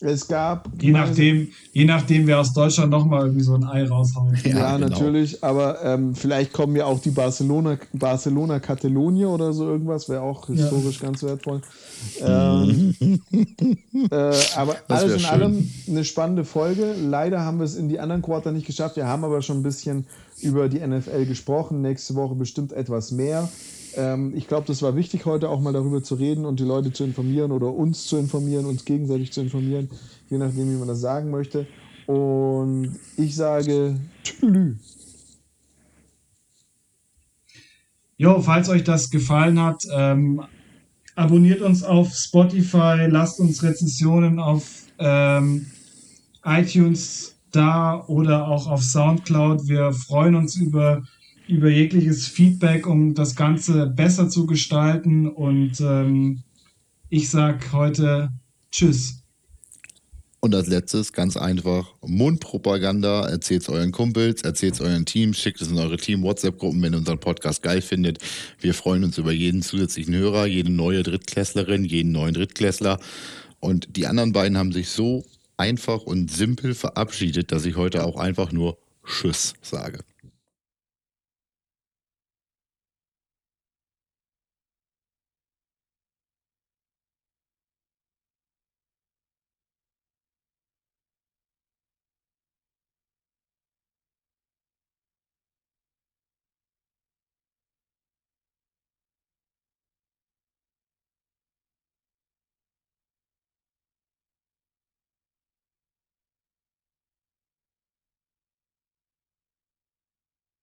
Es 0.00 0.28
gab. 0.28 0.70
Je 0.80 0.92
nachdem, 0.92 1.48
je 1.72 1.84
nachdem, 1.84 2.28
wer 2.28 2.38
aus 2.38 2.52
Deutschland 2.52 2.90
nochmal 2.90 3.22
irgendwie 3.22 3.42
so 3.42 3.54
ein 3.54 3.64
Ei 3.64 3.84
raushaut. 3.84 4.32
Ja, 4.44 4.56
ja 4.56 4.76
genau. 4.76 4.88
natürlich, 4.88 5.42
aber 5.42 5.82
ähm, 5.82 6.14
vielleicht 6.14 6.52
kommen 6.52 6.76
ja 6.76 6.84
auch 6.84 7.00
die 7.00 7.10
Barcelona, 7.10 7.78
Barcelona 7.92 8.60
Catalonia 8.60 9.26
oder 9.26 9.52
so 9.52 9.64
irgendwas, 9.64 10.08
wäre 10.08 10.22
auch 10.22 10.46
historisch 10.46 11.00
ja. 11.00 11.06
ganz 11.06 11.24
wertvoll. 11.24 11.62
Ähm, 12.20 12.94
äh, 14.10 14.14
aber 14.54 14.76
das 14.86 15.02
alles 15.02 15.14
in 15.14 15.18
schön. 15.18 15.30
allem 15.30 15.70
eine 15.88 16.04
spannende 16.04 16.44
Folge. 16.44 16.94
Leider 17.00 17.40
haben 17.40 17.58
wir 17.58 17.64
es 17.64 17.74
in 17.74 17.88
die 17.88 17.98
anderen 17.98 18.22
Quarter 18.22 18.52
nicht 18.52 18.68
geschafft. 18.68 18.94
Wir 18.94 19.06
haben 19.06 19.24
aber 19.24 19.42
schon 19.42 19.58
ein 19.58 19.62
bisschen 19.64 20.06
über 20.40 20.68
die 20.68 20.78
NFL 20.78 21.26
gesprochen. 21.26 21.82
Nächste 21.82 22.14
Woche 22.14 22.36
bestimmt 22.36 22.72
etwas 22.72 23.10
mehr. 23.10 23.48
Ähm, 23.98 24.32
ich 24.36 24.46
glaube, 24.46 24.66
das 24.66 24.80
war 24.80 24.94
wichtig, 24.94 25.26
heute 25.26 25.48
auch 25.48 25.60
mal 25.60 25.72
darüber 25.72 26.02
zu 26.02 26.14
reden 26.14 26.46
und 26.46 26.60
die 26.60 26.64
Leute 26.64 26.92
zu 26.92 27.02
informieren 27.02 27.50
oder 27.50 27.74
uns 27.74 28.06
zu 28.06 28.16
informieren, 28.16 28.64
uns 28.64 28.84
gegenseitig 28.84 29.32
zu 29.32 29.40
informieren, 29.40 29.90
je 30.30 30.38
nachdem, 30.38 30.70
wie 30.70 30.78
man 30.78 30.86
das 30.86 31.00
sagen 31.00 31.30
möchte. 31.30 31.66
Und 32.06 32.96
ich 33.16 33.34
sage 33.34 33.96
Tschüss. 34.22 34.76
Jo, 38.16 38.40
falls 38.40 38.68
euch 38.68 38.84
das 38.84 39.10
gefallen 39.10 39.60
hat, 39.60 39.82
ähm, 39.92 40.42
abonniert 41.16 41.60
uns 41.60 41.82
auf 41.82 42.14
Spotify, 42.14 43.06
lasst 43.08 43.40
uns 43.40 43.62
Rezensionen 43.62 44.38
auf 44.38 44.84
ähm, 44.98 45.66
iTunes 46.44 47.36
da 47.50 48.04
oder 48.06 48.46
auch 48.46 48.68
auf 48.68 48.82
Soundcloud. 48.82 49.66
Wir 49.68 49.92
freuen 49.92 50.36
uns 50.36 50.56
über, 50.56 51.02
über 51.48 51.68
jegliches 51.70 52.26
Feedback, 52.26 52.86
um 52.86 53.14
das 53.14 53.34
Ganze 53.34 53.86
besser 53.86 54.28
zu 54.28 54.46
gestalten. 54.46 55.28
Und 55.28 55.80
ähm, 55.80 56.42
ich 57.08 57.30
sage 57.30 57.72
heute 57.72 58.30
Tschüss. 58.70 59.22
Und 60.40 60.54
als 60.54 60.68
letztes, 60.68 61.12
ganz 61.12 61.36
einfach, 61.36 61.94
Mundpropaganda. 62.06 63.28
Erzählt 63.28 63.62
es 63.62 63.68
euren 63.68 63.90
Kumpels, 63.90 64.42
erzählt 64.42 64.74
es 64.74 64.80
euren 64.80 65.04
Team, 65.04 65.34
schickt 65.34 65.60
es 65.60 65.68
in 65.68 65.78
eure 65.78 65.96
Team-WhatsApp-Gruppen, 65.96 66.80
wenn 66.80 66.94
ihr 66.94 66.98
unseren 66.98 67.18
Podcast 67.18 67.62
geil 67.62 67.82
findet. 67.82 68.18
Wir 68.60 68.72
freuen 68.72 69.02
uns 69.02 69.18
über 69.18 69.32
jeden 69.32 69.62
zusätzlichen 69.62 70.14
Hörer, 70.14 70.46
jede 70.46 70.70
neue 70.70 71.02
Drittklässlerin, 71.02 71.84
jeden 71.84 72.12
neuen 72.12 72.34
Drittklässler. 72.34 73.00
Und 73.58 73.96
die 73.96 74.06
anderen 74.06 74.32
beiden 74.32 74.56
haben 74.56 74.70
sich 74.70 74.90
so 74.90 75.24
einfach 75.56 76.02
und 76.02 76.30
simpel 76.30 76.74
verabschiedet, 76.74 77.50
dass 77.50 77.66
ich 77.66 77.74
heute 77.74 78.04
auch 78.04 78.16
einfach 78.16 78.52
nur 78.52 78.78
Tschüss 79.04 79.54
sage. 79.60 80.04